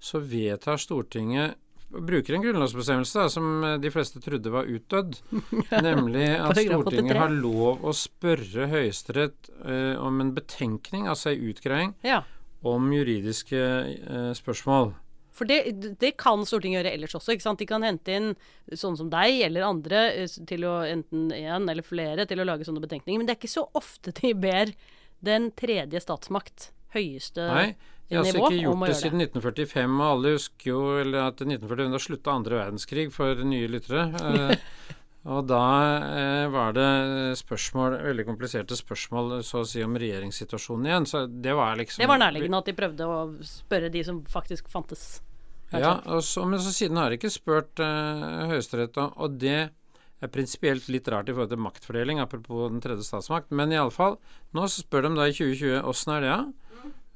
så 0.00 0.20
vedtar 0.24 0.80
Stortinget 0.80 1.56
Bruker 1.90 2.36
en 2.36 2.42
grunnlovsbestemmelse 2.44 3.24
som 3.34 3.64
eh, 3.66 3.76
de 3.82 3.90
fleste 3.90 4.20
trodde 4.22 4.52
var 4.54 4.68
utdødd. 4.70 5.16
nemlig 5.88 6.28
at 6.38 6.54
Stortinget 6.60 7.18
har 7.18 7.32
lov 7.34 7.82
å 7.82 7.94
spørre 7.96 8.68
Høyesterett 8.70 9.50
eh, 9.64 9.96
om 9.98 10.20
en 10.22 10.30
betenkning, 10.36 11.08
altså 11.10 11.32
en 11.34 11.46
utgreiing, 11.50 11.94
Ja. 12.06 12.22
om 12.62 12.90
juridiske 12.94 13.58
eh, 13.60 14.30
spørsmål. 14.38 14.92
For 15.34 15.48
det, 15.48 15.96
det 16.02 16.14
kan 16.20 16.42
Stortinget 16.44 16.82
gjøre 16.82 16.94
ellers 16.98 17.14
også. 17.16 17.32
ikke 17.32 17.46
sant? 17.46 17.58
De 17.62 17.66
kan 17.70 17.82
hente 17.86 18.12
inn 18.12 18.32
sånne 18.76 18.98
som 19.00 19.10
deg 19.10 19.40
eller 19.46 19.64
andre, 19.66 20.02
eh, 20.20 20.38
til 20.46 20.66
å 20.68 20.80
enten 20.86 21.30
én 21.34 21.70
eller 21.70 21.86
flere, 21.86 22.26
til 22.28 22.42
å 22.42 22.46
lage 22.46 22.66
sånne 22.68 22.82
betenkninger. 22.84 23.18
Men 23.22 23.26
det 23.30 23.34
er 23.34 23.40
ikke 23.40 23.54
så 23.58 23.66
ofte 23.78 24.12
de 24.20 24.34
ber 24.36 24.74
den 25.24 25.50
tredje 25.58 26.00
statsmakt, 26.04 26.70
høyeste 26.94 27.44
Nei, 27.46 27.66
de 28.10 28.18
har 28.18 28.24
altså 28.26 28.40
ikke 28.42 28.62
gjort 28.64 28.88
det 28.90 28.94
siden 28.98 29.22
1945, 29.22 29.92
og 30.00 30.06
alle 30.08 30.32
husker 30.34 30.70
jo 30.72 30.80
at 30.98 31.42
1945 31.44 31.92
da 31.94 32.00
slutta 32.02 32.32
andre 32.34 32.56
verdenskrig 32.58 33.04
for 33.14 33.44
nye 33.46 33.70
lyttere. 33.70 34.08
Eh, 35.20 35.28
og 35.28 35.44
da 35.44 35.64
eh, 36.16 36.46
var 36.48 36.72
det 36.72 36.84
spørsmål, 37.36 37.98
veldig 38.06 38.24
kompliserte 38.24 38.76
spørsmål 38.78 39.42
så 39.44 39.60
å 39.60 39.66
si 39.68 39.82
om 39.84 39.98
regjeringssituasjonen 40.00 40.88
igjen. 40.88 41.08
Så 41.10 41.26
det 41.28 41.52
var 41.58 41.76
liksom 41.76 42.00
Det 42.00 42.08
var 42.08 42.22
nærliggende 42.22 42.60
at 42.62 42.70
de 42.70 42.74
prøvde 42.78 43.08
å 43.08 43.18
spørre 43.44 43.90
de 43.92 44.04
som 44.06 44.22
faktisk 44.32 44.70
fantes. 44.72 45.20
Ja, 45.70 45.98
og 46.08 46.24
så, 46.26 46.46
men 46.48 46.62
så 46.64 46.72
siden 46.74 46.98
har 46.98 47.12
de 47.12 47.20
ikke 47.20 47.30
spurt 47.30 47.82
eh, 47.84 48.48
Høyesterett, 48.50 48.96
og, 48.96 49.36
det 49.38 49.58
er 50.20 50.32
prinsipielt 50.32 50.88
litt 50.92 51.08
rart 51.12 51.28
i 51.28 51.36
forhold 51.36 51.52
til 51.52 51.62
maktfordeling, 51.68 52.24
apropos 52.24 52.72
den 52.72 52.82
tredje 52.82 53.06
statsmakt. 53.06 53.52
Men 53.54 53.76
iallfall, 53.76 54.18
nå 54.56 54.66
så 54.66 54.82
spør 54.82 55.06
de 55.06 55.14
da 55.20 55.28
i 55.28 55.36
2020 55.36 55.84
åssen 55.92 56.16
er 56.16 56.24
det, 56.24 56.32
ja? 56.32 56.40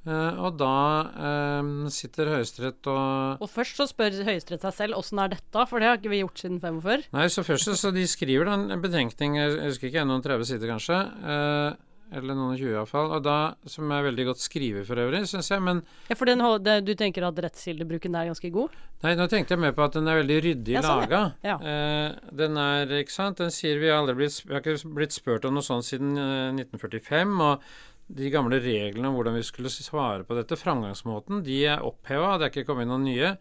Eh, 0.05 0.41
og 0.45 0.59
da 0.61 0.73
eh, 1.17 1.71
sitter 1.95 2.29
Høyesterett 2.35 2.91
og 2.93 3.41
Og 3.45 3.49
først 3.49 3.79
så 3.81 3.87
spør 3.89 4.19
Høyesterett 4.27 4.67
seg 4.67 4.77
selv 4.77 4.99
åssen 5.01 5.23
er 5.23 5.33
dette, 5.33 5.65
for 5.71 5.81
det 5.81 5.89
har 5.89 5.97
ikke 6.01 6.13
vi 6.13 6.21
gjort 6.21 6.43
siden 6.45 6.61
45. 6.61 7.09
Nei, 7.17 7.25
så 7.33 7.45
først 7.47 7.73
så 7.81 7.93
de 7.95 8.05
skriver 8.11 8.51
da 8.51 8.59
en 8.61 8.85
betenkning, 8.85 9.39
jeg 9.41 9.57
husker 9.65 9.89
ikke, 9.89 10.05
noen 10.09 10.25
30 10.25 10.49
sider 10.51 10.75
kanskje, 10.75 10.99
eh, 11.25 11.81
eller 12.15 12.37
noen 12.37 12.53
20 12.61 12.75
iallfall, 12.77 13.09
og 13.17 13.23
da, 13.25 13.37
som 13.67 13.89
er 13.97 14.05
veldig 14.05 14.27
godt 14.29 14.43
skrevet 14.45 14.85
for 14.87 15.01
øvrig, 15.01 15.23
syns 15.27 15.49
jeg, 15.51 15.63
men 15.65 15.81
Ja, 16.11 16.15
for 16.21 16.29
den, 16.29 16.45
det, 16.63 16.77
du 16.87 16.93
tenker 17.01 17.25
at 17.27 17.41
rettskildebruken 17.47 18.15
er 18.21 18.29
ganske 18.29 18.51
god? 18.55 18.77
Nei, 19.03 19.15
nå 19.19 19.25
tenkte 19.33 19.57
jeg 19.57 19.63
mer 19.65 19.73
på 19.75 19.83
at 19.89 19.97
den 19.97 20.07
er 20.13 20.21
veldig 20.21 20.37
ryddig 20.45 20.77
Ja, 20.77 20.85
sånn, 20.85 21.01
laga. 21.07 21.23
ja. 21.43 21.57
Eh, 21.65 22.21
den 22.45 22.61
er, 22.61 22.93
ikke 23.01 23.17
sant, 23.17 23.41
den 23.41 23.51
sier 23.57 23.81
vi 23.81 23.89
aldri 23.93 24.15
blitt 24.21 24.37
Vi 24.45 24.53
har 24.53 24.61
ikke 24.63 24.95
blitt 25.01 25.17
spurt 25.17 25.49
om 25.49 25.57
noe 25.57 25.65
sånt 25.67 25.89
siden 25.89 26.13
eh, 26.21 26.53
1945. 26.61 27.35
og 27.49 27.67
de 28.07 28.31
gamle 28.33 28.59
reglene 28.61 29.09
om 29.09 29.17
hvordan 29.17 29.39
vi 29.39 29.45
skulle 29.47 29.73
svare 29.73 30.27
på 30.29 30.37
dette, 30.37 30.59
framgangsmåten, 30.61 31.43
de 31.47 31.61
er 31.73 31.85
oppheva. 31.85 32.37
Det 32.39 32.49
er 32.49 32.53
ikke 32.53 32.67
kommet 32.69 32.87
inn 32.87 32.93
noen 32.93 33.07
nye. 33.09 33.35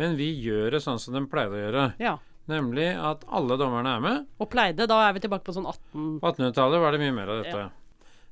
Men 0.00 0.18
vi 0.18 0.28
gjør 0.44 0.76
det 0.76 0.82
sånn 0.84 1.00
som 1.00 1.16
de 1.16 1.24
pleide 1.30 1.56
å 1.56 1.62
gjøre. 1.64 1.86
Ja. 2.02 2.16
Nemlig 2.50 2.88
at 2.96 3.24
alle 3.30 3.56
dommerne 3.60 3.96
er 3.96 4.04
med. 4.04 4.30
Og 4.42 4.50
pleide, 4.52 4.88
da 4.90 5.02
er 5.06 5.14
vi 5.16 5.22
tilbake 5.24 5.46
på 5.46 5.54
sånn 5.56 5.68
18 5.70 6.18
1800-tallet 6.20 6.82
var 6.82 6.94
det 6.96 7.02
mye 7.02 7.16
mer 7.16 7.32
av 7.32 7.44
dette. 7.44 7.66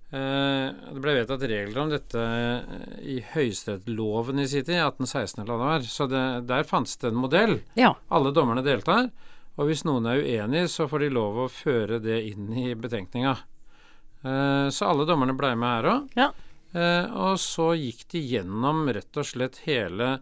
Eh, 0.08 0.66
det 0.94 1.02
ble 1.04 1.14
vedtatt 1.18 1.42
regler 1.50 1.80
om 1.82 1.90
dette 1.92 2.20
eh, 2.24 2.78
i 3.04 3.18
høyesterettsloven 3.34 4.40
i 4.40 4.46
sin 4.48 4.64
tid, 4.64 4.80
1816 4.80 5.42
eller 5.42 5.52
hva 5.52 5.58
det 5.58 5.72
var. 5.72 5.90
Så 5.92 6.08
det, 6.10 6.24
der 6.48 6.68
fantes 6.68 6.96
det 7.00 7.12
en 7.12 7.20
modell. 7.20 7.58
Ja. 7.78 7.92
Alle 8.12 8.32
dommerne 8.36 8.64
deltar. 8.66 9.10
Og 9.58 9.68
hvis 9.68 9.84
noen 9.84 10.06
er 10.06 10.22
uenig, 10.22 10.68
så 10.70 10.86
får 10.88 11.04
de 11.04 11.14
lov 11.16 11.44
å 11.44 11.52
føre 11.52 11.98
det 12.02 12.20
inn 12.30 12.52
i 12.56 12.70
betenkninga. 12.78 13.36
Eh, 14.24 14.68
så 14.74 14.90
alle 14.90 15.06
dommerne 15.08 15.36
blei 15.38 15.54
med 15.58 15.74
her 15.76 15.90
òg. 15.92 16.08
Ja. 16.18 16.32
Eh, 16.76 17.06
og 17.16 17.38
så 17.40 17.72
gikk 17.78 18.06
de 18.12 18.22
gjennom 18.34 18.86
rett 18.92 19.20
og 19.20 19.26
slett 19.26 19.62
hele 19.64 20.18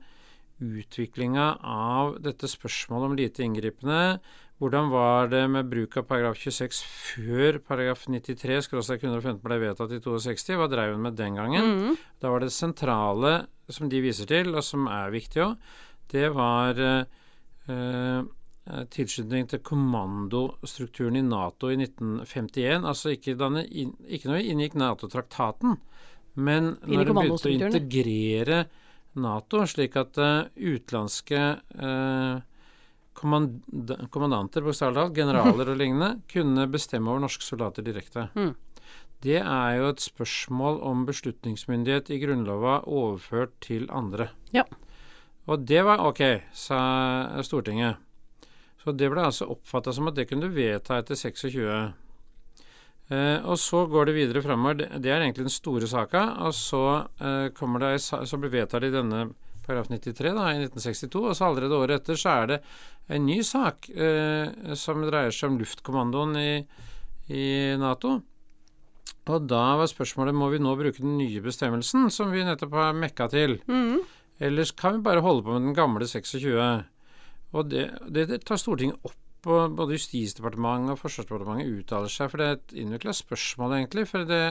utviklinga 0.62 1.59
av 1.68 2.16
dette 2.24 2.48
spørsmålet 2.48 3.11
om 3.11 3.16
lite 3.18 3.44
inngripende. 3.44 4.18
Hvordan 4.56 4.88
var 4.88 5.28
det 5.28 5.42
med 5.52 5.68
bruk 5.68 5.98
av 6.00 6.06
paragraf 6.09 6.38
26 6.40 6.78
før 6.88 7.59
paragraf 7.61 8.06
93 8.09 8.62
skråstrek 8.64 9.02
115 9.04 9.42
ble 9.44 9.59
vedtatt 9.61 9.92
i 9.92 10.00
62? 10.00 10.56
Hva 10.56 10.68
dreiv 10.72 10.94
hun 10.94 11.04
med 11.04 11.18
den 11.18 11.37
gangen? 11.37 11.66
Mm. 11.66 11.98
Da 12.22 12.32
var 12.32 12.40
det 12.40 12.54
sentrale 12.56 13.35
som 13.68 13.90
de 13.92 14.00
viser 14.00 14.28
til, 14.30 14.54
og 14.56 14.64
som 14.64 14.88
er 14.88 15.12
viktig 15.12 15.42
òg, 15.44 15.68
det 16.12 16.30
var 16.32 16.80
eh, 16.80 17.22
eh, 17.68 18.24
tilslutning 18.90 19.46
til 19.50 19.61
kommandostrukturen 19.62 21.18
i 21.20 21.22
Nato 21.22 21.70
i 21.70 21.76
1951. 21.79 22.87
Altså 22.88 23.12
ikke, 23.14 23.37
da 23.38 23.50
ikke 23.62 24.31
når 24.31 24.40
vi 24.40 24.50
inngikk 24.55 24.74
Nato-traktaten, 24.81 25.76
men 26.37 26.74
når 26.83 27.07
vi 27.07 27.14
begynte 27.16 27.48
å 27.48 27.55
integrere 27.55 28.59
Nato, 29.16 29.62
slik 29.64 29.96
at 29.96 30.18
uh, 30.20 30.48
utenlandske 30.61 31.42
uh, 31.81 32.42
kommand 33.16 33.94
kommandanter, 34.12 34.64
bokstavelig 34.66 35.00
talt, 35.00 35.16
generaler 35.16 35.72
og 35.72 35.81
lignende, 35.81 36.11
kunne 36.35 36.68
bestemme 36.68 37.12
over 37.12 37.24
norske 37.24 37.46
soldater 37.46 37.87
direkte. 37.87 38.29
Mm. 38.37 38.52
Det 39.24 39.38
er 39.40 39.79
jo 39.79 39.88
et 39.88 40.02
spørsmål 40.05 40.83
om 40.85 41.07
beslutningsmyndighet 41.09 42.11
i 42.12 42.20
Grunnlova 42.20 42.83
overført 42.85 43.57
til 43.64 43.88
andre. 43.88 44.29
Ja. 44.52 44.66
Og 45.48 45.64
det 45.64 45.81
var 45.87 46.05
ok, 46.05 46.20
sa 46.52 46.81
Stortinget. 47.46 48.02
Så 48.87 48.92
det 48.94 49.09
ble 49.11 49.25
altså 49.27 49.49
oppfatta 49.51 49.90
som 49.90 50.07
at 50.07 50.14
det 50.14 50.29
kunne 50.31 50.46
du 50.46 50.55
vedta 50.55 51.01
etter 51.01 51.18
26. 51.18 51.64
Uh, 53.11 53.38
og 53.51 53.59
så 53.59 53.81
går 53.90 54.07
det 54.07 54.14
videre 54.14 54.42
framover. 54.44 54.79
Det, 54.79 54.87
det 55.03 55.11
er 55.11 55.25
egentlig 55.25 55.49
den 55.49 55.55
store 55.57 55.88
saka. 55.90 56.22
Og 56.46 56.55
så 56.55 56.85
uh, 57.18 57.49
kommer 57.57 57.83
det 57.83 57.96
Så 58.07 58.38
blir 58.38 58.55
vedtatt 58.55 58.87
i 58.87 58.92
denne 58.94 59.25
paragraf 59.66 59.90
93 59.90 60.31
da, 60.31 60.46
i 60.55 60.62
1962, 60.62 61.25
og 61.27 61.35
så 61.35 61.49
allerede 61.49 61.75
året 61.83 61.99
etter 61.99 62.18
så 62.20 62.37
er 62.44 62.51
det 62.53 62.61
en 63.11 63.27
ny 63.27 63.40
sak 63.42 63.88
uh, 63.90 64.75
som 64.79 65.03
dreier 65.03 65.35
seg 65.35 65.51
om 65.51 65.59
luftkommandoen 65.59 66.38
i, 66.38 66.51
i 67.35 67.46
Nato. 67.83 68.20
Og 69.27 69.49
da 69.51 69.64
var 69.81 69.90
spørsmålet 69.90 70.38
må 70.38 70.53
vi 70.53 70.62
nå 70.62 70.77
bruke 70.79 71.03
den 71.03 71.18
nye 71.18 71.42
bestemmelsen 71.42 72.07
som 72.14 72.31
vi 72.31 72.46
nettopp 72.46 72.79
har 72.79 72.94
mekka 72.94 73.27
til. 73.35 73.59
Mm. 73.66 74.05
Ellers 74.46 74.70
kan 74.70 75.01
vi 75.01 75.09
bare 75.09 75.25
holde 75.27 75.42
på 75.42 75.57
med 75.57 75.66
den 75.66 75.75
gamle 75.75 76.07
26. 76.07 76.55
Og 77.56 77.70
det, 77.72 77.86
det, 78.12 78.26
det 78.30 78.42
tar 78.44 78.60
Stortinget 78.60 79.00
opp, 79.06 79.16
og 79.46 79.76
både 79.78 79.94
Justisdepartementet 79.94 80.96
og 80.96 81.00
Forsvarsdepartementet 81.00 81.80
uttaler 81.80 82.12
seg, 82.12 82.30
for 82.32 82.42
det 82.42 82.46
er 82.46 82.56
et 82.58 82.74
innvikla 82.82 83.14
spørsmål, 83.14 83.76
egentlig. 83.78 84.06
For 84.10 84.26
det 84.28 84.42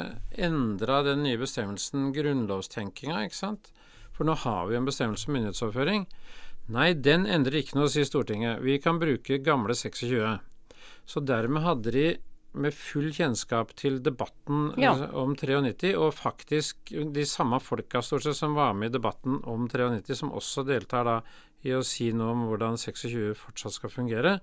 endra 0.47 1.01
den 1.05 1.25
nye 1.25 1.39
bestemmelsen 1.41 2.13
grunnlovstenkinga, 2.15 3.25
ikke 3.27 3.37
sant. 3.37 3.71
For 4.15 4.27
nå 4.27 4.37
har 4.45 4.69
vi 4.69 4.77
en 4.79 4.87
bestemmelse 4.87 5.27
om 5.27 5.35
myndighetsoverføring. 5.35 6.05
Nei, 6.75 6.87
den 6.97 7.27
endrer 7.29 7.59
ikke 7.59 7.77
noe, 7.77 7.91
sier 7.91 8.07
Stortinget. 8.07 8.63
Vi 8.65 8.79
kan 8.81 9.01
bruke 9.01 9.41
gamle 9.43 9.75
26. 9.77 10.39
Så 11.05 11.21
dermed 11.21 11.65
hadde 11.65 11.93
de 11.93 12.07
med 12.55 12.73
full 12.73 13.09
kjennskap 13.13 13.73
til 13.77 13.99
debatten 14.03 14.73
Ja. 14.79 14.93
eh, 14.93 15.13
om 15.15 15.35
93, 15.35 15.93
og 15.95 16.13
faktisk 16.15 16.91
de 17.13 17.25
samme 17.25 17.59
folka 17.61 18.01
stort 18.01 18.23
sett 18.23 18.35
som 18.39 18.55
var 18.55 18.73
med 18.73 18.89
i 18.93 18.97
debatten 18.97 19.41
om 19.43 19.67
93, 19.67 20.15
som 20.15 20.31
også 20.31 20.65
deltar 20.65 21.03
da 21.07 21.17
i 21.65 21.73
å 21.73 21.83
si 21.83 22.11
noe 22.13 22.31
om 22.31 22.45
hvordan 22.47 22.77
26 22.77 23.33
fortsatt 23.35 23.73
skal 23.73 23.89
fungere, 23.89 24.39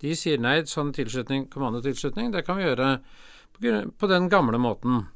de 0.00 0.14
sier 0.16 0.38
nei, 0.40 0.62
sånn 0.64 0.92
tilslutning, 0.96 1.48
kommandotilslutning, 1.50 2.30
det 2.32 2.44
kan 2.46 2.56
vi 2.56 2.64
gjøre 2.64 3.00
på, 3.52 3.90
på 3.98 4.08
den 4.08 4.28
gamle 4.32 4.56
måten. 4.58 5.06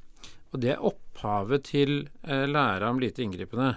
Og 0.53 0.61
det 0.61 0.75
er 0.75 0.83
opphavet 0.85 1.65
til 1.65 2.09
eh, 2.23 2.45
læra 2.47 2.91
om 2.91 2.99
lite 3.01 3.23
inngripende. 3.25 3.77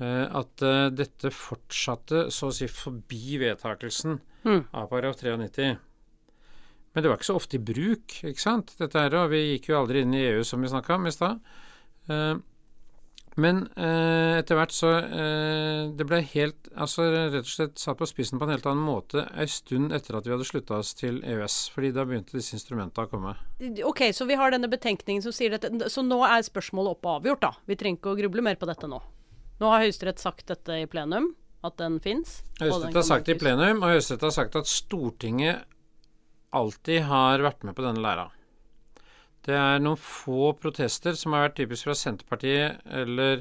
Eh, 0.00 0.24
at 0.38 0.62
eh, 0.62 0.88
dette 0.94 1.30
fortsatte 1.34 2.28
så 2.34 2.48
å 2.48 2.54
si 2.54 2.68
forbi 2.70 3.38
vedtakelsen 3.42 4.20
Mm. 4.46 4.60
av 4.72 4.86
paragraf 4.88 5.16
93. 5.18 5.76
Men 6.98 7.04
det 7.04 7.10
var 7.12 7.20
ikke 7.20 7.28
så 7.28 7.38
ofte 7.38 7.54
i 7.54 7.62
bruk, 7.62 8.14
ikke 8.26 8.42
sant, 8.42 8.72
dette 8.74 8.98
her, 8.98 9.14
og 9.14 9.28
vi 9.30 9.38
gikk 9.52 9.68
jo 9.70 9.76
aldri 9.78 10.00
inn 10.02 10.16
i 10.18 10.24
EU 10.32 10.40
som 10.42 10.58
vi 10.58 10.70
snakka 10.72 10.96
om 10.96 11.04
i 11.06 11.12
stad. 11.14 11.38
Eh, 12.10 12.40
men 13.38 13.60
eh, 13.78 14.40
etter 14.40 14.58
hvert 14.58 14.74
så 14.74 14.88
eh, 14.98 15.92
Det 15.94 16.06
ble 16.08 16.18
helt 16.32 16.70
Altså 16.72 17.04
rett 17.12 17.36
og 17.38 17.46
slett 17.46 17.78
satt 17.78 18.00
på 18.00 18.08
spissen 18.10 18.40
på 18.40 18.48
en 18.48 18.50
helt 18.56 18.66
annen 18.66 18.82
måte 18.82 19.28
ei 19.38 19.46
stund 19.52 19.94
etter 19.94 20.18
at 20.18 20.26
vi 20.26 20.32
hadde 20.34 20.48
slutta 20.48 20.80
oss 20.80 20.90
til 20.98 21.20
EØS, 21.22 21.60
fordi 21.76 21.92
da 21.94 22.02
begynte 22.08 22.34
disse 22.34 22.56
instrumentene 22.58 23.06
å 23.06 23.12
komme. 23.12 23.36
Ok, 23.86 24.08
så 24.10 24.26
vi 24.26 24.40
har 24.42 24.50
denne 24.50 24.66
betenkningen 24.72 25.22
som 25.22 25.36
sier 25.38 25.54
dette. 25.54 25.70
Så 25.92 26.02
nå 26.02 26.18
er 26.26 26.42
spørsmålet 26.50 26.98
oppe 26.98 27.12
og 27.12 27.20
avgjort, 27.20 27.46
da. 27.46 27.52
Vi 27.70 27.78
trenger 27.78 28.02
ikke 28.02 28.16
å 28.16 28.18
gruble 28.24 28.48
mer 28.50 28.58
på 28.58 28.66
dette 28.66 28.90
nå. 28.90 28.98
Nå 29.62 29.70
har 29.70 29.86
Høyesterett 29.86 30.18
sagt 30.18 30.50
dette 30.50 30.82
i 30.82 30.90
plenum, 30.90 31.30
at 31.62 31.78
den 31.78 32.02
fins. 32.02 32.40
Høyesterett 32.58 33.04
har 33.04 33.10
sagt 33.14 33.30
det 33.30 33.38
i 33.38 33.42
plenum, 33.46 33.84
og 33.84 33.94
Høyesterett 33.94 34.26
har 34.32 34.34
sagt 34.34 34.58
at 34.58 34.70
Stortinget 34.70 35.77
alltid 36.56 37.04
har 37.08 37.44
vært 37.44 37.64
med 37.66 37.76
på 37.76 37.84
denne 37.84 38.02
læra. 38.04 38.28
Det 39.48 39.56
er 39.56 39.80
noen 39.80 40.00
få 40.00 40.52
protester 40.60 41.16
som 41.16 41.32
har 41.32 41.46
vært 41.46 41.58
typisk 41.60 41.88
fra 41.88 41.96
Senterpartiet 41.96 42.82
eller 43.00 43.40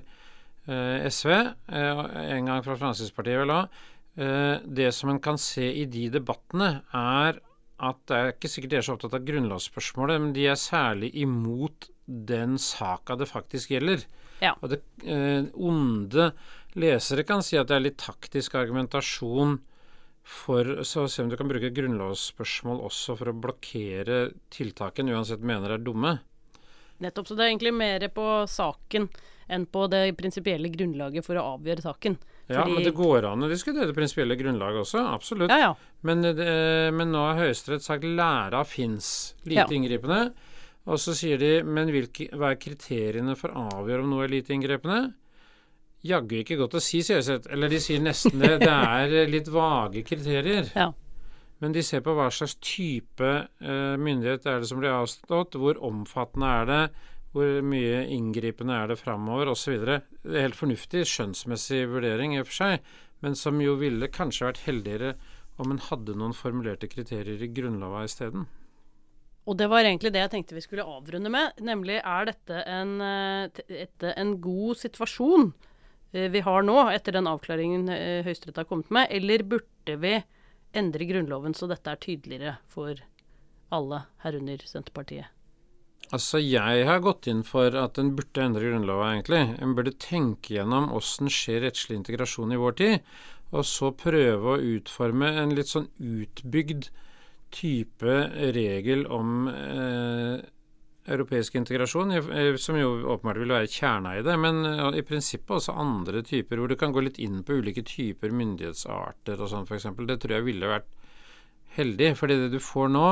eh, 0.70 1.08
SV, 1.10 1.34
eh, 1.34 2.02
en 2.38 2.48
gang 2.48 2.64
fra 2.64 2.78
Fremskrittspartiet 2.80 3.42
vel 3.42 3.56
òg. 3.58 3.82
Eh, 4.18 4.64
det 4.64 4.92
som 4.96 5.12
en 5.12 5.22
kan 5.24 5.40
se 5.42 5.68
i 5.82 5.86
de 5.90 6.08
debattene, 6.14 6.78
er 6.96 7.42
at 7.78 8.00
det 8.10 8.18
er 8.18 8.32
ikke 8.32 8.50
sikkert 8.50 8.72
de 8.72 8.78
er 8.80 8.86
så 8.88 8.96
opptatt 8.96 9.18
av 9.20 9.26
grunnlovsspørsmålet, 9.28 10.22
men 10.22 10.32
de 10.34 10.48
er 10.50 10.58
særlig 10.58 11.12
imot 11.22 11.90
den 12.08 12.56
saka 12.62 13.18
det 13.20 13.28
faktisk 13.30 13.76
gjelder. 13.76 14.06
Ja. 14.42 14.56
Og 14.62 14.72
det 14.74 14.82
eh, 15.06 15.46
onde 15.54 16.32
lesere 16.78 17.26
kan 17.28 17.44
si 17.46 17.58
at 17.60 17.70
det 17.70 17.78
er 17.78 17.86
litt 17.90 18.00
taktisk 18.02 18.58
argumentasjon 18.58 19.60
for 20.28 20.84
så 20.84 21.06
se 21.10 21.24
om 21.24 21.30
du 21.32 21.38
kan 21.40 21.48
bruke 21.48 21.70
grunnlovsspørsmål 21.72 22.82
også 22.84 23.16
for 23.20 23.32
å 23.32 23.36
blokkere 23.40 24.18
tiltakene, 24.52 25.14
uansett 25.16 25.40
mener 25.40 25.72
er 25.78 25.84
dumme. 25.84 26.18
Nettopp. 27.00 27.30
Så 27.30 27.38
det 27.38 27.46
er 27.46 27.52
egentlig 27.54 27.74
mer 27.78 28.04
på 28.12 28.26
saken 28.50 29.08
enn 29.54 29.64
på 29.72 29.86
det 29.88 30.02
prinsipielle 30.20 30.68
grunnlaget 30.74 31.24
for 31.24 31.40
å 31.40 31.46
avgjøre 31.56 31.86
saken. 31.86 32.18
Ja, 32.50 32.64
Fordi- 32.64 32.74
men 32.74 32.84
det 32.84 32.94
går 32.96 33.26
an 33.32 33.44
å 33.44 33.50
diskutere 33.50 33.88
det 33.88 33.96
prinsipielle 33.96 34.36
grunnlaget 34.40 34.82
også, 34.84 35.06
absolutt. 35.14 35.50
Ja, 35.50 35.58
ja. 35.58 35.76
Men, 36.04 36.22
det, 36.22 36.92
men 36.94 37.12
nå 37.12 37.18
har 37.24 37.40
Høyesterett 37.46 37.82
sagt 37.84 38.04
læra 38.04 38.66
fins, 38.66 39.34
lite 39.46 39.56
Ja. 39.56 39.66
inngripende. 39.68 40.34
Og 40.88 40.96
så 40.98 41.14
sier 41.14 41.38
de 41.38 41.64
men 41.64 41.88
hvilke, 41.90 42.30
hva 42.32 42.52
er 42.52 42.56
kriteriene 42.56 43.36
for 43.38 43.50
å 43.50 43.70
avgjøre 43.72 44.04
om 44.04 44.10
noe 44.10 44.24
er 44.24 44.30
lite 44.30 44.50
inngripende? 44.56 45.14
Jaggu 46.08 46.40
ikke 46.42 46.58
godt 46.60 46.78
å 46.80 46.84
si, 46.84 47.02
Høyesterett. 47.04 47.50
Eller 47.54 47.72
de 47.72 47.82
sier 47.84 48.02
nesten 48.04 48.40
det. 48.42 48.58
Det 48.64 48.72
er 48.72 49.30
litt 49.32 49.52
vage 49.52 50.06
kriterier. 50.08 50.72
Ja. 50.78 50.92
Men 51.58 51.74
de 51.74 51.82
ser 51.82 52.04
på 52.06 52.14
hva 52.14 52.28
slags 52.30 52.54
type 52.62 53.26
eh, 53.26 53.96
myndighet 53.98 54.46
er 54.46 54.60
det 54.62 54.68
som 54.70 54.78
blir 54.78 54.94
avstått, 54.94 55.56
hvor 55.58 55.80
omfattende 55.88 56.52
er 56.54 56.68
det, 56.70 56.82
hvor 57.34 57.64
mye 57.66 58.04
inngripende 58.14 58.76
er 58.78 58.92
det 58.92 59.00
framover 59.02 59.50
osv. 59.50 59.88
Helt 60.22 60.58
fornuftig 60.60 61.02
skjønnsmessig 61.10 61.88
vurdering 61.90 62.36
i 62.36 62.44
og 62.44 62.52
for 62.52 62.60
seg, 62.60 62.92
men 63.26 63.34
som 63.38 63.58
jo 63.62 63.74
ville 63.82 64.12
kanskje 64.14 64.52
vært 64.52 64.64
heldigere 64.68 65.16
om 65.58 65.74
en 65.74 65.82
hadde 65.82 66.14
noen 66.18 66.38
formulerte 66.38 66.90
kriterier 66.92 67.42
i 67.42 67.50
Grunnlova 67.50 68.04
isteden. 68.06 68.46
Og 69.48 69.56
det 69.58 69.70
var 69.72 69.86
egentlig 69.88 70.12
det 70.14 70.26
jeg 70.26 70.34
tenkte 70.34 70.58
vi 70.58 70.64
skulle 70.66 70.86
avrunde 70.86 71.32
med. 71.32 71.58
Nemlig 71.64 72.02
er 72.02 72.30
dette 72.30 72.62
en, 72.68 73.00
eh, 73.02 73.64
dette 73.72 74.14
en 74.20 74.36
god 74.44 74.78
situasjon 74.84 75.48
eh, 75.48 75.76
vi 76.12 76.42
har 76.46 76.64
nå, 76.64 76.78
etter 76.94 77.18
den 77.18 77.28
avklaringen 77.30 77.90
eh, 77.92 78.24
Høyesterett 78.26 78.62
har 78.62 78.68
kommet 78.70 78.92
med, 78.94 79.08
eller 79.12 79.44
burde 79.44 79.98
vi 80.02 80.14
endre 80.78 81.08
Grunnloven 81.10 81.56
så 81.58 81.68
dette 81.70 81.92
er 81.92 82.04
tydeligere 82.04 82.58
for 82.72 83.00
alle, 83.74 84.06
herunder 84.24 84.64
Senterpartiet? 84.66 85.34
Altså, 86.16 86.40
jeg 86.40 86.86
har 86.88 87.02
gått 87.04 87.28
inn 87.28 87.42
for 87.44 87.74
at 87.76 87.98
en 88.00 88.14
burde 88.16 88.44
endre 88.44 88.70
Grunnlova, 88.70 89.10
egentlig. 89.12 89.42
En 89.60 89.74
burde 89.76 89.92
tenke 90.00 90.56
gjennom 90.56 90.88
åssen 90.96 91.28
skjer 91.32 91.66
rettslig 91.66 91.98
integrasjon 92.00 92.56
i 92.56 92.60
vår 92.62 92.78
tid, 92.80 93.10
og 93.52 93.68
så 93.68 93.92
prøve 93.96 94.54
å 94.54 94.62
utforme 94.78 95.34
en 95.42 95.56
litt 95.56 95.72
sånn 95.72 95.90
utbygd 96.00 96.88
type 97.56 98.16
regel 98.56 99.06
om 99.12 99.50
eh, 99.52 100.40
europeisk 101.08 101.56
integrasjon, 101.56 102.12
som 102.60 102.78
jo 102.80 102.90
åpenbart 103.14 103.40
vil 103.42 103.54
være 103.56 103.70
kjerna 103.72 104.18
i 104.18 104.24
det, 104.26 104.36
men 104.40 104.62
eh, 104.66 105.00
i 105.00 105.06
prinsippet 105.08 105.58
også 105.60 105.76
andre 105.80 106.24
typer, 106.28 106.60
hvor 106.60 106.72
du 106.72 106.76
kan 106.80 106.94
gå 106.96 107.04
litt 107.06 107.20
inn 107.24 107.44
på 107.48 107.60
ulike 107.62 107.84
typer 107.88 108.34
myndighetsarter 108.36 109.40
og 109.40 109.52
sånn, 109.52 109.68
f.eks. 109.70 109.90
Det 110.08 110.20
tror 110.24 110.38
jeg 110.38 110.48
ville 110.48 110.72
vært 110.72 110.90
heldig, 111.78 112.14
fordi 112.18 112.40
det 112.44 112.52
du 112.56 112.60
får 112.64 112.92
nå, 112.94 113.06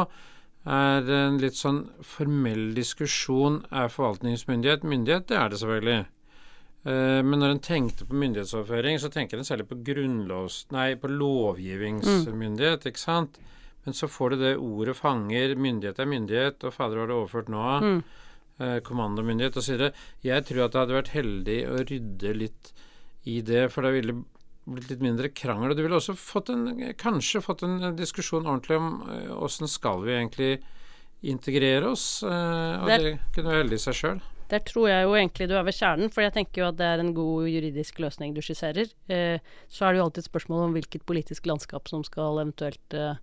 er 0.65 1.09
en 1.13 1.37
litt 1.37 1.57
sånn 1.59 1.83
formell 2.01 2.71
diskusjon 2.73 3.59
er 3.69 3.91
forvaltningsmyndighet. 3.93 4.85
Myndighet, 4.89 5.27
det 5.29 5.37
er 5.37 5.51
det 5.53 5.59
selvfølgelig. 5.61 6.05
Eh, 6.85 7.21
Men 7.21 7.39
når 7.39 7.53
en 7.53 7.65
tenkte 7.67 8.05
på 8.09 8.17
myndighetsoverføring, 8.17 8.97
så 9.01 9.11
tenker 9.13 9.37
en 9.37 9.45
særlig 9.45 9.67
på. 9.69 10.63
Nei, 10.73 10.95
på 10.97 11.07
lovgivningsmyndighet, 11.11 12.85
ikke 12.89 13.01
sant. 13.01 13.37
Men 13.85 13.97
så 13.97 14.09
får 14.09 14.33
du 14.33 14.43
det 14.43 14.53
ordet 14.57 14.97
fanger. 14.97 15.55
Myndighet 15.55 15.99
er 16.01 16.09
myndighet, 16.09 16.63
og 16.65 16.73
fader 16.73 17.01
var 17.01 17.11
det 17.11 17.17
overført 17.17 17.51
nå. 17.53 17.65
Mm. 17.85 17.99
Eh, 18.55 18.77
kommandomyndighet 18.87 19.57
osv. 19.59 19.89
Jeg 20.25 20.47
tror 20.47 20.65
at 20.65 20.73
det 20.73 20.81
hadde 20.81 20.99
vært 20.99 21.15
heldig 21.15 21.59
å 21.69 21.81
rydde 21.83 22.37
litt 22.39 22.71
i 23.29 23.41
det, 23.45 23.67
for 23.73 23.85
det 23.85 23.95
ville 23.97 24.15
blitt 24.65 24.89
litt 24.89 25.03
mindre 25.03 25.29
krangel. 25.35 25.73
Og 25.73 25.77
du 25.77 25.83
ville 25.85 25.99
også 25.99 26.15
fått 26.17 26.49
en, 26.53 26.69
kanskje 26.97 27.43
fått 27.45 27.65
en 27.67 27.93
diskusjon 27.97 28.45
ordentlig 28.45 28.79
om 28.79 28.95
eh, 29.11 29.33
åssen 29.35 29.69
skal 29.69 30.01
vi 30.05 30.15
egentlig 30.15 30.53
integrere 31.25 31.91
oss. 31.91 32.23
eh, 32.23 32.79
og 32.79 32.89
Det 32.89 33.01
det, 33.03 33.13
kunne 33.35 33.51
være 33.51 33.65
heldig 33.65 33.79
i 33.81 33.85
seg 33.85 33.99
sjøl. 33.99 34.23
Der 34.51 34.61
tror 34.61 34.87
jeg 34.91 35.05
jo 35.07 35.15
egentlig 35.17 35.47
du 35.49 35.55
er 35.57 35.65
ved 35.65 35.73
kjernen, 35.73 36.11
for 36.13 36.21
jeg 36.21 36.35
tenker 36.35 36.61
jo 36.61 36.67
at 36.69 36.77
det 36.77 36.85
er 36.85 37.01
en 37.01 37.13
god 37.17 37.47
juridisk 37.49 37.99
løsning 38.03 38.35
du 38.35 38.41
skisserer. 38.45 38.91
Eh, 39.09 39.41
så 39.67 39.85
er 39.87 39.93
det 39.93 40.01
jo 40.01 40.05
alltid 40.05 40.23
et 40.23 40.29
spørsmål 40.29 40.67
om 40.67 40.75
hvilket 40.77 41.05
politisk 41.09 41.49
landskap 41.49 41.89
som 41.89 42.05
skal 42.05 42.43
eventuelt 42.43 42.97
eh, 42.97 43.17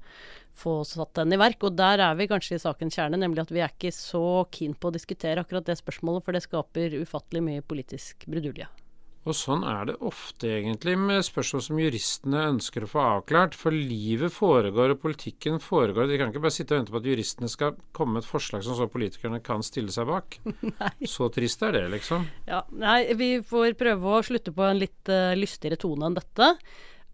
få 0.59 0.81
satt 0.89 1.15
den 1.21 1.37
i 1.37 1.41
verk. 1.41 1.63
Og 1.63 1.79
der 1.79 2.03
er 2.03 2.19
vi 2.19 2.27
kanskje 2.31 2.59
i 2.59 2.65
sakens 2.65 2.99
kjerne, 2.99 3.21
nemlig 3.23 3.45
at 3.45 3.55
vi 3.55 3.63
er 3.63 3.71
ikke 3.71 3.95
så 3.95 4.45
keen 4.51 4.75
på 4.75 4.91
å 4.91 4.97
diskutere 4.99 5.45
akkurat 5.45 5.69
det 5.71 5.79
spørsmålet, 5.79 6.27
for 6.27 6.35
det 6.35 6.43
skaper 6.47 6.99
ufattelig 7.05 7.47
mye 7.47 7.67
politisk 7.67 8.27
brudulje. 8.27 8.67
Og 9.23 9.37
sånn 9.39 9.63
er 9.63 9.85
det 9.87 9.95
ofte 10.03 10.49
egentlig 10.51 10.97
med 10.99 11.23
spørsmål 11.23 11.63
som 11.63 11.79
juristene 11.79 12.41
ønsker 12.51 12.83
å 12.83 12.91
få 12.91 13.03
avklart. 13.05 13.55
For 13.59 13.75
livet 13.75 14.35
foregår, 14.35 14.97
og 14.97 15.03
politikken 15.05 15.61
foregår. 15.63 16.09
De 16.11 16.19
kan 16.19 16.33
ikke 16.33 16.43
bare 16.43 16.57
sitte 16.57 16.75
og 16.75 16.81
vente 16.81 16.95
på 16.95 16.99
at 16.99 17.07
juristene 17.07 17.51
skal 17.53 17.77
komme 17.95 18.17
med 18.17 18.25
et 18.25 18.31
forslag 18.33 18.65
som 18.67 18.75
så 18.79 18.89
politikerne 18.91 19.39
kan 19.47 19.63
stille 19.63 19.95
seg 19.95 20.11
bak. 20.11 20.41
Så 21.13 21.29
trist 21.35 21.63
er 21.63 21.77
det, 21.77 21.85
liksom. 21.93 22.25
Ja, 22.49 22.65
nei, 22.75 23.13
vi 23.19 23.37
får 23.47 23.77
prøve 23.79 24.17
å 24.17 24.25
slutte 24.27 24.55
på 24.55 24.65
en 24.67 24.81
litt 24.83 25.11
uh, 25.13 25.37
lystigere 25.39 25.79
tone 25.79 26.09
enn 26.09 26.19
dette. 26.19 26.55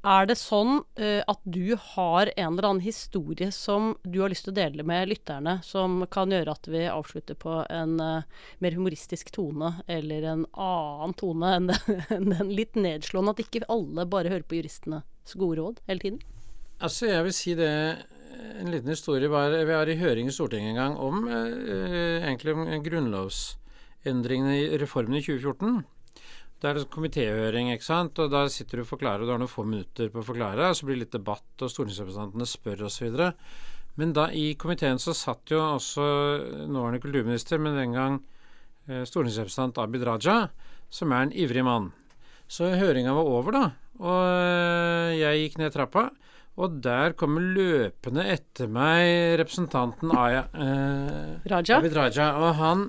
Er 0.06 0.28
det 0.30 0.36
sånn 0.38 0.84
uh, 1.00 1.22
at 1.26 1.40
du 1.42 1.74
har 1.74 2.30
en 2.36 2.52
eller 2.52 2.68
annen 2.68 2.84
historie 2.84 3.50
som 3.54 3.96
du 4.04 4.20
har 4.22 4.30
lyst 4.30 4.46
til 4.46 4.54
å 4.54 4.58
dele 4.60 4.84
med 4.86 5.10
lytterne, 5.10 5.56
som 5.66 6.04
kan 6.10 6.30
gjøre 6.30 6.54
at 6.54 6.68
vi 6.70 6.84
avslutter 6.86 7.34
på 7.34 7.56
en 7.66 7.96
uh, 7.98 8.44
mer 8.62 8.76
humoristisk 8.78 9.32
tone, 9.34 9.72
eller 9.90 10.22
en 10.22 10.46
annen 10.54 11.16
tone 11.18 11.50
enn 11.58 12.30
den, 12.30 12.54
litt 12.54 12.78
nedslående, 12.78 13.34
at 13.34 13.42
ikke 13.42 13.66
alle 13.66 14.06
bare 14.06 14.30
hører 14.30 14.46
på 14.46 14.60
juristenes 14.60 15.34
gode 15.34 15.58
råd 15.58 15.82
hele 15.90 16.04
tiden? 16.06 16.22
Altså, 16.78 17.10
jeg 17.10 17.26
vil 17.26 17.34
si 17.34 17.58
det 17.58 17.72
En 18.62 18.70
liten 18.70 18.92
historie 18.92 19.26
var 19.28 19.50
Vi 19.50 19.74
var 19.74 19.90
i 19.90 19.96
høring 19.98 20.28
i 20.30 20.32
Stortinget 20.32 20.70
en 20.70 20.78
gang 20.78 20.94
om 21.02 21.26
uh, 21.26 22.22
egentlig 22.22 22.54
om 22.54 22.68
grunnlovsendringene 22.86 24.60
i 24.60 24.78
reformen 24.78 25.18
i 25.18 25.24
2014. 25.26 25.82
Da 26.58 26.72
er 26.72 26.78
det 26.78 26.88
komitéhøring, 26.90 27.70
ikke 27.70 27.86
sant, 27.86 28.18
og 28.18 28.32
da 28.32 28.42
sitter 28.50 28.80
du 28.80 28.82
og 28.82 28.90
forklarer, 28.90 29.22
og 29.22 29.28
du 29.28 29.34
har 29.34 29.38
noen 29.38 29.50
få 29.50 29.62
minutter 29.66 30.08
på 30.10 30.22
å 30.22 30.26
forklare, 30.26 30.66
og 30.66 30.74
så 30.74 30.88
blir 30.88 30.98
det 30.98 31.04
litt 31.04 31.14
debatt, 31.14 31.46
og 31.62 31.70
stortingsrepresentantene 31.70 32.48
spør 32.50 32.82
osv. 32.88 33.20
Men 33.98 34.14
da 34.14 34.26
i 34.34 34.48
komiteen 34.58 34.98
så 35.02 35.14
satt 35.14 35.52
jo 35.54 35.60
også 35.62 36.08
nåværende 36.66 37.02
kulturminister, 37.02 37.62
men 37.62 37.78
den 37.78 37.94
gang 37.94 38.18
eh, 38.88 39.04
stortingsrepresentant 39.06 39.78
Abid 39.84 40.06
Raja, 40.06 40.40
som 40.90 41.14
er 41.14 41.28
en 41.28 41.34
ivrig 41.34 41.62
mann. 41.66 41.92
Så 42.50 42.72
høringa 42.80 43.14
var 43.14 43.30
over, 43.38 43.54
da, 43.54 43.64
og 44.02 44.22
eh, 44.26 45.18
jeg 45.20 45.44
gikk 45.44 45.60
ned 45.62 45.74
trappa. 45.74 46.08
Og 46.58 46.80
der 46.82 47.14
kommer 47.14 47.44
løpende 47.54 48.24
etter 48.26 48.66
meg 48.66 49.38
representanten 49.38 50.10
Aya 50.10 50.48
eh, 50.58 51.36
Raja? 51.46 51.78
Abid 51.78 51.94
Raja. 51.94 52.32
Og 52.42 52.56
han 52.58 52.88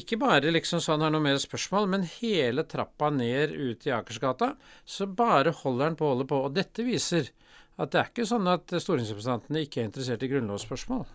ikke 0.00 0.18
bare 0.20 0.52
liksom 0.52 0.82
så 0.82 0.94
han 0.94 1.04
har 1.06 1.12
noe 1.14 1.22
mer 1.22 1.40
spørsmål, 1.42 1.88
men 1.90 2.06
hele 2.18 2.64
trappa 2.66 3.10
ned 3.14 3.54
ut 3.54 3.86
i 3.86 3.92
Akersgata. 3.94 4.54
Så 4.84 5.06
bare 5.06 5.54
holder 5.62 5.90
han 5.90 5.98
på 5.98 6.06
å 6.06 6.14
holde 6.14 6.28
på. 6.30 6.40
Og 6.48 6.54
dette 6.56 6.86
viser 6.86 7.30
at 7.78 7.92
det 7.92 8.00
er 8.00 8.10
ikke 8.10 8.26
sånn 8.28 8.48
at 8.50 8.70
stortingsrepresentantene 8.70 9.64
ikke 9.64 9.82
er 9.82 9.88
interessert 9.88 10.22
i 10.26 10.30
grunnlovsspørsmål. 10.30 11.06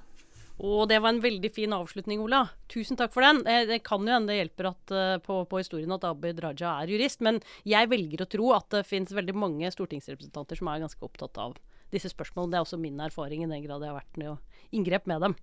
Og 0.59 0.89
det 0.91 0.97
var 0.99 1.13
en 1.13 1.21
veldig 1.23 1.49
fin 1.55 1.71
avslutning, 1.71 2.19
Ola. 2.19 2.41
Tusen 2.71 2.99
takk 2.99 3.13
for 3.13 3.23
den. 3.23 3.45
Det 3.45 3.80
kan 3.88 4.03
jo 4.03 4.11
hende 4.11 4.34
det 4.34 4.41
hjelper 4.41 4.67
at, 4.73 4.91
eh, 4.91 5.15
på, 5.23 5.38
på 5.47 5.61
historien 5.61 5.95
at 5.95 6.03
Abid 6.07 6.41
Raja 6.43 6.73
er 6.82 6.91
jurist, 6.91 7.23
men 7.23 7.39
jeg 7.63 7.88
velger 7.91 8.25
å 8.25 8.27
tro 8.27 8.51
at 8.57 8.67
det 8.75 8.88
finnes 8.88 9.15
veldig 9.15 9.38
mange 9.39 9.71
stortingsrepresentanter 9.71 10.59
som 10.59 10.67
er 10.67 10.84
ganske 10.84 11.07
opptatt 11.07 11.39
av 11.39 11.55
disse 11.95 12.11
spørsmålene. 12.11 12.51
Det 12.51 12.59
er 12.59 12.67
også 12.67 12.82
min 12.82 12.99
erfaring 13.07 13.45
i 13.45 13.47
den 13.47 13.63
grad 13.63 13.86
jeg 13.86 13.93
har 13.93 14.01
vært 14.01 14.19
noe 14.19 14.36
inngrep 14.75 15.07
med 15.07 15.23
dem. 15.30 15.38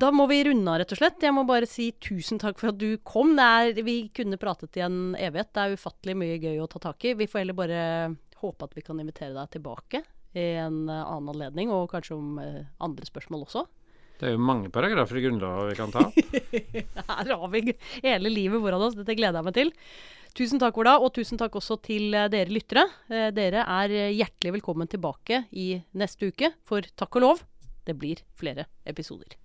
Da 0.00 0.08
må 0.14 0.24
vi 0.30 0.38
runde 0.46 0.70
av, 0.70 0.78
rett 0.80 0.92
og 0.94 1.00
slett. 1.00 1.20
Jeg 1.20 1.34
må 1.36 1.42
bare 1.44 1.66
si 1.68 1.90
tusen 2.00 2.38
takk 2.40 2.56
for 2.60 2.70
at 2.70 2.78
du 2.80 2.94
kom. 3.04 3.34
Det 3.36 3.44
er, 3.44 3.80
vi 3.84 3.96
kunne 4.16 4.38
pratet 4.40 4.78
i 4.78 4.84
en 4.86 5.16
evighet. 5.18 5.50
Det 5.52 5.64
er 5.64 5.74
ufattelig 5.76 6.14
mye 6.16 6.38
gøy 6.40 6.62
å 6.62 6.68
ta 6.70 6.80
tak 6.80 7.04
i. 7.04 7.12
Vi 7.18 7.26
får 7.28 7.42
heller 7.42 7.58
bare 7.58 7.82
håpe 8.40 8.64
at 8.64 8.78
vi 8.78 8.84
kan 8.86 9.02
invitere 9.02 9.34
deg 9.36 9.50
tilbake 9.58 10.00
i 10.38 10.46
en 10.62 10.86
eh, 10.88 11.02
annen 11.02 11.34
anledning, 11.34 11.72
og 11.74 11.90
kanskje 11.90 12.16
om 12.16 12.38
eh, 12.40 12.62
andre 12.80 13.08
spørsmål 13.08 13.44
også. 13.44 13.64
Det 14.20 14.28
er 14.28 14.34
jo 14.36 14.44
mange 14.44 14.70
paragrafer 14.72 15.18
i 15.18 15.24
Grunnloven 15.26 15.68
vi 15.68 15.76
kan 15.76 15.92
ta 15.92 16.06
opp. 16.06 16.16
Her 17.10 17.34
har 17.34 17.52
vi 17.52 17.76
hele 18.06 18.32
livet 18.32 18.64
foran 18.64 18.86
oss. 18.86 18.96
Dette 18.96 19.18
gleder 19.18 19.40
jeg 19.40 19.48
meg 19.50 19.58
til. 19.58 19.74
Tusen 20.38 20.62
takk, 20.62 20.80
Ola, 20.80 20.96
og 21.02 21.12
tusen 21.18 21.40
takk 21.40 21.60
også 21.60 21.76
til 21.84 22.16
eh, 22.16 22.30
dere 22.32 22.56
lyttere. 22.56 22.86
Dere 23.36 23.66
er 23.66 23.98
hjertelig 24.14 24.56
velkommen 24.62 24.88
tilbake 24.88 25.44
i 25.52 25.74
neste 25.92 26.32
uke, 26.32 26.54
for 26.64 26.88
takk 26.96 27.20
og 27.20 27.26
lov, 27.26 27.46
det 27.84 27.98
blir 28.00 28.24
flere 28.38 28.70
episoder. 28.88 29.36